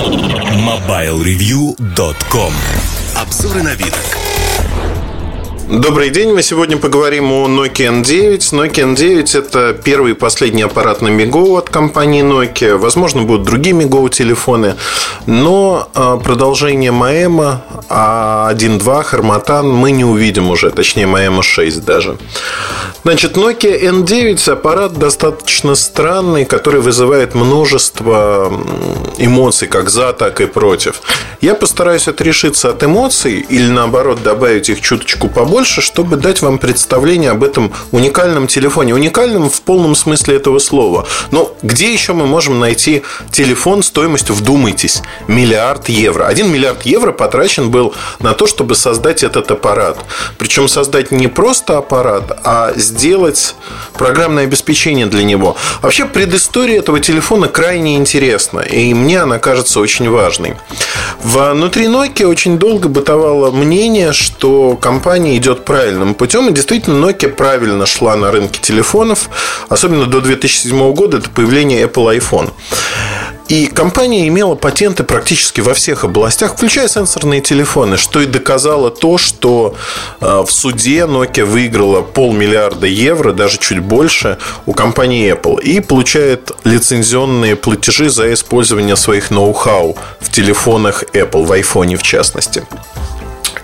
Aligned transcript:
MobileReview.com 0.00 2.54
Обзоры 3.16 3.62
вид. 3.74 4.19
Добрый 5.70 6.10
день, 6.10 6.32
мы 6.32 6.42
сегодня 6.42 6.76
поговорим 6.78 7.30
о 7.30 7.46
Nokia 7.46 8.02
N9. 8.02 8.38
Nokia 8.38 8.92
N9 8.92 9.38
это 9.38 9.72
первый 9.72 10.10
и 10.10 10.14
последний 10.14 10.62
аппарат 10.62 11.00
на 11.00 11.06
Migo 11.06 11.56
от 11.56 11.70
компании 11.70 12.24
Nokia. 12.24 12.76
Возможно, 12.76 13.22
будут 13.22 13.44
другие 13.44 13.76
Migo 13.76 14.08
телефоны, 14.10 14.74
но 15.26 15.88
а, 15.94 16.16
продолжение 16.16 16.90
Маэма 16.90 17.62
А1.2 17.88 19.04
Харматан 19.04 19.70
мы 19.70 19.92
не 19.92 20.04
увидим 20.04 20.50
уже, 20.50 20.70
точнее 20.70 21.06
Маэма 21.06 21.44
6 21.44 21.84
даже. 21.84 22.18
Значит, 23.04 23.36
Nokia 23.36 23.80
N9 23.80 24.50
аппарат 24.50 24.94
достаточно 24.94 25.76
странный, 25.76 26.46
который 26.46 26.80
вызывает 26.80 27.36
множество 27.36 28.52
эмоций, 29.18 29.68
как 29.68 29.88
за, 29.88 30.12
так 30.14 30.40
и 30.40 30.46
против. 30.46 31.00
Я 31.40 31.54
постараюсь 31.54 32.08
отрешиться 32.08 32.70
от 32.70 32.82
эмоций 32.82 33.46
или 33.48 33.68
наоборот 33.68 34.22
добавить 34.24 34.68
их 34.68 34.80
чуточку 34.80 35.28
побольше 35.28 35.59
больше, 35.60 35.82
чтобы 35.82 36.16
дать 36.16 36.40
вам 36.40 36.56
представление 36.56 37.32
об 37.32 37.44
этом 37.44 37.70
уникальном 37.92 38.46
телефоне. 38.46 38.94
Уникальном 38.94 39.50
в 39.50 39.60
полном 39.60 39.94
смысле 39.94 40.36
этого 40.36 40.58
слова. 40.58 41.06
Но 41.32 41.54
где 41.60 41.92
еще 41.92 42.14
мы 42.14 42.26
можем 42.26 42.58
найти 42.60 43.02
телефон 43.30 43.82
стоимостью, 43.82 44.34
вдумайтесь, 44.34 45.02
миллиард 45.28 45.90
евро? 45.90 46.24
Один 46.24 46.50
миллиард 46.50 46.86
евро 46.86 47.12
потрачен 47.12 47.70
был 47.70 47.92
на 48.20 48.32
то, 48.32 48.46
чтобы 48.46 48.74
создать 48.74 49.22
этот 49.22 49.50
аппарат. 49.50 49.98
Причем 50.38 50.66
создать 50.66 51.10
не 51.12 51.26
просто 51.26 51.76
аппарат, 51.76 52.40
а 52.42 52.72
сделать 52.76 53.54
программное 53.98 54.44
обеспечение 54.44 55.04
для 55.04 55.24
него. 55.24 55.56
Вообще 55.82 56.06
предыстория 56.06 56.78
этого 56.78 57.00
телефона 57.00 57.48
крайне 57.48 57.96
интересна. 57.96 58.60
И 58.60 58.94
мне 58.94 59.20
она 59.20 59.38
кажется 59.38 59.80
очень 59.80 60.08
важной. 60.08 60.54
Внутри 61.22 61.84
Nokia 61.84 62.24
очень 62.24 62.58
долго 62.58 62.88
бытовало 62.88 63.50
мнение, 63.50 64.14
что 64.14 64.78
компания 64.80 65.36
идет 65.40 65.64
правильным 65.64 66.14
путем. 66.14 66.48
И 66.48 66.52
действительно, 66.52 67.04
Nokia 67.04 67.28
правильно 67.28 67.86
шла 67.86 68.14
на 68.16 68.30
рынке 68.30 68.60
телефонов, 68.60 69.28
особенно 69.68 70.06
до 70.06 70.20
2007 70.20 70.92
года, 70.94 71.18
это 71.18 71.30
появление 71.30 71.84
Apple 71.84 72.18
iPhone. 72.18 72.50
И 73.50 73.66
компания 73.66 74.28
имела 74.28 74.54
патенты 74.54 75.02
практически 75.02 75.60
во 75.60 75.74
всех 75.74 76.04
областях, 76.04 76.54
включая 76.54 76.86
сенсорные 76.86 77.40
телефоны, 77.40 77.96
что 77.96 78.20
и 78.20 78.26
доказало 78.26 78.92
то, 78.92 79.18
что 79.18 79.74
э, 80.20 80.44
в 80.46 80.52
суде 80.52 81.00
Nokia 81.00 81.44
выиграла 81.44 82.02
полмиллиарда 82.02 82.86
евро, 82.86 83.32
даже 83.32 83.58
чуть 83.58 83.80
больше, 83.80 84.38
у 84.66 84.72
компании 84.72 85.34
Apple. 85.34 85.60
И 85.62 85.80
получает 85.80 86.52
лицензионные 86.62 87.56
платежи 87.56 88.08
за 88.08 88.32
использование 88.32 88.94
своих 88.94 89.32
ноу-хау 89.32 89.96
в 90.20 90.30
телефонах 90.30 91.02
Apple, 91.12 91.44
в 91.44 91.50
iPhone 91.50 91.96
в 91.96 92.04
частности. 92.04 92.62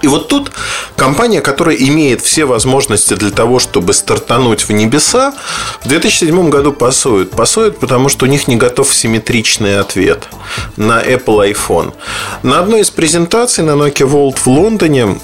И 0.06 0.08
вот 0.08 0.28
тут 0.28 0.52
компания, 0.94 1.40
которая 1.40 1.74
имеет 1.74 2.20
все 2.20 2.44
возможности 2.44 3.14
для 3.14 3.32
того, 3.32 3.58
чтобы 3.58 3.92
стартануть 3.92 4.62
в 4.62 4.70
небеса, 4.70 5.34
в 5.82 5.88
2007 5.88 6.48
году 6.48 6.72
пасует. 6.72 7.32
Пасует, 7.32 7.80
потому 7.80 8.08
что 8.08 8.24
у 8.26 8.28
них 8.28 8.46
не 8.46 8.54
готов 8.54 8.94
симметричный 8.94 9.80
ответ 9.80 10.28
на 10.76 11.02
Apple 11.02 11.52
iPhone. 11.52 11.92
На 12.44 12.60
одной 12.60 12.82
из 12.82 12.90
презентаций 12.90 13.64
на 13.64 13.72
Nokia 13.72 14.08
Volt 14.08 14.36
в 14.36 14.46
Лондоне 14.46 15.18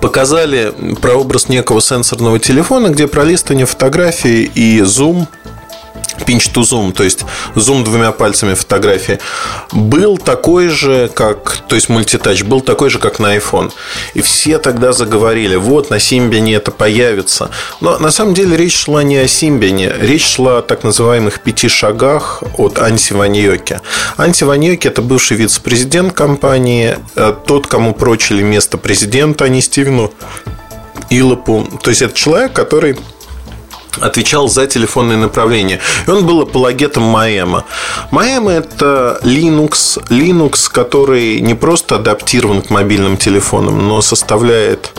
показали 0.00 0.74
прообраз 1.00 1.48
некого 1.48 1.80
сенсорного 1.80 2.40
телефона, 2.40 2.88
где 2.88 3.06
пролистывание 3.06 3.66
фотографии 3.66 4.50
и 4.56 4.80
зум– 4.80 5.28
pinch 6.26 6.52
to 6.52 6.62
zoom, 6.62 6.92
то 6.92 7.04
есть 7.04 7.24
зум 7.54 7.84
двумя 7.84 8.12
пальцами 8.12 8.54
фотографии, 8.54 9.18
был 9.72 10.18
такой 10.18 10.68
же, 10.68 11.10
как, 11.12 11.58
то 11.68 11.74
есть 11.74 11.88
мультитач, 11.88 12.42
был 12.42 12.60
такой 12.60 12.90
же, 12.90 12.98
как 12.98 13.18
на 13.18 13.36
iPhone. 13.36 13.72
И 14.14 14.22
все 14.22 14.58
тогда 14.58 14.92
заговорили, 14.92 15.56
вот 15.56 15.90
на 15.90 15.96
Symbian 15.96 16.54
это 16.56 16.70
появится. 16.70 17.50
Но 17.80 17.98
на 17.98 18.10
самом 18.10 18.34
деле 18.34 18.56
речь 18.56 18.76
шла 18.76 19.02
не 19.02 19.16
о 19.16 19.24
Symbian, 19.24 20.00
речь 20.00 20.26
шла 20.26 20.58
о 20.58 20.62
так 20.62 20.84
называемых 20.84 21.40
пяти 21.40 21.68
шагах 21.68 22.42
от 22.58 22.78
Анси 22.78 23.12
Ваньоки. 23.12 23.80
Анси 24.16 24.44
Ваньоки– 24.44 24.88
это 24.88 25.02
бывший 25.02 25.36
вице-президент 25.36 26.12
компании, 26.12 26.96
э, 27.16 27.34
тот, 27.46 27.66
кому 27.66 27.94
прочили 27.94 28.42
место 28.42 28.78
президента, 28.78 29.44
а 29.44 29.48
не 29.48 29.60
Стивену 29.60 30.12
Илопу. 31.10 31.68
То 31.82 31.90
есть 31.90 32.02
это 32.02 32.14
человек, 32.14 32.52
который 32.52 32.96
отвечал 34.00 34.48
за 34.48 34.66
телефонные 34.66 35.18
направления. 35.18 35.80
И 36.06 36.10
он 36.10 36.26
был 36.26 36.42
апологетом 36.42 37.02
Маэма. 37.04 37.64
Маэма– 38.10 38.52
это 38.52 39.18
Linux, 39.22 40.02
Linux, 40.08 40.70
который 40.70 41.40
не 41.40 41.54
просто 41.54 41.96
адаптирован 41.96 42.62
к 42.62 42.70
мобильным 42.70 43.16
телефонам, 43.16 43.88
но 43.88 44.02
составляет 44.02 44.92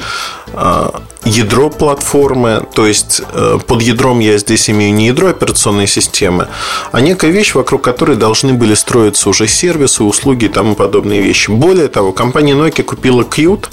а, 0.53 1.01
ядро 1.25 1.69
платформы, 1.69 2.65
то 2.73 2.85
есть 2.85 3.21
э, 3.33 3.57
под 3.65 3.81
ядром 3.81 4.19
я 4.19 4.37
здесь 4.37 4.69
имею 4.69 4.93
не 4.93 5.07
ядро 5.07 5.29
операционной 5.29 5.87
системы, 5.87 6.47
а 6.91 7.01
некая 7.01 7.31
вещь, 7.31 7.55
вокруг 7.55 7.81
которой 7.81 8.15
должны 8.15 8.53
были 8.53 8.75
строиться 8.75 9.29
уже 9.29 9.47
сервисы, 9.47 10.03
услуги 10.03 10.45
и 10.45 10.49
тому 10.49 10.75
подобные 10.75 11.21
вещи. 11.21 11.49
Более 11.49 11.87
того, 11.87 12.13
компания 12.13 12.53
Nokia 12.53 12.83
купила 12.83 13.23
Qt, 13.23 13.69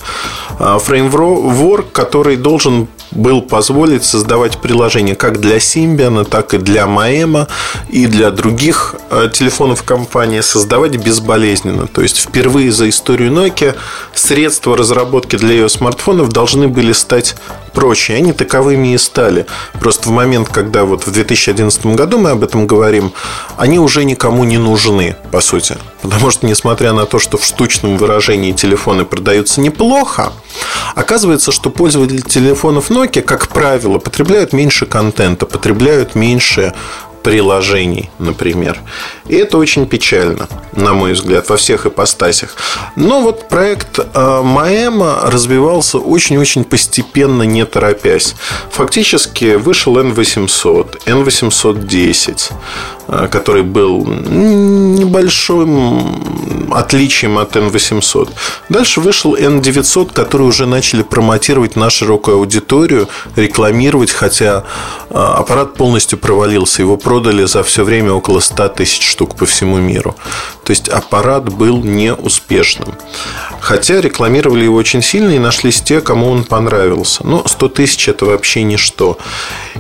а, 0.59 0.79
фреймворк, 0.79 1.93
который 1.93 2.37
должен 2.37 2.89
был 3.13 3.43
позволить 3.43 4.05
создавать 4.05 4.59
приложения 4.59 5.15
как 5.15 5.41
для 5.41 5.59
Symbian, 5.59 6.25
так 6.25 6.55
и 6.55 6.59
для 6.59 6.85
Maema 6.85 7.49
и 7.89 8.07
для 8.07 8.31
других 8.31 8.95
э, 9.11 9.29
телефонов 9.33 9.83
компании 9.83 10.41
создавать 10.41 10.97
безболезненно. 10.97 11.87
То 11.87 12.03
есть 12.03 12.19
впервые 12.19 12.73
за 12.73 12.89
историю 12.89 13.33
Nokia 13.33 13.75
средства 14.15 14.77
разработки 14.77 15.37
для 15.37 15.53
ее 15.53 15.69
смартфонов 15.69 16.31
должны 16.31 16.69
были 16.69 16.93
стать 16.93 17.37
проще. 17.73 18.15
Они 18.15 18.33
таковыми 18.33 18.95
и 18.95 18.99
стали. 18.99 19.47
Просто 19.81 20.09
в 20.09 20.13
момент, 20.13 20.49
когда 20.49 20.85
вот 20.85 21.07
в 21.07 21.11
2011 21.11 21.87
году 21.87 22.19
мы 22.19 22.31
об 22.31 22.43
этом 22.45 22.67
говорим, 22.67 23.13
они 23.57 23.79
уже 23.79 24.05
никому 24.05 24.45
не 24.45 24.59
нужны, 24.59 25.17
по 25.31 25.41
сути. 25.41 25.77
Потому 26.03 26.31
что, 26.31 26.47
несмотря 26.47 26.93
на 26.93 27.07
то, 27.07 27.19
что 27.19 27.39
в 27.39 27.45
штучном 27.45 27.97
выражении 27.97 28.53
телефоны 28.53 29.05
продаются 29.05 29.61
неплохо, 29.61 30.33
оказывается, 30.95 31.53
что 31.53 31.71
пользователи 31.71 32.21
телефонов 32.21 32.91
Nokia, 32.91 33.23
как 33.23 33.49
правило, 33.49 33.99
потребляют 33.99 34.53
меньше 34.53 34.87
контента, 34.87 35.47
потребляют 35.47 36.15
меньше 36.15 36.75
приложений, 37.23 38.11
например. 38.19 38.79
И 39.29 39.37
это 39.37 39.59
очень 39.59 39.87
печально, 39.87 40.49
на 40.73 40.93
мой 40.93 41.13
взгляд, 41.13 41.49
во 41.49 41.57
всех 41.57 41.87
ипостасях. 41.87 42.57
Но 42.97 43.23
вот 43.23 43.49
проект 43.49 43.99
Маэма 44.15 45.21
развивался 45.25 45.99
очень-очень 45.99 46.65
постепенно, 46.65 47.43
не 47.43 47.65
торопясь. 47.65 48.35
Фактически 48.71 49.55
вышел 49.57 49.97
N800, 49.99 51.05
N810, 51.07 52.51
э, 52.51 53.02
который 53.07 53.63
был 53.63 54.07
небольшим 54.07 56.23
отличием 56.75 57.39
от 57.39 57.57
N800. 57.57 58.31
Дальше 58.69 59.01
вышел 59.01 59.37
N900, 59.37 60.13
который 60.13 60.47
уже 60.47 60.67
начали 60.67 61.03
промотировать 61.03 61.77
на 61.77 61.91
широкую 61.91 62.39
аудиторию, 62.39 63.09
рекламировать, 63.37 64.11
хотя 64.11 64.65
э, 65.11 65.15
аппарат 65.15 65.75
полностью 65.75 66.19
провалился. 66.19 66.83
Его 66.83 66.97
продали 66.97 67.45
за 67.45 67.63
все 67.63 67.85
время 67.85 68.13
около 68.13 68.41
100 68.41 68.69
тысяч 68.69 69.07
штук 69.07 69.37
по 69.37 69.47
всему 69.47 69.79
миру. 69.79 70.15
То 70.65 70.71
есть 70.71 70.89
аппарат 70.89 71.53
был 71.53 71.83
неуспешным. 71.83 72.95
Хотя 73.61 74.01
рекламировали 74.01 74.65
его 74.65 74.77
очень 74.77 75.03
сильно 75.03 75.33
и 75.33 75.39
нашлись 75.39 75.81
те, 75.81 76.01
кому 76.01 76.31
он 76.31 76.45
понравился. 76.45 77.27
Но 77.27 77.47
100 77.47 77.69
тысяч 77.69 78.09
это 78.09 78.27
вообще 78.27 78.63
ничто. 78.63 79.19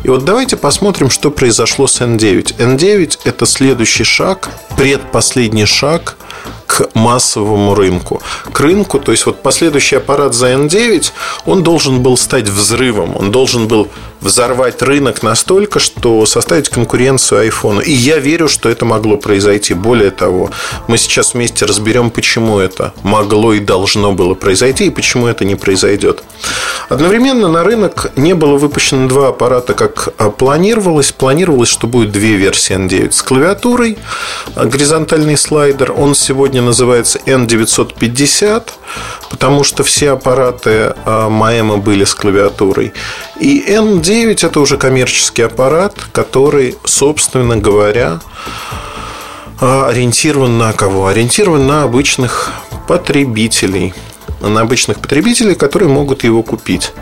И 0.04 0.08
вот 0.08 0.24
давайте 0.24 0.56
посмотрим, 0.56 1.10
что 1.10 1.30
произошло 1.30 1.86
с 1.86 2.00
N9. 2.00 2.56
N9 2.58 3.11
это 3.24 3.46
следующий 3.46 4.04
шаг, 4.04 4.48
предпоследний 4.76 5.66
шаг 5.66 6.16
массовому 6.94 7.74
рынку. 7.74 8.22
К 8.52 8.60
рынку, 8.60 8.98
то 8.98 9.12
есть 9.12 9.26
вот 9.26 9.42
последующий 9.42 9.98
аппарат 9.98 10.34
за 10.34 10.52
N9, 10.52 11.12
он 11.46 11.62
должен 11.62 12.02
был 12.02 12.16
стать 12.16 12.48
взрывом, 12.48 13.16
он 13.16 13.30
должен 13.30 13.68
был 13.68 13.88
взорвать 14.20 14.80
рынок 14.82 15.22
настолько, 15.22 15.80
что 15.80 16.24
составить 16.26 16.68
конкуренцию 16.68 17.48
iPhone. 17.48 17.82
И 17.82 17.90
я 17.90 18.18
верю, 18.18 18.48
что 18.48 18.68
это 18.68 18.84
могло 18.84 19.16
произойти. 19.16 19.74
Более 19.74 20.10
того, 20.10 20.50
мы 20.86 20.96
сейчас 20.96 21.34
вместе 21.34 21.64
разберем, 21.64 22.10
почему 22.10 22.58
это 22.60 22.94
могло 23.02 23.52
и 23.52 23.58
должно 23.58 24.12
было 24.12 24.34
произойти, 24.34 24.86
и 24.86 24.90
почему 24.90 25.26
это 25.26 25.44
не 25.44 25.56
произойдет. 25.56 26.22
Одновременно 26.88 27.48
на 27.48 27.64
рынок 27.64 28.12
не 28.16 28.34
было 28.34 28.56
выпущено 28.56 29.08
два 29.08 29.28
аппарата, 29.28 29.74
как 29.74 30.14
планировалось. 30.36 31.10
Планировалось, 31.10 31.68
что 31.68 31.86
будет 31.88 32.12
две 32.12 32.34
версии 32.34 32.76
N9 32.76 33.10
с 33.10 33.22
клавиатурой, 33.22 33.98
горизонтальный 34.54 35.36
слайдер. 35.36 35.92
Он 35.96 36.14
сегодня 36.14 36.61
называется 36.62 37.18
N950, 37.26 38.70
потому 39.30 39.64
что 39.64 39.84
все 39.84 40.10
аппараты 40.10 40.94
Маэма 41.06 41.76
были 41.76 42.04
с 42.04 42.14
клавиатурой. 42.14 42.92
И 43.40 43.64
N9 43.68 44.46
это 44.46 44.60
уже 44.60 44.76
коммерческий 44.76 45.42
аппарат, 45.42 45.94
который, 46.12 46.76
собственно 46.84 47.56
говоря, 47.56 48.20
а, 49.60 49.88
ориентирован 49.88 50.58
на 50.58 50.72
кого? 50.72 51.06
Ориентирован 51.06 51.66
на 51.66 51.84
обычных 51.84 52.50
потребителей 52.88 53.94
на 54.48 54.62
обычных 54.62 54.98
потребителей, 54.98 55.54
которые 55.54 55.88
могут 55.88 56.24
его 56.24 56.42
купить. 56.42 56.92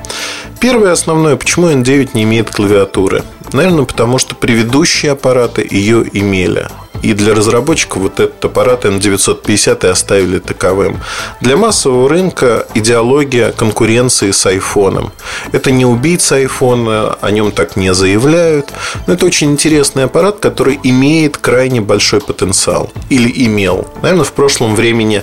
Первое 0.60 0.92
основное, 0.92 1.36
почему 1.36 1.70
N9 1.70 2.10
не 2.14 2.24
имеет 2.24 2.50
клавиатуры? 2.50 3.24
Наверное, 3.52 3.84
потому 3.84 4.18
что 4.18 4.34
предыдущие 4.34 5.12
аппараты 5.12 5.66
ее 5.68 6.04
имели. 6.12 6.68
И 7.02 7.14
для 7.14 7.34
разработчиков 7.34 8.02
вот 8.02 8.20
этот 8.20 8.44
аппарат 8.44 8.84
N950 8.84 9.86
и 9.86 9.88
оставили 9.88 10.38
таковым. 10.38 11.00
Для 11.40 11.56
массового 11.56 12.08
рынка 12.08 12.66
идеология 12.74 13.52
конкуренции 13.52 14.32
с 14.32 14.44
iPhone. 14.46 15.10
Это 15.52 15.70
не 15.70 15.86
убийца 15.86 16.40
iPhone, 16.40 17.16
о 17.20 17.30
нем 17.30 17.52
так 17.52 17.76
не 17.76 17.94
заявляют. 17.94 18.68
Но 19.06 19.14
это 19.14 19.24
очень 19.24 19.52
интересный 19.52 20.04
аппарат, 20.04 20.40
который 20.40 20.78
имеет 20.82 21.38
крайне 21.38 21.80
большой 21.80 22.20
потенциал. 22.20 22.92
Или 23.08 23.46
имел. 23.46 23.88
Наверное, 24.02 24.24
в 24.24 24.32
прошлом 24.32 24.74
времени 24.74 25.22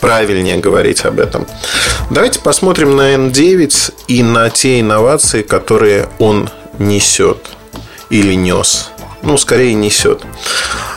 правильнее 0.00 0.56
говорить 0.56 1.04
об 1.04 1.20
этом. 1.20 1.46
Давайте 2.10 2.40
посмотрим 2.40 2.96
на 2.96 3.14
N9 3.14 3.92
и 4.08 4.22
на 4.22 4.48
те 4.48 4.80
инновации, 4.80 5.42
которые 5.42 6.08
он 6.18 6.48
несет 6.78 7.57
или 8.10 8.34
нес. 8.34 8.90
Ну, 9.22 9.36
скорее 9.36 9.74
несет. 9.74 10.22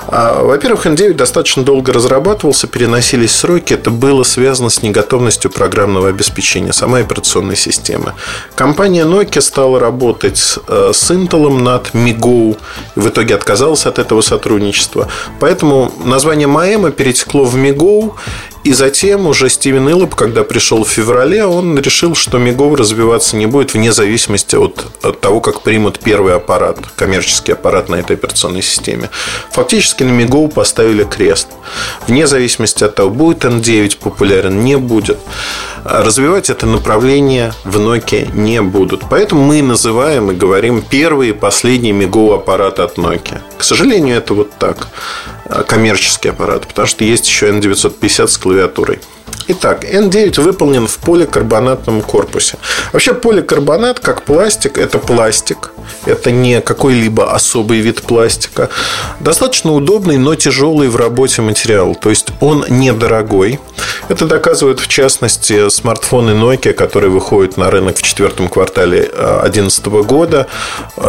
А, 0.08 0.44
во-первых, 0.44 0.86
N9 0.86 1.14
достаточно 1.14 1.64
долго 1.64 1.94
разрабатывался, 1.94 2.68
переносились 2.68 3.34
сроки. 3.34 3.74
Это 3.74 3.90
было 3.90 4.24
связано 4.24 4.70
с 4.70 4.82
неготовностью 4.82 5.50
программного 5.50 6.10
обеспечения 6.10 6.74
самой 6.74 7.02
операционной 7.04 7.56
системы. 7.56 8.14
Компания 8.56 9.06
Nokia 9.06 9.42
стала 9.42 9.80
работать 9.80 10.60
э, 10.68 10.92
с 10.94 11.12
Intel 11.12 11.50
над 11.58 11.92
MiGo 11.94 12.58
и 12.96 13.00
в 13.00 13.08
итоге 13.08 13.36
отказалась 13.36 13.86
от 13.86 14.00
этого 14.00 14.22
сотрудничества. 14.22 15.08
Поэтому 15.40 15.94
название 16.04 16.48
Маэма 16.48 16.92
перетекло 16.92 17.46
в 17.46 17.56
MiGo 17.56 18.14
и 18.64 18.74
затем 18.74 19.26
уже 19.26 19.50
Стивен 19.50 19.90
Иллоп, 19.90 20.14
когда 20.14 20.44
пришел 20.44 20.84
в 20.84 20.90
феврале, 20.90 21.46
он 21.46 21.80
решил, 21.80 22.14
что 22.14 22.38
Мигов 22.38 22.78
развиваться 22.78 23.36
не 23.36 23.48
будет 23.48 23.74
вне 23.74 23.92
зависимости 23.92 24.56
от, 24.56 24.86
от 25.02 25.20
того, 25.20 25.42
как 25.42 25.62
примут 25.62 26.00
первый 26.00 26.36
аппарат, 26.36 26.78
коммерческий 26.96 27.54
аппарат 27.54 27.90
на 27.90 27.96
этой 27.96 28.16
операционной 28.16 28.62
системе. 28.62 29.10
Фактически 29.52 30.04
на 30.04 30.12
Мигов 30.12 30.54
поставили 30.54 31.04
крест. 31.04 31.48
Вне 32.08 32.28
зависимости 32.28 32.84
от 32.84 32.94
того, 32.94 33.10
будет 33.10 33.46
N9 33.46 33.98
популярен, 33.98 34.64
не 34.64 34.78
будет. 34.78 35.18
Развивать 35.84 36.52
это 36.52 36.68
направление 36.68 37.54
в 37.64 37.78
Nokia 37.78 38.32
не 38.36 38.62
будут. 38.62 39.06
Поэтому 39.10 39.44
мы 39.44 39.64
называем 39.64 40.30
и 40.30 40.36
говорим 40.36 40.84
первый 40.88 41.30
и 41.30 41.34
последний 41.34 41.94
Мигов 41.94 42.34
аппарат 42.34 42.80
от 42.80 43.00
Nokia. 43.00 43.42
К 43.58 43.64
сожалению, 43.64 44.18
это 44.18 44.36
вот 44.36 44.52
так 44.60 44.88
коммерческий 45.68 46.30
аппарат, 46.30 46.68
потому 46.68 46.88
что 46.88 47.04
есть 47.04 47.28
еще 47.28 47.50
N950 47.50 48.28
с 48.28 48.38
клавиатурой. 48.52 49.00
Итак, 49.48 49.86
N9 49.86 50.42
выполнен 50.42 50.88
в 50.88 50.98
поликарбонатном 50.98 52.02
корпусе. 52.02 52.58
Вообще 52.92 53.14
поликарбонат, 53.14 54.00
как 54.00 54.24
пластик, 54.24 54.78
это 54.78 55.00
пластик. 55.00 55.72
Это 56.06 56.32
не 56.32 56.62
какой-либо 56.62 57.34
особый 57.34 57.80
вид 57.80 58.02
пластика. 58.02 58.70
Достаточно 59.20 59.74
удобный, 59.74 60.18
но 60.18 60.36
тяжелый 60.36 60.90
в 60.90 60.96
работе 60.96 61.42
материал. 61.42 61.96
То 61.96 62.10
есть 62.10 62.28
он 62.40 62.66
недорогой. 62.70 63.60
Это 64.10 64.26
доказывают, 64.26 64.80
в 64.80 64.88
частности, 64.88 65.70
смартфоны 65.70 66.32
Nokia, 66.32 66.74
которые 66.74 67.10
выходят 67.10 67.58
на 67.58 67.70
рынок 67.72 67.98
в 67.98 68.02
четвертом 68.02 68.48
квартале 68.48 69.02
2011 69.02 69.86
года. 70.06 70.48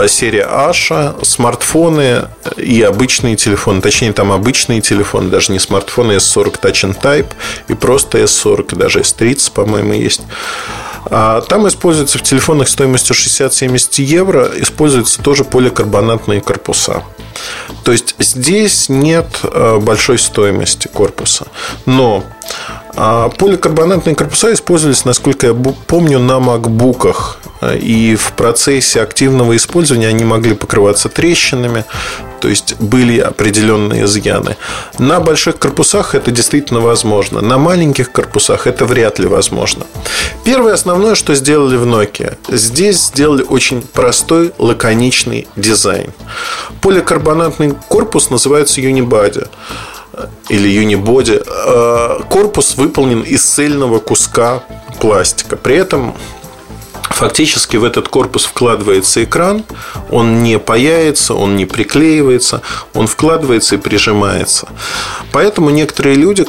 Серия 0.09 0.47
Asha, 0.51 1.25
смартфоны 1.25 2.29
и 2.57 2.83
обычные 2.83 3.37
телефоны. 3.37 3.81
Точнее, 3.81 4.13
там 4.13 4.33
обычные 4.33 4.81
телефоны, 4.81 5.31
даже 5.31 5.53
не 5.53 5.59
смартфоны 5.59 6.13
S40 6.13 6.61
Touch 6.61 6.85
and 6.85 7.01
Type 7.01 7.29
и 7.69 7.75
просто 7.75 8.19
S40, 8.19 8.77
даже 8.77 9.01
S30, 9.01 9.53
по-моему, 9.53 9.95
есть. 9.95 10.23
А 11.07 11.41
там 11.41 11.67
используются 11.69 12.19
в 12.19 12.23
телефонах 12.23 12.69
стоимостью 12.69 13.17
60-70 13.17 14.03
евро, 14.03 14.51
используются 14.57 15.21
тоже 15.23 15.45
поликарбонатные 15.45 16.41
корпуса. 16.41 17.03
То 17.85 17.93
есть 17.93 18.15
здесь 18.19 18.89
нет 18.89 19.27
э, 19.43 19.79
большой 19.79 20.19
стоимости 20.19 20.89
корпуса. 20.89 21.47
Но 21.87 22.25
а 22.95 23.29
поликарбонатные 23.31 24.15
корпуса 24.15 24.53
использовались, 24.53 25.05
насколько 25.05 25.49
я 25.49 25.55
помню, 25.55 26.19
на 26.19 26.41
макбуках. 26.41 27.39
И 27.81 28.17
в 28.17 28.33
процессе 28.33 29.01
активного 29.01 29.57
использования 29.57 30.09
они 30.09 30.25
могли 30.25 30.55
покрываться 30.55 31.09
трещинами, 31.09 31.85
то 32.41 32.49
есть 32.49 32.75
были 32.81 33.21
определенные 33.21 34.05
изъяны. 34.05 34.57
На 34.99 35.21
больших 35.21 35.61
корпусах 35.61 36.17
это 36.17 36.33
действительно 36.33 36.81
возможно. 36.81 37.41
На 37.41 37.59
маленьких 37.59 38.11
корпусах 38.11 38.67
это 38.67 38.85
вряд 38.85 39.21
ли 39.21 39.29
возможно. 39.29 39.87
Первое 40.45 40.75
основное, 40.75 41.15
что 41.15 41.37
сделали 41.37 41.77
в 41.77 41.87
Nokia. 41.87 42.37
Здесь 42.49 43.07
сделали 43.07 43.45
очень 43.49 43.81
простой, 43.81 44.53
лаконичный 44.59 45.47
дизайн. 45.55 46.13
Поликарбонатный 46.81 47.75
корпус 47.89 48.29
называется 48.31 48.81
Unibody 48.81 49.47
или 50.49 50.69
юнибоди, 50.69 51.41
э, 51.45 52.21
корпус 52.29 52.77
выполнен 52.77 53.21
из 53.23 53.43
цельного 53.43 53.99
куска 53.99 54.63
пластика. 55.01 55.57
При 55.57 55.77
этом 55.77 56.15
Фактически 57.11 57.77
в 57.77 57.85
этот 57.85 58.09
корпус 58.09 58.47
вкладывается 58.47 59.23
экран, 59.23 59.65
он 60.11 60.43
не 60.43 60.59
паяется, 60.59 61.35
он 61.35 61.57
не 61.57 61.67
приклеивается, 61.67 62.63
он 62.95 63.07
вкладывается 63.07 63.75
и 63.75 63.79
прижимается. 63.79 64.67
Поэтому 65.31 65.71
некоторые 65.71 66.17
люди 66.17 66.45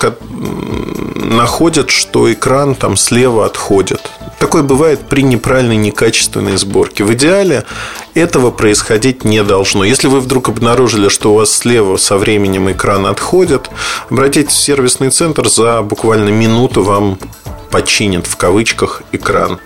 находят, 1.15 1.89
что 1.89 2.31
экран 2.31 2.75
там 2.75 2.98
слева 2.98 3.45
отходит. 3.45 4.01
Такое 4.39 4.63
бывает 4.63 5.01
при 5.10 5.21
неправильной, 5.21 5.77
некачественной 5.77 6.57
сборке. 6.57 7.04
В 7.04 7.13
идеале 7.13 7.65
этого 8.13 8.51
происходить 8.51 9.24
не 9.24 9.44
должно. 9.44 9.83
Если 9.83 10.07
вы 10.07 10.19
вдруг 10.19 10.50
обнаружили, 10.50 11.10
что 11.10 11.31
у 11.31 11.36
вас 11.36 11.51
слева 11.51 11.98
со 11.98 12.18
временем 12.18 12.71
экран 12.71 13.06
отходит, 13.06 13.69
обратитесь 14.10 14.54
в 14.54 14.62
сервисный 14.62 15.10
центр, 15.10 15.48
за 15.50 15.81
буквально 15.81 16.30
минуту 16.30 16.83
вам 16.83 17.18
починят 17.71 18.27
в 18.27 18.36
кавычках 18.36 19.01
экран 19.12 19.60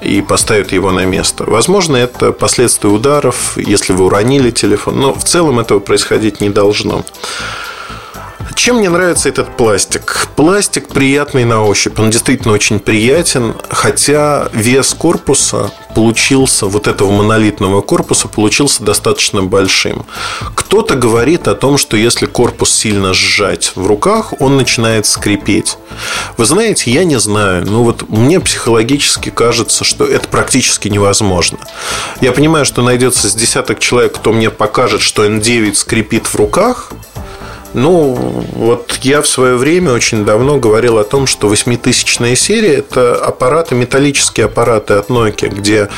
и 0.00 0.22
поставят 0.22 0.70
его 0.70 0.92
на 0.92 1.04
место. 1.04 1.42
Возможно, 1.44 1.96
это 1.96 2.30
последствия 2.30 2.88
ударов, 2.88 3.56
если 3.56 3.92
вы 3.92 4.04
уронили 4.04 4.50
телефон, 4.50 5.00
но 5.00 5.12
в 5.12 5.24
целом 5.24 5.58
этого 5.58 5.80
происходить 5.80 6.40
не 6.40 6.50
должно. 6.50 7.04
Чем 8.54 8.76
мне 8.76 8.90
нравится 8.90 9.28
этот 9.28 9.56
пластик? 9.56 10.28
Пластик 10.36 10.88
приятный 10.88 11.44
на 11.44 11.64
ощупь. 11.64 11.98
Он 11.98 12.10
действительно 12.10 12.52
очень 12.52 12.80
приятен, 12.80 13.54
хотя 13.70 14.48
вес 14.52 14.94
корпуса 14.94 15.70
получился, 15.94 16.66
вот 16.66 16.86
этого 16.86 17.10
монолитного 17.10 17.82
корпуса, 17.82 18.28
получился 18.28 18.82
достаточно 18.82 19.42
большим. 19.42 20.06
Кто-то 20.54 20.96
говорит 20.96 21.48
о 21.48 21.54
том, 21.54 21.78
что 21.78 21.96
если 21.96 22.26
корпус 22.26 22.72
сильно 22.72 23.14
сжать 23.14 23.72
в 23.74 23.86
руках, 23.86 24.34
он 24.40 24.56
начинает 24.56 25.06
скрипеть. 25.06 25.76
Вы 26.36 26.44
знаете, 26.44 26.90
я 26.90 27.04
не 27.04 27.18
знаю, 27.18 27.66
но 27.66 27.84
вот 27.84 28.08
мне 28.08 28.40
психологически 28.40 29.30
кажется, 29.30 29.84
что 29.84 30.04
это 30.04 30.28
практически 30.28 30.88
невозможно. 30.88 31.58
Я 32.20 32.32
понимаю, 32.32 32.64
что 32.64 32.82
найдется 32.82 33.28
с 33.28 33.34
десяток 33.34 33.78
человек, 33.78 34.14
кто 34.14 34.32
мне 34.32 34.50
покажет, 34.50 35.00
что 35.02 35.26
N9 35.26 35.74
скрипит 35.74 36.26
в 36.26 36.34
руках– 36.36 36.92
ну, 37.74 38.14
вот 38.52 38.98
я 39.02 39.22
в 39.22 39.26
свое 39.26 39.56
время 39.56 39.92
очень 39.92 40.24
давно 40.24 40.58
говорил 40.58 40.98
о 40.98 41.04
том, 41.04 41.26
что 41.26 41.48
восьмитысячная 41.48 42.36
серия– 42.36 42.74
это 42.76 43.14
аппараты, 43.14 43.74
металлические 43.74 44.46
аппараты 44.46 44.94
от 44.94 45.08
Nokia, 45.08 45.48
где 45.48 45.88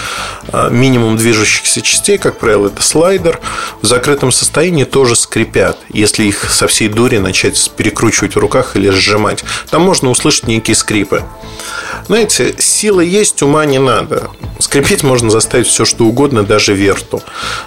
а, 0.53 0.71
минимум 0.71 1.17
движущихся 1.17 1.83
частей, 1.83 2.19
как 2.19 2.39
правило, 2.39 2.69
это 2.69 2.83
слайдер, 2.83 3.41
в 3.83 3.87
закрытом 3.87 4.33
состоянии 4.33 4.85
тоже 4.85 5.17
скрипят, 5.17 5.79
если 5.89 6.25
их 6.25 6.51
со 6.51 6.69
всей 6.69 6.89
дури 6.89 7.19
начать 7.19 7.71
перекручивать 7.77 8.37
в 8.37 8.39
руках 8.39 8.77
или 8.77 8.91
сжимать. 8.91 9.45
Там 9.71 9.83
можно 9.83 10.11
услышать 10.11 10.47
некие 10.47 10.75
скрипы. 10.75 11.25
Знаете, 12.07 12.55
сила 12.59 13.01
есть, 13.01 13.43
ума 13.43 13.65
не 13.65 13.79
надо. 13.79 14.31
Скрипеть 14.59 15.03
можно 15.03 15.31
заставить 15.31 15.67
все, 15.67 15.85
что 15.85 16.05
угодно, 16.05 16.45
даже 16.45 16.75
верту. 16.75 17.23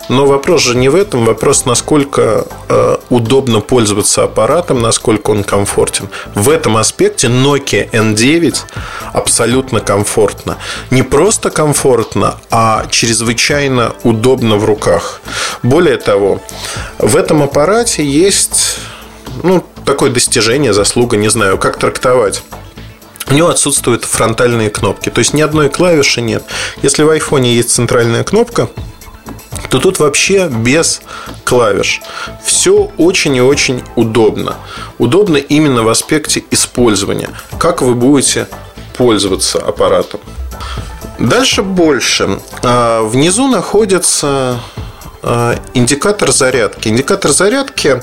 Но 0.10 0.26
вопрос 0.26 0.62
же 0.62 0.76
не 0.78 0.90
в 0.90 0.96
этом. 0.96 1.26
Вопрос, 1.26 1.66
насколько 1.66 2.46
э, 2.70 2.98
удобно 3.10 3.60
пользоваться 3.60 3.97
аппаратом, 4.24 4.82
насколько 4.82 5.32
он 5.32 5.44
комфортен. 5.44 6.10
В 6.36 6.50
этом 6.50 6.78
аспекте 6.78 7.28
Nokia 7.28 7.90
N9 7.92 8.56
абсолютно 9.14 9.80
комфортно. 9.80 10.58
Не 10.92 11.04
просто 11.04 11.50
комфортно, 11.50 12.36
а 12.50 12.86
чрезвычайно 12.90 13.94
удобно 14.04 14.58
в 14.58 14.66
руках. 14.66 15.22
Более 15.64 15.98
того, 15.98 16.42
в 17.00 17.16
этом 17.16 17.44
аппарате 17.44 18.06
есть 18.06 18.80
ну, 19.44 19.64
такое 19.86 20.12
достижение, 20.12 20.74
заслуга, 20.74 21.18
не 21.18 21.30
знаю, 21.30 21.58
как 21.58 21.78
трактовать. 21.78 22.44
У 23.30 23.34
него 23.34 23.50
отсутствуют 23.50 24.06
фронтальные 24.06 24.70
кнопки. 24.70 25.10
То 25.10 25.20
есть 25.20 25.34
ни 25.34 25.42
одной 25.42 25.70
клавиши 25.70 26.22
нет. 26.22 26.44
Если 26.82 27.04
в 27.04 27.10
айфоне 27.10 27.54
есть 27.56 27.72
центральная 27.72 28.24
кнопка, 28.24 28.70
то 29.70 29.80
тут 29.80 30.00
вообще 30.00 30.48
без 30.48 31.02
клавиш. 31.44 32.02
Все 32.44 32.92
очень 32.98 33.36
и 33.36 33.42
очень 33.42 33.84
удобно. 33.96 34.56
Удобно 34.98 35.38
именно 35.38 35.84
в 35.84 35.90
аспекте 35.90 36.44
использования. 36.52 37.30
Как 37.60 37.82
вы 37.82 37.94
будете 37.96 38.48
пользоваться 38.98 39.60
аппаратом. 39.60 40.20
Дальше 41.20 41.64
больше. 41.64 42.40
А, 42.64 43.04
внизу 43.04 43.48
находится 43.48 44.60
индикатор 45.74 46.32
зарядки. 46.32 46.88
Индикатор 46.88 47.32
зарядки 47.32 48.02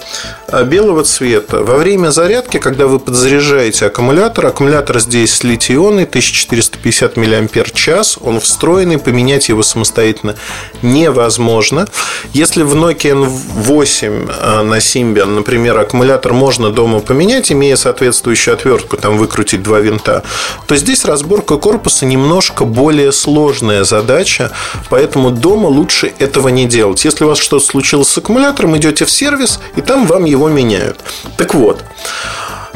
а, 0.49 0.65
белого 0.65 1.05
цвета. 1.05 1.63
Во 1.63 1.77
время 1.79 2.11
зарядки, 2.11 2.59
когда 2.59 2.87
вы 2.87 2.99
подзаряжаете 2.99 3.87
аккумулятор, 3.87 4.47
аккумулятор 4.47 5.01
здесь 5.01 5.43
литий-ионный, 5.43 6.05
1450 6.05 7.17
мАч, 7.17 8.19
он 8.21 8.41
встроенный, 8.41 8.99
поменять 8.99 9.49
его 9.49 9.63
самостоятельно 9.63 10.37
невозможно. 10.83 11.89
Если 12.33 12.63
в 12.63 12.75
Nokia 12.75 13.15
N8 13.15 14.35
а, 14.41 14.63
на 14.63 14.79
Symbian, 14.79 15.35
например, 15.35 15.79
аккумулятор 15.79 16.33
можно 16.33 16.71
дома 16.71 17.01
поменять, 17.01 17.51
имея 17.51 17.77
соответствующую 17.77 18.55
отвертку, 18.55 18.97
там 18.97 19.17
выкрутить 19.17 19.63
два 19.63 19.81
винта, 19.81 20.23
то 20.67 20.77
здесь 20.77 21.05
разборка 21.05 21.57
корпуса 21.57 22.07
немножко 22.07 22.65
более 22.65 23.13
сложная 23.13 23.85
задача, 23.85 24.53
поэтому 24.91 25.31
дома 25.31 25.67
лучше 25.67 26.13
этого 26.19 26.49
не 26.49 26.67
делать 26.67 27.05
если 27.15 27.25
у 27.27 27.29
вас 27.29 27.39
что-то 27.39 27.65
случилось 27.65 28.09
с 28.09 28.19
аккумулятором, 28.19 28.77
идете 28.77 29.05
в 29.05 29.11
сервис, 29.11 29.61
и 29.77 29.81
там 29.81 30.07
вам 30.07 30.25
его 30.25 30.49
меняют. 30.49 30.99
Так 31.37 31.55
вот, 31.55 31.85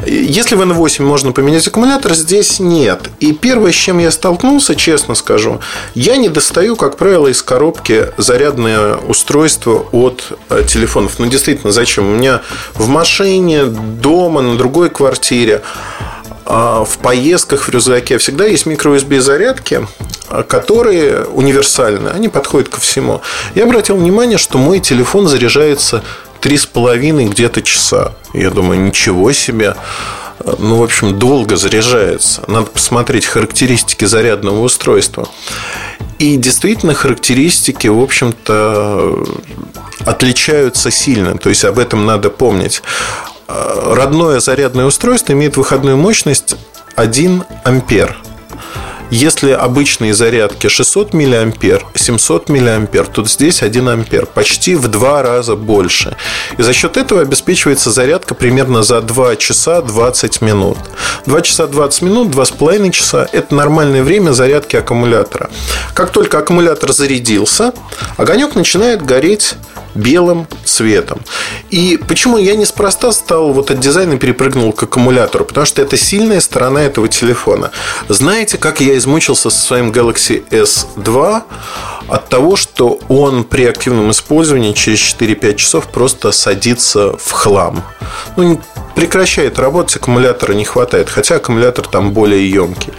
если 0.05 0.55
в 0.55 0.61
N8 0.61 1.03
можно 1.03 1.33
поменять 1.33 1.67
аккумулятор, 1.67 2.13
здесь 2.13 2.61
нет. 2.61 3.09
И 3.19 3.33
первое, 3.33 3.73
с 3.73 3.75
чем 3.75 3.97
я 3.97 4.11
столкнулся, 4.11 4.75
честно 4.75 5.13
скажу, 5.13 5.59
я 5.93 6.15
не 6.15 6.29
достаю, 6.29 6.77
как 6.77 6.95
правило, 6.95 7.27
из 7.27 7.43
коробки 7.43 8.07
зарядное 8.15 8.95
устройство 8.95 9.85
от 9.91 10.31
э, 10.49 10.63
телефонов. 10.65 11.19
Ну, 11.19 11.25
действительно, 11.25 11.73
зачем? 11.73 12.07
У 12.07 12.15
меня 12.15 12.41
в 12.75 12.87
машине, 12.87 13.65
дома, 13.65 14.41
на 14.41 14.57
другой 14.57 14.89
квартире 14.89 15.63
в 16.49 16.97
поездках 17.03 17.67
в 17.67 17.69
рюкзаке 17.69 18.17
всегда 18.17 18.45
есть 18.45 18.65
микро-USB 18.65 19.19
зарядки, 19.19 19.87
которые 20.47 21.25
универсальны, 21.25 22.09
они 22.09 22.27
подходят 22.27 22.69
ко 22.69 22.79
всему. 22.79 23.21
Я 23.53 23.65
обратил 23.65 23.97
внимание, 23.97 24.39
что 24.39 24.57
мой 24.57 24.79
телефон 24.79 25.27
заряжается 25.27 26.03
три 26.41 26.57
с 26.57 26.65
половиной 26.65 27.25
где-то 27.25 27.61
часа. 27.61 28.13
Я 28.33 28.49
думаю, 28.49 28.81
ничего 28.81 29.31
себе. 29.31 29.75
Ну, 30.57 30.77
в 30.77 30.83
общем, 30.83 31.19
долго 31.19 31.55
заряжается. 31.55 32.41
Надо 32.47 32.67
посмотреть 32.67 33.25
характеристики 33.25 34.05
зарядного 34.05 34.61
устройства. 34.61 35.27
И 36.17 36.37
действительно, 36.37 36.93
характеристики, 36.93 37.87
в 37.87 38.01
общем-то, 38.01 39.23
отличаются 40.05 40.89
сильно. 40.91 41.37
То 41.37 41.49
есть 41.49 41.63
об 41.65 41.77
этом 41.77 42.05
надо 42.05 42.29
помнить. 42.29 42.81
Родное 43.49 44.39
зарядное 44.39 44.85
устройство 44.85 45.33
имеет 45.33 45.57
выходную 45.57 45.97
мощность 45.97 46.55
1 46.95 47.43
ампер. 47.63 48.15
Если 49.09 49.49
обычные 49.49 50.13
зарядки 50.13 50.67
600 50.67 51.15
мА, 51.15 51.51
700 51.95 52.49
мА, 52.49 52.87
то 53.11 53.25
здесь 53.25 53.63
1 53.63 53.89
ампер, 53.89 54.27
почти 54.27 54.75
в 54.75 54.87
два 54.87 55.23
раза 55.23 55.55
больше. 55.55 56.15
И 56.59 56.61
за 56.61 56.73
счет 56.73 56.95
этого 56.95 57.21
обеспечивается 57.21 57.89
зарядка 57.89 58.35
примерно 58.35 58.83
за 58.83 59.01
2 59.01 59.35
часа 59.37 59.81
20 59.81 60.41
минут. 60.41 60.77
2 61.25 61.41
часа 61.41 61.65
20 61.65 62.01
минут, 62.03 62.27
2,5 62.27 62.91
часа– 62.91 63.27
это 63.31 63.55
нормальное 63.55 64.03
время 64.03 64.31
зарядки 64.31 64.75
аккумулятора. 64.75 65.49
Как 65.95 66.11
только 66.11 66.37
аккумулятор 66.37 66.93
зарядился, 66.93 67.73
огонек 68.17 68.53
начинает 68.53 69.03
гореть 69.03 69.55
белым 69.95 70.47
цветом. 70.63 71.21
И 71.69 71.99
почему 72.07 72.37
я 72.37 72.55
неспроста 72.55 73.11
стал 73.11 73.51
вот 73.51 73.71
от 73.71 73.79
дизайна 73.79 74.17
перепрыгнул 74.17 74.71
к 74.71 74.83
аккумулятору? 74.83 75.45
Потому 75.45 75.65
что 75.65 75.81
это 75.81 75.97
сильная 75.97 76.39
сторона 76.39 76.81
этого 76.81 77.07
телефона. 77.07 77.71
Знаете, 78.07 78.57
как 78.57 78.81
я 78.81 78.97
измучился 78.97 79.49
со 79.49 79.59
своим 79.59 79.91
Galaxy 79.91 80.43
S2 80.49 81.43
от 82.07 82.29
того, 82.29 82.55
что 82.55 82.99
он 83.07 83.43
при 83.43 83.65
активном 83.65 84.11
использовании 84.11 84.73
через 84.73 84.99
4-5 84.99 85.55
часов 85.55 85.87
просто 85.87 86.31
садится 86.31 87.15
в 87.17 87.31
хлам. 87.31 87.83
Ну, 88.35 88.59
прекращает 88.95 89.59
работать, 89.59 89.97
аккумулятора 89.97 90.53
не 90.53 90.65
хватает, 90.65 91.09
хотя 91.09 91.35
аккумулятор 91.35 91.87
там 91.87 92.11
более 92.11 92.49
емкий. 92.49 92.93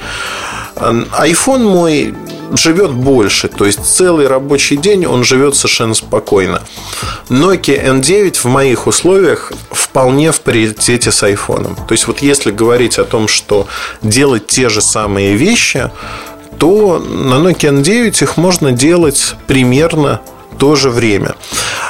iPhone 0.76 1.64
мой 1.64 2.14
живет 2.56 2.90
больше, 2.90 3.48
то 3.48 3.66
есть 3.66 3.84
целый 3.84 4.26
рабочий 4.26 4.76
день 4.76 5.06
он 5.06 5.24
живет 5.24 5.54
совершенно 5.56 5.94
спокойно. 5.94 6.62
Nokia 7.28 8.00
N9 8.00 8.36
в 8.38 8.44
моих 8.46 8.86
условиях 8.86 9.52
вполне 9.70 10.32
в 10.32 10.40
паритете 10.40 11.10
с 11.10 11.22
iPhone. 11.22 11.74
То 11.86 11.92
есть 11.92 12.06
вот 12.06 12.20
если 12.20 12.50
говорить 12.50 12.98
о 12.98 13.04
том, 13.04 13.28
что 13.28 13.66
делать 14.02 14.46
те 14.46 14.68
же 14.68 14.80
самые 14.80 15.36
вещи, 15.36 15.90
то 16.58 16.98
на 16.98 17.34
Nokia 17.34 17.82
N9 17.82 18.22
их 18.22 18.36
можно 18.36 18.72
делать 18.72 19.34
примерно 19.46 20.20
то 20.58 20.76
же 20.76 20.90
время. 20.90 21.34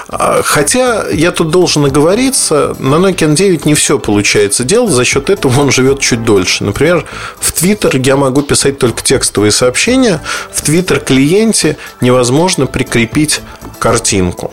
А, 0.09 0.43
хотя 0.43 1.09
я 1.11 1.31
тут 1.31 1.51
должен 1.51 1.85
оговориться, 1.85 2.75
на 2.79 2.97
Nokia 2.97 3.35
N9 3.35 3.63
не 3.65 3.75
все 3.75 3.99
получается 3.99 4.65
делать, 4.65 4.93
за 4.93 5.05
счет 5.05 5.31
этого 5.31 5.61
он 5.61 5.71
живет 5.71 6.01
чуть 6.01 6.25
дольше. 6.25 6.65
Например, 6.65 7.07
в 7.39 7.53
Twitter 7.53 8.01
я 8.05 8.17
могу 8.17 8.43
писать 8.43 8.79
только 8.79 9.03
текстовые 9.03 9.53
сообщения, 9.53 10.21
в 10.53 10.63
Twitter 10.63 11.03
клиенте 11.03 11.77
невозможно 12.01 12.67
прикрепить 12.67 13.41
картинку. 13.79 14.53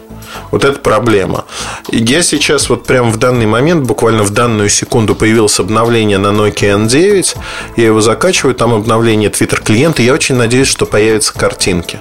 Вот 0.52 0.64
это 0.64 0.80
проблема. 0.80 1.46
Я 1.90 2.22
сейчас 2.22 2.70
вот 2.70 2.86
прямо 2.86 3.10
в 3.10 3.18
данный 3.18 3.46
момент, 3.46 3.86
буквально 3.86 4.24
в 4.24 4.30
данную 4.32 4.70
секунду 4.70 5.16
появилось 5.16 5.60
обновление 5.60 6.18
на 6.18 6.28
Nokia 6.28 6.86
N9. 6.86 7.38
Я 7.76 7.86
его 7.86 8.02
закачиваю, 8.02 8.56
там 8.56 8.74
обновление 8.74 9.30
Twitter 9.30 9.62
клиента. 9.62 10.02
Я 10.02 10.14
очень 10.14 10.36
надеюсь, 10.36 10.68
что 10.68 10.86
появятся 10.86 11.34
картинки. 11.34 12.00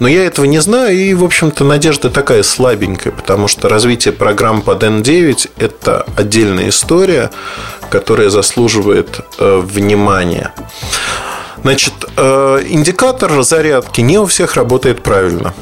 Но 0.00 0.08
я 0.08 0.24
этого 0.24 0.44
не 0.46 0.60
знаю, 0.60 0.96
и, 0.96 1.14
в 1.14 1.24
общем-то, 1.24 1.64
надежда 1.64 2.10
такая 2.10 2.42
слабенькая, 2.42 3.12
потому 3.12 3.48
что 3.48 3.68
развитие 3.68 4.12
программ 4.12 4.62
под 4.62 4.82
N9– 4.82 5.50
это 5.58 6.06
отдельная 6.16 6.68
история, 6.68 7.30
которая 7.90 8.28
заслуживает 8.30 9.20
э, 9.38 9.60
внимания. 9.64 10.52
Значит, 11.64 11.94
э, 12.18 12.62
индикатор 12.68 13.42
зарядки 13.42 14.02
не 14.02 14.18
у 14.18 14.26
всех 14.26 14.54
работает 14.54 15.02
правильно. 15.02 15.54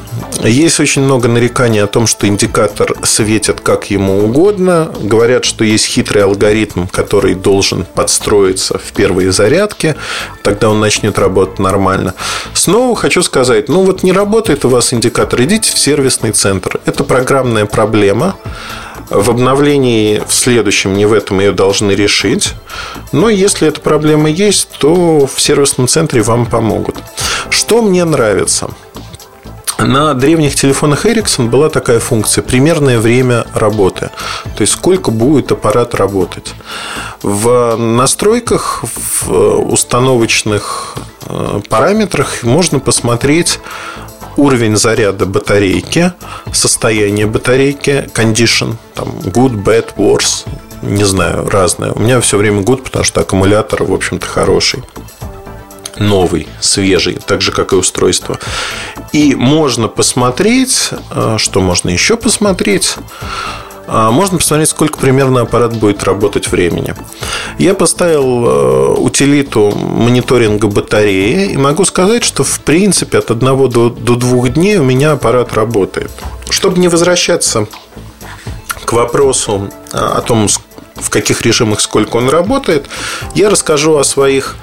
Есть 0.42 0.80
очень 0.80 1.02
много 1.02 1.28
нареканий 1.28 1.80
о 1.80 1.86
том, 1.86 2.08
что 2.08 2.26
индикатор 2.26 2.92
светит 3.04 3.60
как 3.60 3.88
ему 3.88 4.24
угодно. 4.24 4.92
Говорят, 5.00 5.44
что 5.44 5.62
есть 5.62 5.86
хитрый 5.86 6.24
алгоритм, 6.24 6.88
который 6.88 7.36
должен 7.36 7.84
подстроиться 7.84 8.78
в 8.78 8.92
первые 8.92 9.30
зарядки. 9.30 9.94
Тогда 10.42 10.70
он 10.70 10.80
начнет 10.80 11.20
работать 11.20 11.60
нормально. 11.60 12.14
Снова 12.52 12.96
хочу 12.96 13.22
сказать, 13.22 13.68
ну 13.68 13.84
вот 13.84 14.02
не 14.02 14.10
работает 14.10 14.64
у 14.64 14.70
вас 14.70 14.92
индикатор, 14.92 15.40
идите 15.42 15.70
в 15.70 15.78
сервисный 15.78 16.32
центр. 16.32 16.80
Это 16.84 17.04
программная 17.04 17.64
проблема. 17.64 18.34
В 19.14 19.30
обновлении 19.30 20.22
в 20.26 20.32
следующем, 20.32 20.94
не 20.94 21.04
в 21.04 21.12
этом, 21.12 21.40
ее 21.40 21.52
должны 21.52 21.92
решить. 21.92 22.54
Но 23.12 23.28
если 23.28 23.68
эта 23.68 23.80
проблема 23.80 24.30
есть, 24.30 24.68
то 24.78 25.26
в 25.26 25.40
сервисном 25.40 25.86
центре 25.86 26.22
вам 26.22 26.46
помогут. 26.46 26.96
Что 27.50 27.82
мне 27.82 28.04
нравится? 28.04 28.70
На 29.78 30.14
древних 30.14 30.54
телефонах 30.54 31.06
Ericsson 31.06 31.48
была 31.48 31.68
такая 31.68 31.98
функция 31.98 32.42
примерное 32.42 32.98
время 32.98 33.46
работы. 33.52 34.10
То 34.56 34.60
есть 34.60 34.72
сколько 34.74 35.10
будет 35.10 35.52
аппарат 35.52 35.94
работать. 35.94 36.54
В 37.22 37.76
настройках, 37.76 38.84
в 38.84 39.72
установочных 39.72 40.94
э, 41.26 41.60
параметрах 41.68 42.42
можно 42.44 42.78
посмотреть 42.78 43.58
уровень 44.36 44.76
заряда 44.76 45.26
батарейки, 45.26 46.12
состояние 46.52 47.26
батарейки, 47.26 48.08
condition, 48.14 48.76
там, 48.94 49.08
good, 49.24 49.62
bad, 49.64 49.94
worse, 49.96 50.46
не 50.82 51.04
знаю, 51.04 51.48
разное. 51.48 51.92
У 51.92 52.00
меня 52.00 52.20
все 52.20 52.36
время 52.36 52.62
good, 52.62 52.82
потому 52.82 53.04
что 53.04 53.20
аккумулятор, 53.20 53.84
в 53.84 53.92
общем-то, 53.92 54.26
хороший 54.26 54.82
новый, 55.98 56.48
свежий, 56.60 57.14
так 57.14 57.42
же, 57.42 57.52
как 57.52 57.72
и 57.72 57.76
устройство. 57.76 58.38
И 59.12 59.34
можно 59.34 59.88
посмотреть, 59.88 60.90
э, 61.10 61.36
что 61.38 61.60
можно 61.60 61.90
еще 61.90 62.16
посмотреть, 62.16 62.96
можно 63.92 64.38
посмотреть, 64.38 64.70
сколько 64.70 64.98
примерно 64.98 65.42
аппарат 65.42 65.76
будет 65.76 66.02
работать 66.04 66.50
времени. 66.50 66.94
Я 67.58 67.74
поставил 67.74 68.46
э, 68.46 68.94
утилиту 68.98 69.70
мониторинга 69.70 70.66
батареи 70.68 71.52
и 71.52 71.56
могу 71.58 71.84
сказать, 71.84 72.24
что 72.24 72.42
в 72.42 72.60
принципе 72.60 73.18
от 73.18 73.30
одного 73.30 73.68
до, 73.68 73.90
до 73.90 74.16
двух 74.16 74.48
дней 74.48 74.78
у 74.78 74.82
меня 74.82 75.12
аппарат 75.12 75.52
работает. 75.52 76.10
Чтобы 76.48 76.78
не 76.78 76.88
возвращаться 76.88 77.66
к 78.84 78.92
вопросу 78.94 79.70
а, 79.92 80.18
о 80.18 80.22
том, 80.22 80.48
в 80.94 81.10
каких 81.10 81.42
режимах 81.42 81.80
сколько 81.80 82.16
он 82.16 82.28
работает, 82.28 82.86
я 83.34 83.50
расскажу 83.50 83.96
о 83.96 84.04
своих 84.04 84.56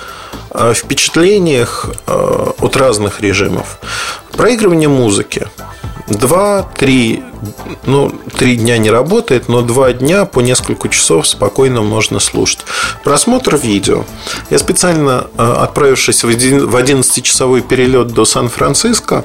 э, 0.51 0.73
впечатлениях 0.73 1.91
э, 2.07 2.51
от 2.59 2.77
разных 2.77 3.21
режимов. 3.21 3.79
Проигрывание 4.31 4.89
музыки. 4.89 5.47
2-3, 6.09 7.23
ну, 7.85 8.11
3 8.37 8.55
дня 8.57 8.77
не 8.77 8.89
работает, 8.89 9.47
но 9.47 9.61
2 9.61 9.93
дня 9.93 10.25
по 10.25 10.41
несколько 10.41 10.89
часов 10.89 11.27
спокойно 11.27 11.81
можно 11.81 12.19
слушать. 12.19 12.59
Просмотр 13.03 13.55
видео. 13.55 14.05
Я 14.49 14.59
специально, 14.59 15.27
э, 15.37 15.43
отправившись 15.43 16.23
в 16.23 16.75
11-часовой 16.75 17.61
перелет 17.61 18.07
до 18.07 18.25
Сан-Франциско, 18.25 19.23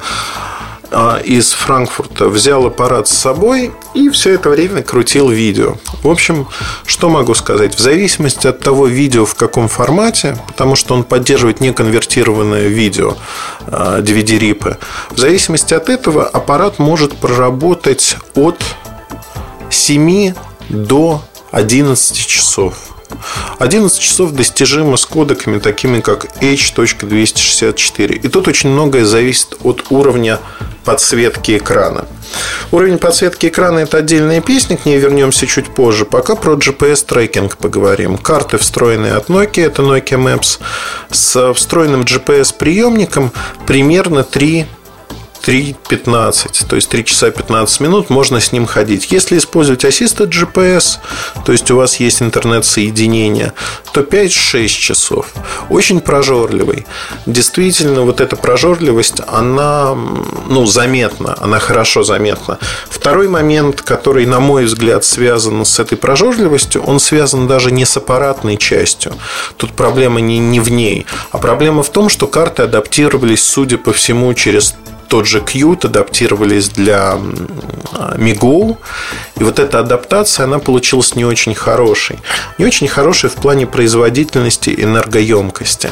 из 1.25 1.51
Франкфурта 1.51 2.29
взял 2.29 2.65
аппарат 2.65 3.07
с 3.07 3.11
собой 3.11 3.71
и 3.93 4.09
все 4.09 4.35
это 4.35 4.49
время 4.49 4.81
крутил 4.81 5.29
видео. 5.29 5.75
В 6.03 6.09
общем, 6.09 6.47
что 6.85 7.09
могу 7.09 7.35
сказать? 7.35 7.75
В 7.75 7.79
зависимости 7.79 8.47
от 8.47 8.59
того 8.59 8.87
видео 8.87 9.25
в 9.25 9.35
каком 9.35 9.67
формате, 9.67 10.37
потому 10.47 10.75
что 10.75 10.93
он 10.93 11.03
поддерживает 11.03 11.59
неконвертированное 11.59 12.67
видео 12.67 13.17
DVD-рипы, 13.67 14.77
а, 14.79 15.13
в 15.13 15.17
зависимости 15.17 15.73
от 15.73 15.89
этого 15.89 16.25
аппарат 16.25 16.79
может 16.79 17.15
проработать 17.17 18.17
от 18.35 18.57
7 19.69 20.33
до 20.69 21.21
11 21.51 22.25
часов. 22.25 22.94
11 23.59 23.99
часов 23.99 24.31
достижимо 24.31 24.97
с 24.97 25.05
кодеками, 25.05 25.59
такими 25.59 26.01
как 26.01 26.25
H.264. 26.41 28.13
И 28.13 28.27
тут 28.27 28.47
очень 28.47 28.69
многое 28.69 29.05
зависит 29.05 29.57
от 29.63 29.85
уровня 29.89 30.39
подсветки 30.83 31.57
экрана. 31.57 32.05
Уровень 32.71 32.97
подсветки 32.97 33.47
экрана– 33.47 33.79
это 33.79 33.97
отдельная 33.97 34.41
песня, 34.41 34.77
к 34.77 34.85
ней 34.85 34.99
вернемся 34.99 35.47
чуть 35.47 35.73
позже. 35.73 36.05
Пока 36.05 36.35
про 36.35 36.55
GPS-трекинг 36.55 37.57
поговорим. 37.57 38.17
Карты, 38.17 38.57
встроенные 38.57 39.13
от 39.13 39.29
Nokia, 39.29 39.65
это 39.65 39.81
Nokia 39.81 40.17
Maps, 40.17 40.59
с 41.09 41.53
встроенным 41.53 42.01
GPS-приемником 42.01 43.31
примерно 43.65 44.23
3 44.23 44.65
3.15, 45.45 46.65
то 46.67 46.75
есть 46.75 46.89
3 46.89 47.05
часа 47.05 47.29
15 47.29 47.79
минут 47.81 48.09
можно 48.09 48.39
с 48.39 48.51
ним 48.51 48.65
ходить. 48.65 49.11
Если 49.11 49.37
использовать 49.37 49.85
Assisted 49.85 50.29
GPS, 50.29 50.97
то 51.45 51.51
есть 51.51 51.69
у 51.69 51.75
вас 51.75 51.97
есть 51.97 52.21
интернет-соединение, 52.23 53.53
то 53.93 54.01
5-6 54.01 54.67
часов. 54.67 55.27
Очень 55.69 56.01
прожорливый. 56.01 56.87
Действительно, 57.27 58.01
вот 58.01 58.21
эта 58.21 58.35
прожорливость, 58.35 59.21
она 59.27 59.95
ну, 60.47 60.65
заметна, 60.65 61.37
она 61.39 61.59
хорошо 61.59 62.03
заметна. 62.03 62.57
Второй 62.89 63.27
момент, 63.27 63.83
который, 63.83 64.25
на 64.25 64.39
мой 64.39 64.65
взгляд, 64.65 65.05
связан 65.05 65.63
с 65.63 65.79
этой 65.79 65.97
прожорливостью, 65.97 66.81
он 66.81 66.99
связан 66.99 67.47
даже 67.47 67.71
не 67.71 67.85
с 67.85 67.95
аппаратной 67.97 68.57
частью. 68.57 69.13
Тут 69.57 69.73
проблема 69.73 70.21
не, 70.21 70.39
не 70.39 70.59
в 70.59 70.71
ней, 70.71 71.05
а 71.31 71.37
проблема 71.37 71.83
в 71.83 71.89
том, 71.89 72.09
что 72.09 72.25
карты 72.25 72.63
адаптировались, 72.63 73.43
судя 73.43 73.77
по 73.77 73.93
всему, 73.93 74.33
через 74.33 74.73
тот 75.07 75.25
же 75.27 75.39
Qt 75.39 75.85
адаптировались 75.85 76.69
для 76.69 77.17
MiGo. 78.15 78.77
И 79.39 79.43
вот 79.43 79.59
эта 79.59 79.79
адаптация, 79.79 80.45
она 80.45 80.59
получилась 80.59 81.15
не 81.15 81.25
очень 81.25 81.55
хорошей. 81.55 82.19
Не 82.57 82.65
очень 82.65 82.87
хорошей 82.87 83.29
в 83.29 83.35
плане 83.35 83.67
производительности 83.67 84.69
и 84.69 84.83
энергоемкости. 84.83 85.91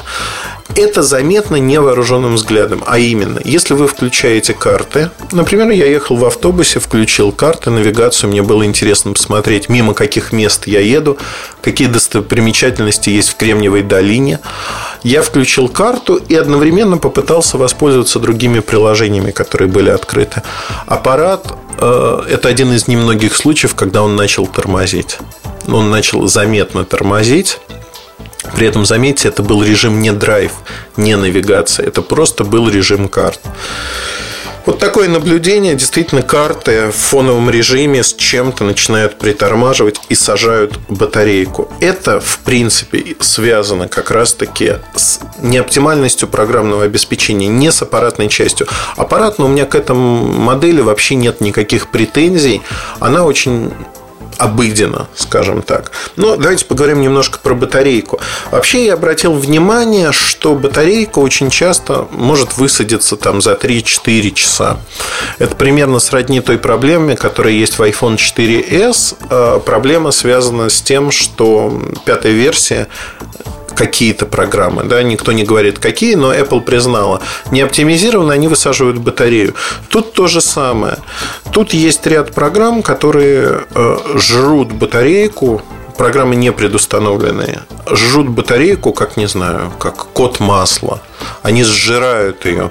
Это 0.76 1.04
заметно 1.04 1.58
невооруженным 1.58 2.36
взглядом. 2.36 2.84
А 2.88 2.98
именно, 2.98 3.40
если 3.44 3.74
вы 3.74 3.88
включаете 3.88 4.54
карты, 4.54 5.12
например, 5.32 5.70
я 5.70 5.86
ехал 5.86 6.16
в 6.16 6.26
автобусе, 6.26 6.80
включил 6.80 7.32
карты, 7.32 7.70
навигацию, 7.70 8.30
мне 8.30 8.42
было 8.42 8.66
интересно 8.66 9.14
посмотреть, 9.14 9.70
мимо 9.70 9.94
каких 9.94 10.32
мест 10.32 10.66
я 10.66 10.80
еду, 10.80 11.18
какие 11.62 11.88
достопримечательности 11.88 13.10
есть 13.10 13.30
в 13.30 13.36
Кремниевой 13.36 13.84
долине. 13.84 14.40
Я 15.04 15.22
включил 15.22 15.68
карту 15.68 16.16
и 16.16 16.34
одновременно 16.34 16.98
попытался 16.98 17.58
воспользоваться 17.58 18.20
другими 18.20 18.60
приложениями, 18.60 19.32
которые 19.32 19.70
были 19.70 19.90
открыты. 19.90 20.42
Аппарат 20.88 21.54
э,– 21.78 22.22
это 22.30 22.48
один 22.48 22.74
из 22.74 22.88
немногих 22.88 23.36
случаев, 23.36 23.76
когда 23.76 24.02
он 24.02 24.16
начал 24.16 24.48
тормозить. 24.48 25.20
Он 25.68 25.92
начал 25.92 26.28
заметно 26.28 26.84
тормозить. 26.84 27.60
При 28.56 28.68
этом, 28.68 28.86
заметьте, 28.86 29.30
это 29.30 29.42
был 29.42 29.64
режим 29.64 30.02
не 30.02 30.12
драйв, 30.12 30.52
не 30.98 31.16
навигация. 31.16 31.88
Это 31.88 32.02
просто 32.02 32.44
был 32.44 32.70
режим 32.70 33.08
карт. 33.08 33.40
Вот 34.66 34.80
такое 34.80 35.10
наблюдение. 35.10 35.76
Действительно, 35.76 36.22
карты 36.22 36.88
в 36.88 36.96
фоновом 36.96 37.50
режиме 37.50 38.02
с 38.02 38.14
чем-то 38.14 38.64
начинают 38.64 39.18
притормаживать 39.18 40.00
и 40.08 40.16
сажают 40.16 40.80
батарейку. 40.88 41.70
Это, 41.82 42.22
в 42.22 42.40
принципе, 42.40 43.16
связано 43.20 43.90
как 43.90 44.10
раз-таки 44.10 44.76
с 44.96 45.20
неоптимальностью 45.40 46.30
программного 46.30 46.86
обеспечения, 46.86 47.48
не 47.48 47.74
с 47.74 47.82
аппаратной 47.82 48.30
частью. 48.30 48.68
Аппаратно 48.96 49.46
у 49.46 49.48
меня 49.50 49.66
к 49.66 49.76
этому 49.76 50.26
модели 50.28 50.80
вообще 50.80 51.16
нет 51.16 51.42
никаких 51.42 51.90
претензий. 51.90 52.62
Она 53.02 53.26
очень 53.26 53.74
обыденно, 54.38 55.08
скажем 55.16 55.62
так. 55.62 55.92
Но 56.16 56.36
давайте 56.36 56.66
поговорим 56.66 57.02
немножко 57.02 57.40
про 57.40 57.54
батарейку. 57.54 58.20
Вообще 58.52 58.86
я 58.86 58.94
обратил 58.94 59.34
внимание, 59.34 60.12
что 60.12 60.56
батарейка 60.56 61.20
очень 61.20 61.50
часто 61.50 62.08
может 62.12 62.58
высадиться 62.58 63.16
там 63.16 63.42
за 63.42 63.54
3-4 63.54 64.32
часа. 64.32 64.78
Это 65.40 65.56
примерно 65.56 66.00
сродни 66.00 66.42
той 66.42 66.58
проблеме, 66.58 67.16
которая 67.16 67.54
есть 67.54 67.78
в 67.78 67.82
iPhone 67.82 68.18
4s. 68.18 69.16
А, 69.30 69.60
проблема 69.60 70.12
связана 70.12 70.70
с 70.70 70.82
тем, 70.82 71.12
что 71.12 71.82
пятая 72.06 72.34
версия 72.34 72.88
какие-то 73.76 74.26
программы, 74.26 74.84
да, 74.84 75.04
никто 75.04 75.32
не 75.32 75.44
говорит 75.44 75.80
какие, 75.80 76.16
но 76.16 76.34
Apple 76.34 76.62
признала, 76.62 77.22
не 77.52 77.62
оптимизированы, 77.62 78.34
они 78.34 78.48
высаживают 78.48 78.98
батарею. 78.98 79.54
Тут 79.90 80.14
то 80.14 80.28
же 80.28 80.42
самое. 80.42 80.98
Тут 81.52 81.74
есть 81.74 82.06
ряд 82.08 82.34
программ, 82.34 82.84
которые 82.84 83.66
э, 83.74 83.98
жрут 84.16 84.72
батарейку, 84.72 85.62
программы 85.98 86.36
не 86.36 86.52
предустановленные, 86.52 87.62
жрут 87.90 88.30
батарейку, 88.30 88.94
как 88.94 89.18
не 89.18 89.28
знаю, 89.28 89.72
как 89.80 90.08
кот 90.14 90.40
масла. 90.40 91.02
Они 91.42 91.64
сжирают 91.64 92.46
ее. 92.46 92.70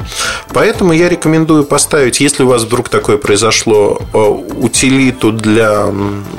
Поэтому 0.52 0.92
я 0.92 1.08
рекомендую 1.08 1.64
поставить, 1.64 2.20
если 2.20 2.42
у 2.42 2.48
вас 2.48 2.62
вдруг 2.62 2.88
такое 2.88 3.16
произошло, 3.16 4.00
э, 4.12 4.18
утилиту 4.18 5.32
для 5.32 5.86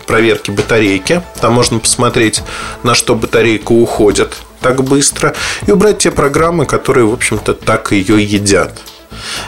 проверки 0.05 0.51
батарейки. 0.51 1.23
Там 1.41 1.53
можно 1.53 1.79
посмотреть, 1.79 2.43
на 2.83 2.95
что 2.95 3.15
батарейка 3.15 3.71
уходит 3.71 4.37
так 4.63 4.83
быстро 4.83 5.35
и 5.67 5.71
убрать 5.71 5.99
те 5.99 6.09
программы, 6.09 6.65
которые, 6.65 7.05
в 7.05 7.13
общем-то, 7.13 7.53
так 7.53 7.91
ее 7.91 8.23
едят. 8.23 8.79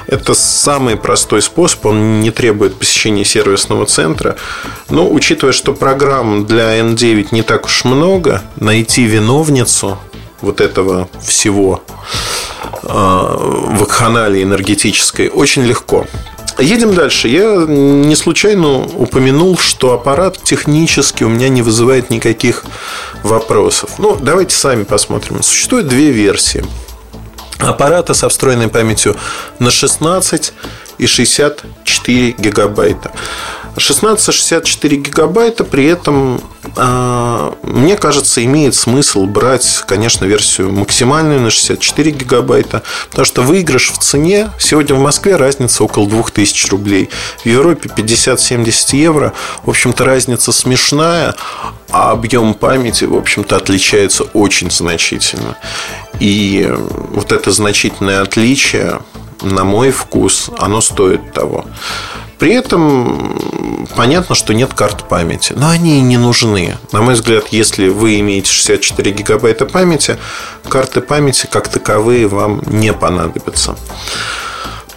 Это 0.08 0.34
самый 0.36 0.96
простой 0.96 1.42
способ, 1.42 1.88
он 1.88 2.20
не 2.20 2.32
требует 2.32 2.76
посещения 2.76 3.26
сервисного 3.26 3.86
центра. 3.86 4.36
Но 4.90 5.10
учитывая, 5.12 5.54
что 5.54 5.74
программ 5.74 6.46
для 6.46 6.80
N9 6.80 7.30
не 7.32 7.42
так 7.42 7.66
уж 7.66 7.86
много, 7.86 8.44
найти 8.58 9.06
виновницу 9.06 9.98
вот 10.42 10.62
этого 10.62 11.10
всего 11.24 11.82
э, 12.84 12.88
вакханалии 12.88 14.44
энергетической 14.44 15.30
очень 15.30 15.64
легко. 15.64 16.06
Едем 16.58 16.96
дальше. 16.96 17.28
Я 17.28 17.66
не 17.68 18.16
случайно 18.16 18.86
упомянул, 18.86 19.58
что 19.58 19.94
аппарат 19.94 20.42
технически 20.42 21.24
у 21.24 21.30
меня 21.30 21.50
не 21.50 21.62
вызывает 21.62 22.10
никаких 22.10 22.64
вопросов. 23.24 23.92
Ну, 23.98 24.16
давайте 24.16 24.56
сами 24.56 24.84
посмотрим. 24.84 25.44
Существует 25.44 25.88
две 25.88 26.12
версии. 26.12 26.64
Аппарата 27.60 28.14
со 28.14 28.30
встроенной 28.30 28.70
памятью 28.70 29.16
на 29.60 29.72
16 29.72 30.54
и 30.98 31.08
64 31.08 32.32
гигабайта. 32.38 33.12
16-64 33.78 34.96
гигабайта, 34.96 35.64
при 35.64 35.86
этом, 35.86 36.42
а, 36.78 37.56
мне 37.64 37.98
кажется, 37.98 38.44
имеет 38.44 38.76
смысл 38.76 39.26
брать, 39.26 39.84
конечно, 39.86 40.26
версию 40.26 40.72
максимальную 40.72 41.42
на 41.42 41.50
64 41.50 42.12
гигабайта, 42.12 42.84
потому 43.10 43.26
что 43.26 43.42
выигрыш 43.42 43.92
в 43.92 43.98
цене, 43.98 44.50
сегодня 44.60 44.96
в 44.96 45.02
Москве 45.02 45.36
разница 45.36 45.84
около 45.84 46.08
2000 46.08 46.70
рублей, 46.70 47.10
в 47.44 47.46
Европе 47.46 47.90
50-70 47.96 48.96
евро, 48.96 49.34
в 49.64 49.70
общем-то, 49.70 50.06
разница 50.06 50.52
смешная, 50.52 51.36
а 51.90 52.12
объем 52.12 52.54
памяти, 52.54 53.06
в 53.06 53.16
общем-то, 53.16 53.58
отличается 53.58 54.24
очень 54.34 54.72
значительно. 54.72 55.58
И 56.20 56.70
вот 57.12 57.32
это 57.32 57.52
значительное 57.52 58.22
отличие, 58.22 59.00
на 59.42 59.64
мой 59.64 59.92
вкус, 59.92 60.50
оно 60.58 60.82
стоит 60.82 61.34
того. 61.34 61.66
При 62.40 62.54
этом 62.54 63.40
понятно, 63.96 64.36
что 64.36 64.54
нет 64.54 64.74
карт 64.74 65.08
памяти, 65.08 65.54
но 65.56 65.70
они 65.70 66.00
и 66.00 66.02
не 66.02 66.18
нужны. 66.18 66.78
На 66.92 67.02
мой 67.02 67.14
взгляд, 67.14 67.48
если 67.52 67.88
вы 67.88 68.20
имеете 68.20 68.52
64 68.52 69.12
гигабайта 69.12 69.66
памяти, 69.66 70.18
карты 70.68 71.02
памяти 71.02 71.48
как 71.50 71.70
таковые 71.70 72.28
вам 72.28 72.62
не 72.66 72.92
понадобятся. 72.92 73.76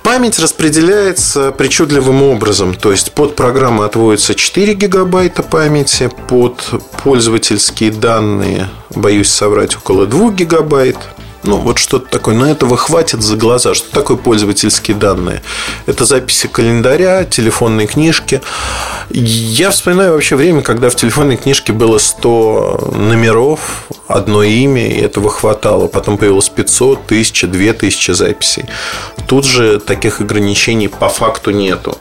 Память 0.03 0.39
распределяется 0.39 1.53
причудливым 1.53 2.23
образом, 2.23 2.75
то 2.75 2.91
есть 2.91 3.13
под 3.13 3.37
программу 3.37 3.83
отводится 3.83 4.35
4 4.35 4.73
гигабайта 4.75 5.43
памяти, 5.43 6.11
под 6.29 6.65
пользовательские 7.05 7.91
данные, 7.91 8.71
боюсь 8.95 9.29
соврать, 9.29 9.77
около 9.77 10.07
2 10.07 10.31
гигабайт, 10.31 10.97
Ну, 11.45 11.57
вот 11.59 11.79
что-то 11.79 12.09
такое. 12.11 12.35
Но 12.35 12.47
этого 12.47 12.77
хватит 12.77 13.23
за 13.23 13.37
глаза. 13.37 13.75
Что 13.75 13.91
такое 13.93 14.17
пользовательские 14.17 14.97
данные? 14.97 15.43
Это 15.87 16.05
записи 16.05 16.49
календаря, 16.49 17.25
телефонной 17.25 17.87
книжки. 17.87 18.43
Я 19.11 19.71
вспоминаю 19.71 20.13
вообще 20.13 20.37
время, 20.37 20.63
когда 20.63 20.91
в 20.91 20.97
телефонной 20.97 21.37
книжке 21.37 21.73
было 21.73 21.99
100 21.99 22.93
номеров, 22.97 23.87
одно 24.09 24.43
имя, 24.43 24.89
и 24.89 25.01
этого 25.01 25.31
хватало. 25.31 25.87
Потом 25.87 26.19
появилось 26.19 26.49
500, 26.49 27.05
1000, 27.07 27.47
2000 27.47 28.11
записей. 28.13 28.65
Тут 29.27 29.45
же 29.45 29.79
таких 29.79 30.21
ограничений 30.21 30.89
по 30.89 31.09
факту 31.09 31.53
нету. 31.53 31.99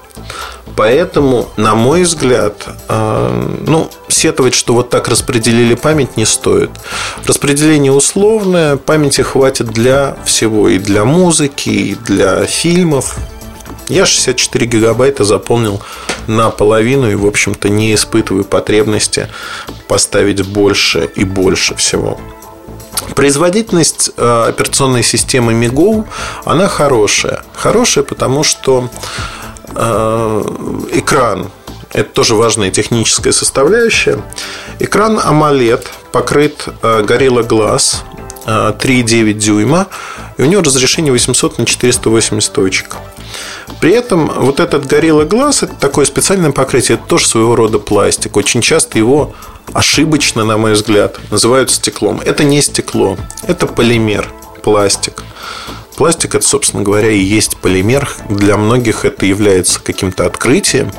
Поэтому, 0.75 1.49
на 1.57 1.73
мой 1.73 2.03
взгляд, 2.03 2.67
э, 2.87 3.47
ну, 3.65 3.89
сетовать, 4.09 4.53
что 4.53 4.73
вот 4.73 4.89
так 4.89 5.07
распределили 5.07 5.73
память, 5.73 6.17
не 6.17 6.25
стоит. 6.25 6.69
Распределение 7.25 7.91
условное, 7.91 8.77
памяти 8.77 9.21
хватит 9.21 9.67
для 9.67 10.17
всего, 10.25 10.69
и 10.69 10.77
для 10.77 11.03
музыки, 11.03 11.69
и 11.69 11.95
для 11.95 12.45
фильмов. 12.45 13.17
Я 13.89 14.05
64 14.05 14.65
гигабайта 14.67 15.23
заполнил 15.23 15.81
наполовину 16.27 17.09
и, 17.09 17.15
в 17.15 17.25
общем-то, 17.25 17.69
не 17.69 17.95
испытываю 17.95 18.43
потребности 18.43 19.29
поставить 19.87 20.45
больше 20.45 21.09
и 21.15 21.23
больше 21.23 21.73
всего. 21.75 22.19
Производительность 23.15 24.11
э, 24.17 24.45
операционной 24.49 25.03
системы 25.03 25.53
MiGo, 25.53 26.05
она 26.45 26.67
хорошая. 26.67 27.43
Хорошая, 27.53 28.03
потому 28.03 28.43
что 28.43 28.89
экран. 29.73 31.49
Это 31.93 32.09
тоже 32.09 32.35
важная 32.35 32.69
техническая 32.69 33.33
составляющая. 33.33 34.21
Экран 34.79 35.17
AMOLED 35.19 35.85
покрыт 36.11 36.65
э, 36.81 37.01
Gorilla 37.01 37.47
Glass 37.47 37.97
3,9 38.45 39.29
э, 39.29 39.33
дюйма. 39.33 39.87
И 40.37 40.41
у 40.41 40.45
него 40.45 40.61
разрешение 40.61 41.11
800 41.11 41.57
на 41.57 41.65
480 41.65 42.53
точек. 42.53 42.97
При 43.81 43.91
этом 43.91 44.27
вот 44.27 44.59
этот 44.59 44.85
Gorilla 44.85 45.27
Glass 45.27 45.63
это 45.63 45.75
такое 45.75 46.05
специальное 46.05 46.51
покрытие, 46.51 46.97
это 46.97 47.07
тоже 47.07 47.27
своего 47.27 47.55
рода 47.55 47.79
пластик. 47.79 48.37
Очень 48.37 48.61
часто 48.61 48.97
его 48.97 49.33
ошибочно, 49.73 50.43
на 50.43 50.57
мой 50.57 50.73
взгляд, 50.73 51.17
называют 51.31 51.71
стеклом. 51.71 52.21
Это 52.23 52.43
не 52.43 52.61
стекло, 52.61 53.17
это 53.43 53.67
полимер, 53.67 54.31
пластик. 54.63 55.23
Пластик 55.97 56.35
это, 56.35 56.45
собственно 56.45 56.83
говоря, 56.83 57.09
и 57.09 57.17
есть 57.19 57.57
полимер. 57.57 58.07
Для 58.29 58.55
многих 58.55 59.03
это 59.03 59.25
является 59.25 59.81
каким-то 59.81 60.27
открытием. 60.27 60.91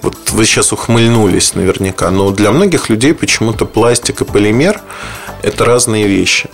Вот 0.00 0.16
вы 0.30 0.46
сейчас 0.46 0.72
ухмыльнулись 0.72 1.54
наверняка, 1.54 2.10
но 2.10 2.30
для 2.30 2.50
многих 2.50 2.88
людей 2.88 3.12
почему-то 3.12 3.66
пластик 3.66 4.22
и 4.22 4.24
полимер– 4.24 4.80
это 5.42 5.66
разные 5.66 6.08
вещи. 6.08 6.48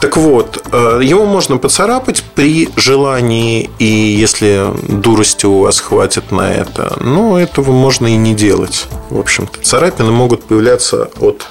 Так 0.00 0.16
вот, 0.16 0.64
э, 0.70 1.00
его 1.02 1.26
можно 1.26 1.56
поцарапать 1.56 2.22
при 2.34 2.68
желании, 2.76 3.70
и 3.78 3.84
если 3.84 4.66
дурости 4.88 5.46
у 5.46 5.60
вас 5.60 5.80
хватит 5.80 6.30
на 6.30 6.52
это, 6.52 6.96
ну, 7.00 7.36
этого 7.36 7.72
можно 7.72 8.06
и 8.06 8.16
не 8.16 8.34
делать. 8.34 8.86
В 9.10 9.18
общем-то, 9.18 9.60
царапины 9.62 10.12
могут 10.12 10.44
появляться 10.44 11.10
от 11.18 11.48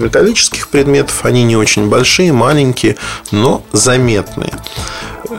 металлических 0.00 0.68
предметов. 0.68 1.24
Они 1.24 1.44
не 1.44 1.56
очень 1.56 1.88
большие, 1.88 2.32
маленькие, 2.32 2.96
но 3.30 3.62
заметные. 3.72 4.54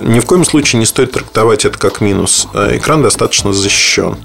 Ни 0.02 0.20
в 0.20 0.26
коем 0.26 0.46
случае 0.46 0.80
не 0.80 0.86
стоит 0.86 1.12
трактовать 1.12 1.66
это 1.66 1.78
как 1.78 2.02
минус. 2.02 2.48
Э, 2.54 2.78
экран 2.78 3.04
достаточно 3.04 3.54
защищен. 3.54 4.18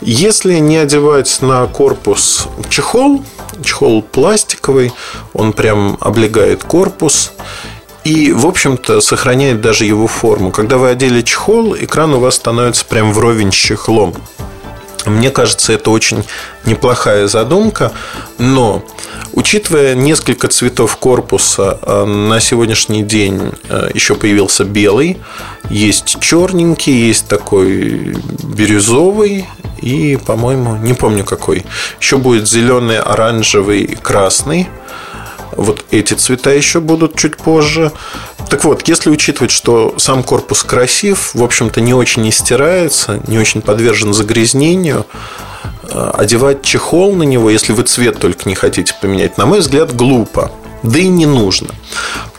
Если 0.00 0.58
не 0.58 0.76
одевать 0.76 1.38
на 1.40 1.66
корпус 1.66 2.48
чехол, 2.68 3.24
чехол 3.64 4.02
пластиковый, 4.02 4.92
он 5.32 5.52
прям 5.52 5.96
облегает 6.00 6.64
корпус 6.64 7.32
и, 8.04 8.32
в 8.32 8.46
общем-то, 8.46 9.00
сохраняет 9.00 9.60
даже 9.60 9.84
его 9.84 10.06
форму. 10.06 10.50
Когда 10.50 10.76
вы 10.76 10.90
одели 10.90 11.22
чехол, 11.22 11.76
экран 11.76 12.12
у 12.14 12.20
вас 12.20 12.34
становится 12.34 12.84
прям 12.84 13.12
вровень 13.12 13.52
с 13.52 13.54
чехлом. 13.54 14.14
Мне 15.06 15.30
кажется, 15.30 15.72
это 15.72 15.90
очень 15.90 16.24
неплохая 16.64 17.26
задумка, 17.26 17.92
но 18.38 18.84
учитывая 19.32 19.94
несколько 19.94 20.48
цветов 20.48 20.96
корпуса, 20.96 21.78
э, 21.82 22.04
на 22.04 22.40
сегодняшний 22.40 23.02
день 23.02 23.52
э, 23.68 23.90
еще 23.94 24.14
появился 24.14 24.64
белый, 24.64 25.18
есть 25.70 26.20
черненький, 26.20 27.08
есть 27.08 27.26
такой 27.26 28.16
бирюзовый 28.42 29.46
и, 29.80 30.18
по-моему, 30.24 30.76
не 30.76 30.94
помню 30.94 31.24
какой. 31.24 31.64
Еще 32.00 32.16
будет 32.16 32.48
зеленый, 32.48 32.98
оранжевый, 32.98 33.98
красный. 34.00 34.68
Вот 35.56 35.84
эти 35.90 36.14
цвета 36.14 36.50
еще 36.50 36.80
будут 36.80 37.16
чуть 37.16 37.36
позже. 37.36 37.92
Так 38.48 38.64
вот, 38.64 38.86
если 38.88 39.10
учитывать, 39.10 39.50
что 39.50 39.94
сам 39.98 40.22
корпус 40.22 40.62
красив, 40.62 41.34
в 41.34 41.42
общем-то, 41.42 41.80
не 41.80 41.94
очень 41.94 42.22
не 42.22 42.32
не 43.26 43.38
очень 43.38 43.62
подвержен 43.62 44.14
загрязнению, 44.14 45.06
э, 45.84 46.10
одевать 46.14 46.62
чехол 46.62 47.14
на 47.14 47.22
него, 47.22 47.50
если 47.50 47.72
вы 47.72 47.82
цвет 47.82 48.18
только 48.18 48.48
не 48.48 48.54
хотите 48.54 48.94
поменять, 49.00 49.38
на 49.38 49.46
мой 49.46 49.60
взгляд, 49.60 49.94
глупо. 49.94 50.50
Да 50.82 50.98
и 50.98 51.06
не 51.06 51.26
нужно. 51.26 51.68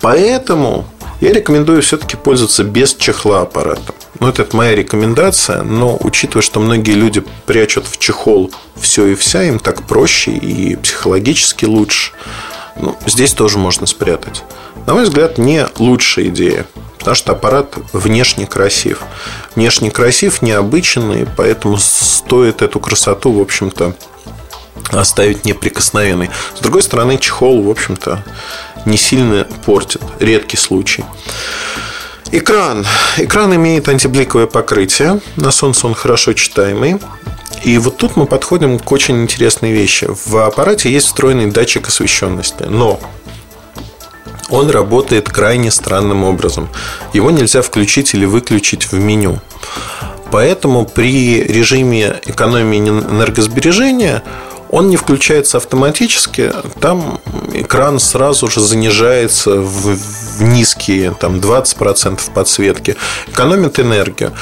Поэтому 0.01 0.85
я 1.21 1.31
рекомендую 1.31 1.81
все-таки 1.81 2.17
пользоваться 2.17 2.65
без 2.65 2.93
чехла 2.95 3.43
аппаратом. 3.43 3.95
Ну, 4.19 4.27
это 4.27 4.45
моя 4.51 4.75
рекомендация, 4.75 5.63
но 5.63 5.97
учитывая, 5.99 6.41
что 6.41 6.59
многие 6.59 6.93
люди 6.93 7.23
прячут 7.45 7.87
в 7.87 7.97
чехол 7.97 8.51
все 8.75 9.07
и 9.07 9.15
вся, 9.15 9.43
им 9.43 9.59
так 9.59 9.83
проще 9.83 10.31
и 10.31 10.75
психологически 10.75 11.65
лучше. 11.65 12.11
Ну, 12.75 12.97
здесь 13.05 13.33
тоже 13.33 13.57
можно 13.57 13.85
спрятать. 13.85 14.43
На 14.85 14.93
мой 14.93 15.03
взгляд, 15.03 15.37
не 15.37 15.67
лучшая 15.77 16.25
идея. 16.27 16.65
Потому 16.97 17.15
что 17.15 17.33
аппарат 17.33 17.75
внешне 17.91 18.45
красив. 18.45 19.01
Внешне 19.55 19.91
красив, 19.91 20.41
необычный, 20.41 21.27
поэтому 21.37 21.77
стоит 21.77 22.61
эту 22.61 22.79
красоту, 22.79 23.33
в 23.33 23.41
общем-то, 23.41 23.93
оставить 24.91 25.45
неприкосновенной. 25.45 26.29
С 26.55 26.61
другой 26.61 26.81
стороны, 26.81 27.17
чехол, 27.17 27.61
в 27.61 27.69
общем-то, 27.69 28.23
не 28.85 28.97
сильно 28.97 29.45
портит. 29.65 30.01
Редкий 30.19 30.57
случай. 30.57 31.03
Экран. 32.35 32.83
Экран 33.17 33.55
имеет 33.55 33.87
антибликовое 33.87 34.47
покрытие. 34.47 35.21
На 35.35 35.51
солнце 35.51 35.85
он 35.85 35.93
хорошо 35.93 36.33
читаемый. 36.33 36.99
И 37.63 37.77
вот 37.77 37.97
тут 37.97 38.15
мы 38.15 38.25
подходим 38.25 38.79
к 38.79 38.91
очень 38.91 39.21
интересной 39.21 39.71
вещи. 39.71 40.07
В 40.09 40.37
аппарате 40.43 40.91
есть 40.91 41.05
встроенный 41.05 41.51
датчик 41.51 41.89
освещенности, 41.89 42.63
но 42.63 42.99
он 44.49 44.71
работает 44.71 45.29
крайне 45.29 45.69
странным 45.69 46.23
образом. 46.23 46.69
Его 47.13 47.29
нельзя 47.29 47.61
включить 47.61 48.15
или 48.15 48.25
выключить 48.25 48.91
в 48.91 48.93
меню. 48.93 49.39
Поэтому 50.31 50.85
при 50.85 51.43
режиме 51.43 52.19
экономии 52.25 52.79
энергосбережения 52.79 54.23
он 54.73 54.89
не 54.89 54.97
включается 54.97 55.57
автоматически, 55.57 56.51
там 56.79 57.21
экран 57.53 57.99
сразу 57.99 58.47
же 58.47 58.59
занижается 58.59 59.51
в, 59.57 60.41
низкие, 60.41 61.11
там 61.11 61.35
20% 61.35 62.19
подсветки, 62.33 62.95
экономит 63.27 63.79
энергию. 63.79 64.33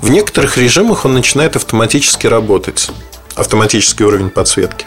В 0.00 0.08
некоторых 0.08 0.56
режимах 0.56 1.04
он 1.04 1.12
начинает 1.12 1.56
автоматически 1.56 2.26
работать, 2.26 2.90
автоматический 3.34 4.04
уровень 4.04 4.30
подсветки 4.30 4.86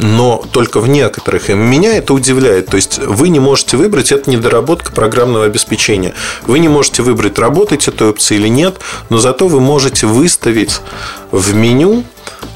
но 0.00 0.44
только 0.52 0.80
в 0.80 0.88
некоторых. 0.88 1.48
И 1.48 1.54
меня 1.54 1.96
это 1.96 2.12
удивляет. 2.12 2.66
То 2.66 2.76
есть 2.76 2.98
вы 2.98 3.30
не 3.30 3.40
можете 3.40 3.78
выбрать, 3.78 4.12
это 4.12 4.30
недоработка 4.30 4.92
программного 4.92 5.46
обеспечения. 5.46 6.12
Вы 6.46 6.58
не 6.58 6.68
можете 6.68 7.02
выбрать, 7.02 7.38
работать 7.38 7.88
этой 7.88 8.10
опцией 8.10 8.40
или 8.40 8.48
нет, 8.48 8.76
но 9.08 9.16
зато 9.16 9.48
вы 9.48 9.60
можете 9.60 10.06
выставить 10.06 10.82
в 11.30 11.54
меню 11.54 12.04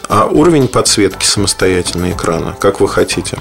а, 0.08 0.26
уровень 0.26 0.68
подсветки 0.68 1.24
самостоятельно 1.24 2.12
экрана, 2.12 2.56
как 2.58 2.80
вы 2.80 2.88
хотите. 2.88 3.38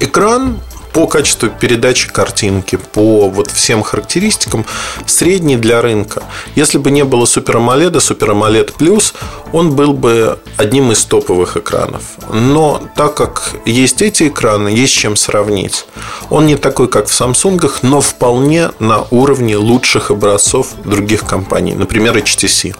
Экран 0.00 0.58
по 0.92 1.06
качеству 1.06 1.48
передачи 1.48 2.10
картинки, 2.10 2.76
по 2.76 3.28
вот 3.28 3.50
всем 3.50 3.82
характеристикам 3.82 4.66
средний 5.06 5.56
для 5.56 5.80
рынка. 5.80 6.22
Если 6.54 6.78
бы 6.78 6.90
не 6.90 7.04
было 7.04 7.24
Super 7.24 7.56
AMOLED, 7.56 7.92
Super 7.92 8.32
AMOLED 8.32 8.76
Plus, 8.76 9.14
он 9.52 9.74
был 9.74 9.92
бы 9.92 10.38
одним 10.56 10.92
из 10.92 11.04
топовых 11.04 11.56
экранов. 11.56 12.02
Но 12.30 12.82
так 12.94 13.14
как 13.14 13.54
есть 13.64 14.02
эти 14.02 14.28
экраны, 14.28 14.68
есть 14.68 14.92
чем 14.92 15.16
сравнить. 15.16 15.86
Он 16.30 16.46
не 16.46 16.56
такой, 16.56 16.88
как 16.88 17.08
в 17.08 17.20
Samsung, 17.20 17.70
но 17.82 18.00
вполне 18.00 18.70
на 18.78 19.04
уровне 19.10 19.56
лучших 19.56 20.10
образцов 20.10 20.74
других 20.84 21.24
компаний, 21.24 21.74
например, 21.74 22.16
HTC. 22.16 22.74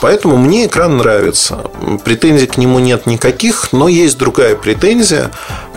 Поэтому 0.00 0.36
мне 0.36 0.66
экран 0.66 0.96
нравится. 0.96 1.58
Претензий 2.04 2.46
к 2.46 2.56
нему 2.56 2.78
нет 2.78 3.06
никаких, 3.06 3.72
но 3.72 3.88
есть 3.88 4.18
другая 4.18 4.56
претензия, 4.56 5.30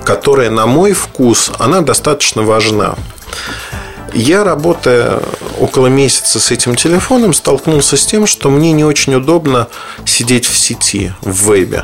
которая, 0.06 0.50
на 0.50 0.66
мой 0.66 0.94
вкус, 0.94 1.52
она 1.60 1.82
достаточно 1.82 2.44
важна. 2.44 2.96
Я, 4.14 4.44
работая 4.44 5.20
около 5.60 5.88
месяца 5.88 6.40
с 6.40 6.52
этим 6.52 6.76
телефоном, 6.76 7.34
столкнулся 7.34 7.98
с 7.98 8.06
тем, 8.06 8.28
что 8.28 8.50
мне 8.50 8.72
не 8.72 8.86
очень 8.86 9.16
удобно 9.16 9.68
сидеть 10.06 10.46
в 10.46 10.56
сети, 10.56 11.14
в 11.22 11.50
вебе. 11.50 11.84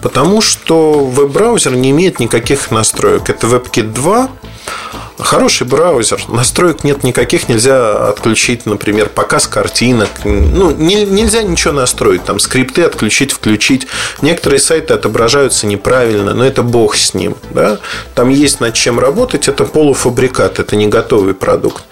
Потому 0.00 0.40
что 0.40 1.04
веб-браузер 1.04 1.74
не 1.74 1.90
имеет 1.90 2.20
никаких 2.20 2.70
настроек. 2.70 3.28
Это 3.28 3.48
WebKit 3.48 3.92
2, 3.92 4.28
Хороший 5.18 5.66
браузер, 5.66 6.20
настроек 6.28 6.84
нет 6.84 7.02
никаких, 7.02 7.48
нельзя 7.48 8.08
отключить, 8.08 8.66
например, 8.66 9.08
показ 9.08 9.48
картинок. 9.48 10.08
Ну, 10.24 10.70
не, 10.70 11.04
нельзя 11.04 11.42
ничего 11.42 11.74
настроить, 11.74 12.24
там 12.24 12.38
скрипты 12.38 12.82
отключить, 12.82 13.32
включить. 13.32 13.88
Некоторые 14.22 14.60
сайты 14.60 14.94
отображаются 14.94 15.66
неправильно, 15.66 16.34
но 16.34 16.44
это 16.44 16.62
бог 16.62 16.94
с 16.96 17.14
ним. 17.14 17.36
Да? 17.50 17.78
Там 18.14 18.28
есть 18.28 18.60
над 18.60 18.74
чем 18.74 19.00
работать, 19.00 19.48
это 19.48 19.64
полуфабрикат, 19.64 20.60
это 20.60 20.76
не 20.76 20.86
готовый 20.86 21.34
продукт. 21.34 21.82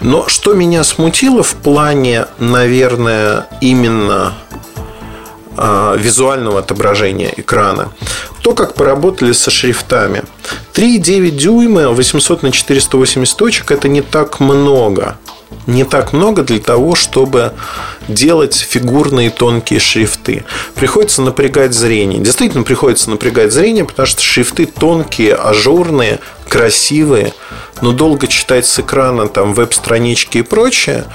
Но 0.00 0.28
что 0.28 0.52
меня 0.52 0.84
смутило 0.84 1.42
в 1.42 1.54
плане, 1.54 2.26
наверное, 2.38 3.46
именно 3.62 4.34
визуального 5.98 6.60
отображения 6.60 7.32
экрана. 7.36 7.92
То, 8.42 8.54
как 8.54 8.74
поработали 8.74 9.32
со 9.32 9.50
шрифтами. 9.50 10.22
3,9 10.74 11.30
дюйма, 11.30 11.88
800 11.88 12.42
на 12.42 12.52
480 12.52 13.36
точек– 13.36 13.70
это 13.72 13.88
не 13.88 14.02
так 14.02 14.40
много. 14.40 15.18
Не 15.66 15.84
так 15.84 16.12
много 16.12 16.42
для 16.42 16.58
того, 16.58 16.94
чтобы 16.94 17.52
делать 18.08 18.54
фигурные 18.54 19.30
тонкие 19.30 19.80
шрифты. 19.80 20.44
Приходится 20.74 21.22
напрягать 21.22 21.72
зрение. 21.72 22.20
Действительно 22.20 22.62
приходится 22.62 23.10
напрягать 23.10 23.52
зрение, 23.52 23.84
потому 23.84 24.06
что 24.06 24.22
шрифты 24.22 24.66
тонкие, 24.66 25.34
ажурные, 25.34 26.20
красивые, 26.48 27.32
но 27.80 27.92
долго 27.92 28.26
читать 28.26 28.66
с 28.66 28.78
экрана 28.78 29.28
там 29.28 29.54
веб-странички 29.54 30.38
и 30.38 30.42
прочее– 30.42 31.04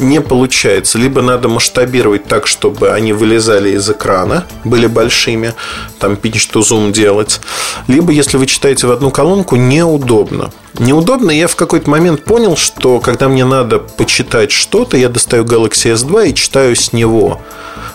не 0.00 0.20
получается. 0.20 0.98
Либо 0.98 1.22
надо 1.22 1.48
масштабировать 1.48 2.24
так, 2.24 2.46
чтобы 2.46 2.90
они 2.90 3.12
вылезали 3.12 3.70
из 3.70 3.88
экрана, 3.88 4.44
были 4.64 4.86
большими, 4.86 5.54
там 5.98 6.14
pinch 6.14 6.50
to 6.52 6.62
zoom 6.62 6.92
делать. 6.92 7.40
Либо, 7.86 8.12
если 8.12 8.36
вы 8.36 8.46
читаете 8.46 8.86
в 8.86 8.90
одну 8.90 9.10
колонку, 9.10 9.56
неудобно. 9.56 10.50
Неудобно, 10.78 11.30
я 11.30 11.46
в 11.48 11.56
какой-то 11.56 11.90
момент 11.90 12.24
понял, 12.24 12.56
что 12.56 13.00
когда 13.00 13.28
мне 13.28 13.44
надо 13.44 13.78
почитать 13.78 14.50
что-то, 14.50 14.96
я 14.96 15.08
достаю 15.08 15.44
Galaxy 15.44 15.94
S2 15.94 16.30
и 16.30 16.34
читаю 16.34 16.74
с 16.76 16.92
него. 16.92 17.40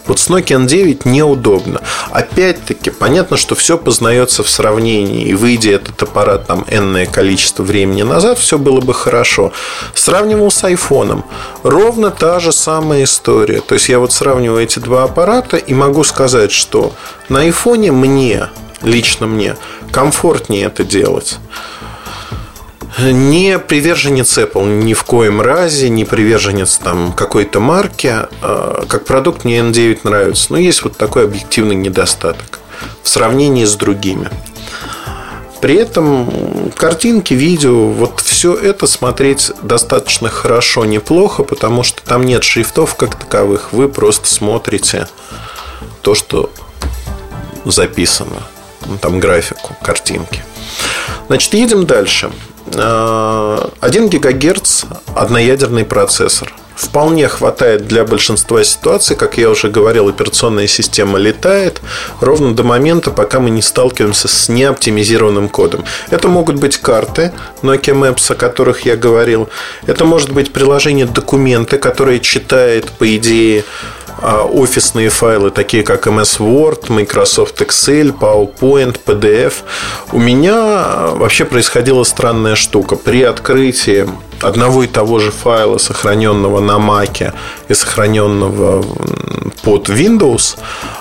Вот 0.07 0.19
с 0.19 0.29
Nokia 0.29 0.65
N9 0.65 1.01
неудобно. 1.05 1.81
Опять-таки, 2.11 2.91
понятно, 2.91 3.37
что 3.37 3.55
все 3.55 3.77
познается 3.77 4.43
в 4.43 4.49
сравнении. 4.49 5.25
И 5.25 5.33
выйдя 5.33 5.71
этот 5.71 6.01
аппарат 6.03 6.47
там 6.47 6.65
энное 6.69 7.05
количество 7.05 7.63
времени 7.63 8.03
назад, 8.03 8.37
все 8.37 8.57
было 8.57 8.81
бы 8.81 8.93
хорошо. 8.93 9.51
Сравнивал 9.93 10.51
с 10.51 10.63
iPhone. 10.63 11.23
Ровно 11.63 12.11
та 12.11 12.39
же 12.39 12.51
самая 12.51 13.03
история. 13.03 13.61
То 13.61 13.75
есть 13.75 13.89
я 13.89 13.99
вот 13.99 14.13
сравниваю 14.13 14.63
эти 14.63 14.79
два 14.79 15.03
аппарата 15.03 15.57
и 15.57 15.73
могу 15.73 16.03
сказать, 16.03 16.51
что 16.51 16.93
на 17.29 17.47
iPhone 17.47 17.91
мне, 17.91 18.49
лично 18.81 19.27
мне, 19.27 19.55
комфортнее 19.91 20.65
это 20.65 20.83
делать 20.83 21.39
не 22.99 23.59
приверженец 23.59 24.37
Apple 24.37 24.83
ни 24.83 24.93
в 24.93 25.03
коем 25.03 25.41
разе, 25.41 25.89
не 25.89 26.05
приверженец 26.05 26.77
там 26.77 27.13
какой-то 27.13 27.59
марки. 27.59 28.13
А, 28.41 28.85
как 28.87 29.05
продукт 29.05 29.43
мне 29.43 29.59
N9 29.59 29.99
нравится. 30.03 30.47
Но 30.49 30.57
есть 30.57 30.83
вот 30.83 30.97
такой 30.97 31.25
объективный 31.25 31.75
недостаток 31.75 32.59
в 33.03 33.09
сравнении 33.09 33.65
с 33.65 33.75
другими. 33.75 34.29
При 35.61 35.75
этом 35.75 36.71
картинки, 36.75 37.33
видео, 37.33 37.87
вот 37.87 38.19
все 38.21 38.53
это 38.53 38.87
смотреть 38.87 39.51
достаточно 39.63 40.29
хорошо, 40.29 40.85
неплохо, 40.85 41.43
потому 41.43 41.81
что 41.81 42.03
там 42.03 42.23
нет 42.23 42.43
шрифтов 42.43 42.95
как 42.95 43.15
таковых. 43.15 43.73
Вы 43.73 43.89
просто 43.89 44.27
смотрите 44.27 45.07
то, 46.01 46.13
что 46.13 46.51
записано. 47.65 48.43
Ну, 48.85 48.97
там 48.99 49.19
графику, 49.19 49.75
картинки. 49.81 50.43
Значит, 51.27 51.53
едем 51.55 51.87
дальше. 51.87 52.31
1 52.67 52.79
э, 52.79 54.07
ГГц 54.09 54.85
одноядерный 55.15 55.85
процессор. 55.85 56.53
Вполне 56.75 57.29
хватает 57.29 57.87
для 57.87 58.03
большинства 58.03 58.63
ситуаций. 58.63 59.15
Как 59.15 59.37
я 59.37 59.49
уже 59.49 59.69
говорил, 59.69 60.09
операционная 60.09 60.67
система 60.67 61.17
летает 61.17 61.81
ровно 62.19 62.53
до 62.53 62.63
момента, 62.63 63.11
пока 63.11 63.39
мы 63.39 63.49
не 63.49 63.61
сталкиваемся 63.61 64.27
с 64.27 64.49
неоптимизированным 64.49 65.47
кодом. 65.47 65.85
Это 66.09 66.27
могут 66.27 66.57
быть 66.57 66.77
карты 66.77 67.31
Nokia 67.61 67.93
Maps, 67.93 68.31
о 68.31 68.35
которых 68.35 68.81
я 68.85 68.97
говорил. 68.97 69.47
Это 69.87 70.03
может 70.03 70.31
быть 70.31 70.51
приложение 70.51 71.05
документы, 71.05 71.77
которое 71.77 72.19
читает, 72.19 72.91
по 72.91 73.15
идее, 73.15 73.63
офисные 74.21 75.09
файлы, 75.09 75.51
такие 75.51 75.83
как 75.83 76.07
MS 76.07 76.39
Word, 76.39 76.89
Microsoft 76.89 77.61
Excel, 77.61 78.17
PowerPoint, 78.17 78.99
PDF. 79.05 79.53
У 80.11 80.19
меня 80.19 81.09
вообще 81.11 81.45
происходила 81.45 82.03
странная 82.03 82.55
штука. 82.55 82.95
При 82.95 83.23
открытии 83.23 84.07
одного 84.41 84.83
и 84.83 84.87
того 84.87 85.19
же 85.19 85.31
файла, 85.31 85.77
сохраненного 85.77 86.59
на 86.59 86.73
Mac 86.73 87.33
и 87.67 87.73
сохраненного 87.73 88.83
под 89.63 89.89
Windows, 89.89 90.57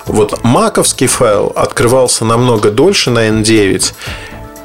вот 0.06 0.42
маковский 0.44 1.06
файл 1.06 1.52
открывался 1.54 2.24
намного 2.24 2.70
дольше 2.70 3.10
на 3.10 3.28
N9 3.28 3.92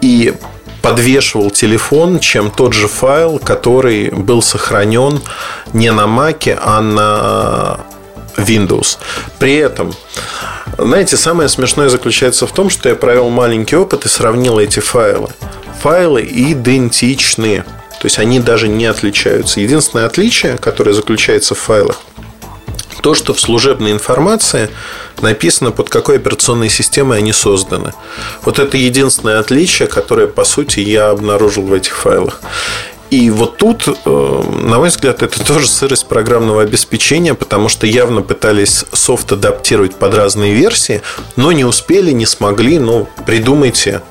и 0.02 0.34
подвешивал 0.82 1.52
телефон, 1.52 2.20
чем 2.20 2.52
тот 2.52 2.74
же 2.74 2.88
файл, 2.88 3.40
который 3.40 4.10
был 4.12 4.42
сохранен 4.42 5.22
не 5.74 5.92
на 5.92 6.04
Mac, 6.04 6.58
а 6.62 6.82
на 6.82 7.80
Windows. 8.40 8.98
При 9.38 9.56
этом, 9.56 9.94
знаете, 10.78 11.18
самое 11.18 11.50
смешное 11.50 11.90
заключается 11.90 12.48
в 12.48 12.52
том, 12.52 12.70
что 12.70 12.90
я 12.90 12.96
провел 12.96 13.30
маленький 13.30 13.76
опыт 13.76 14.06
и 14.06 14.10
сравнил 14.10 14.60
эти 14.60 14.80
файлы. 14.80 15.30
Файлы 15.82 16.24
идентичны. 16.24 17.64
То 18.02 18.06
есть 18.06 18.20
они 18.20 18.40
даже 18.40 18.68
не 18.68 18.86
отличаются. 18.86 19.60
Единственное 19.60 20.06
отличие, 20.06 20.58
которое 20.58 20.94
заключается 20.94 21.54
в 21.54 21.60
файлах, 21.60 22.02
то, 23.02 23.14
что 23.14 23.34
в 23.34 23.40
служебной 23.40 23.92
информации 23.92 24.70
написано, 25.22 25.72
под 25.72 25.90
какой 25.90 26.18
операционной 26.18 26.70
системой 26.70 27.20
они 27.20 27.34
созданы. 27.34 27.94
Вот 28.44 28.60
это 28.60 28.78
единственное 28.78 29.40
отличие, 29.40 29.88
которое, 29.88 30.28
по 30.28 30.44
сути, 30.44 30.80
я 30.80 31.10
обнаружил 31.10 31.64
в 31.64 31.74
этих 31.74 31.96
файлах. 31.96 32.42
И 33.10 33.32
вот 33.32 33.58
тут, 33.58 33.88
э, 33.88 34.44
на 34.64 34.78
мой 34.78 34.90
взгляд, 34.90 35.24
это 35.24 35.44
тоже 35.44 35.68
сырость 35.68 36.08
программного 36.08 36.62
обеспечения, 36.62 37.34
потому 37.34 37.68
что 37.68 37.88
явно 37.88 38.22
пытались 38.22 38.86
софт 38.94 39.32
адаптировать 39.32 39.96
под 39.96 40.14
разные 40.14 40.54
версии, 40.54 41.02
но 41.36 41.52
не 41.52 41.66
успели, 41.66 42.12
не 42.12 42.28
смогли. 42.28 42.78
Ну, 42.78 43.08
придумайте 43.26 44.02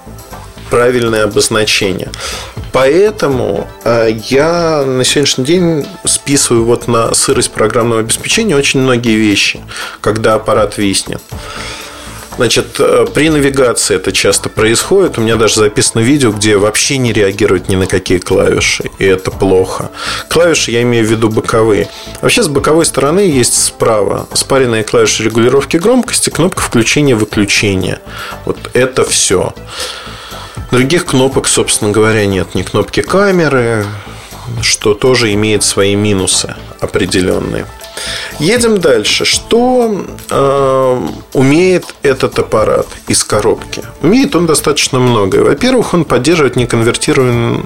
правильное 0.71 1.25
обозначение. 1.25 2.11
Поэтому 2.73 3.69
э, 3.85 4.11
я 4.29 4.85
на 4.85 5.05
сегодняшний 5.05 5.45
день 5.45 5.87
списываю 6.05 6.65
вот 6.65 6.89
на 6.89 7.15
сырость 7.15 7.53
программного 7.53 8.01
обеспечения 8.01 8.57
очень 8.57 8.81
многие 8.81 9.17
вещи, 9.17 9.61
когда 10.01 10.35
аппарат 10.35 10.77
виснет. 10.77 11.23
Значит, 12.39 12.77
э, 12.79 13.05
при 13.13 13.31
навигации 13.31 13.97
это 13.97 14.13
часто 14.13 14.49
происходит. 14.49 15.19
У 15.19 15.21
меня 15.21 15.35
даже 15.35 15.57
записано 15.57 16.01
видео, 16.01 16.31
где 16.31 16.57
вообще 16.57 16.97
не 16.97 17.13
реагирует 17.13 17.69
ни 17.69 17.75
на 17.75 17.87
какие 17.87 18.19
клавиши, 18.19 18.85
и 18.99 19.05
это 19.05 19.33
плохо. 19.33 19.91
Клавиши 20.29 20.71
я 20.71 20.83
имею 20.83 21.05
в 21.05 21.11
виду 21.11 21.29
боковые. 21.31 21.89
Вообще 22.23 22.45
с 22.45 22.49
боковой 22.49 22.87
стороны 22.87 23.21
есть 23.21 23.61
справа 23.61 24.29
спаренные 24.35 24.85
клавиши 24.85 25.25
регулировки 25.25 25.79
громкости, 25.79 26.31
кнопка 26.31 26.63
включения-выключения. 26.63 28.01
Вот 28.45 28.71
это 28.73 29.05
все. 29.05 29.53
Других 30.71 31.07
кнопок, 31.07 31.49
собственно 31.49 31.91
говоря, 31.91 32.25
нет. 32.25 32.55
Ни 32.55 32.63
кнопки 32.63 33.03
камеры, 33.03 33.85
что 34.63 34.95
тоже 34.95 35.35
имеет 35.35 35.65
свои 35.65 35.97
минусы 35.97 36.55
определенные. 36.81 37.67
Едем 38.39 38.79
дальше. 38.79 39.25
Что 39.25 40.05
э, 40.31 41.09
умеет 41.33 41.85
этот 42.03 42.39
аппарат 42.39 42.87
из 43.09 43.25
коробки? 43.25 43.83
Умеет 44.03 44.37
он 44.37 44.47
достаточно 44.47 44.99
многое. 44.99 45.43
Во-первых, 45.43 45.95
он 45.95 46.05
поддерживает 46.05 46.57
неконвертированное 46.57 47.61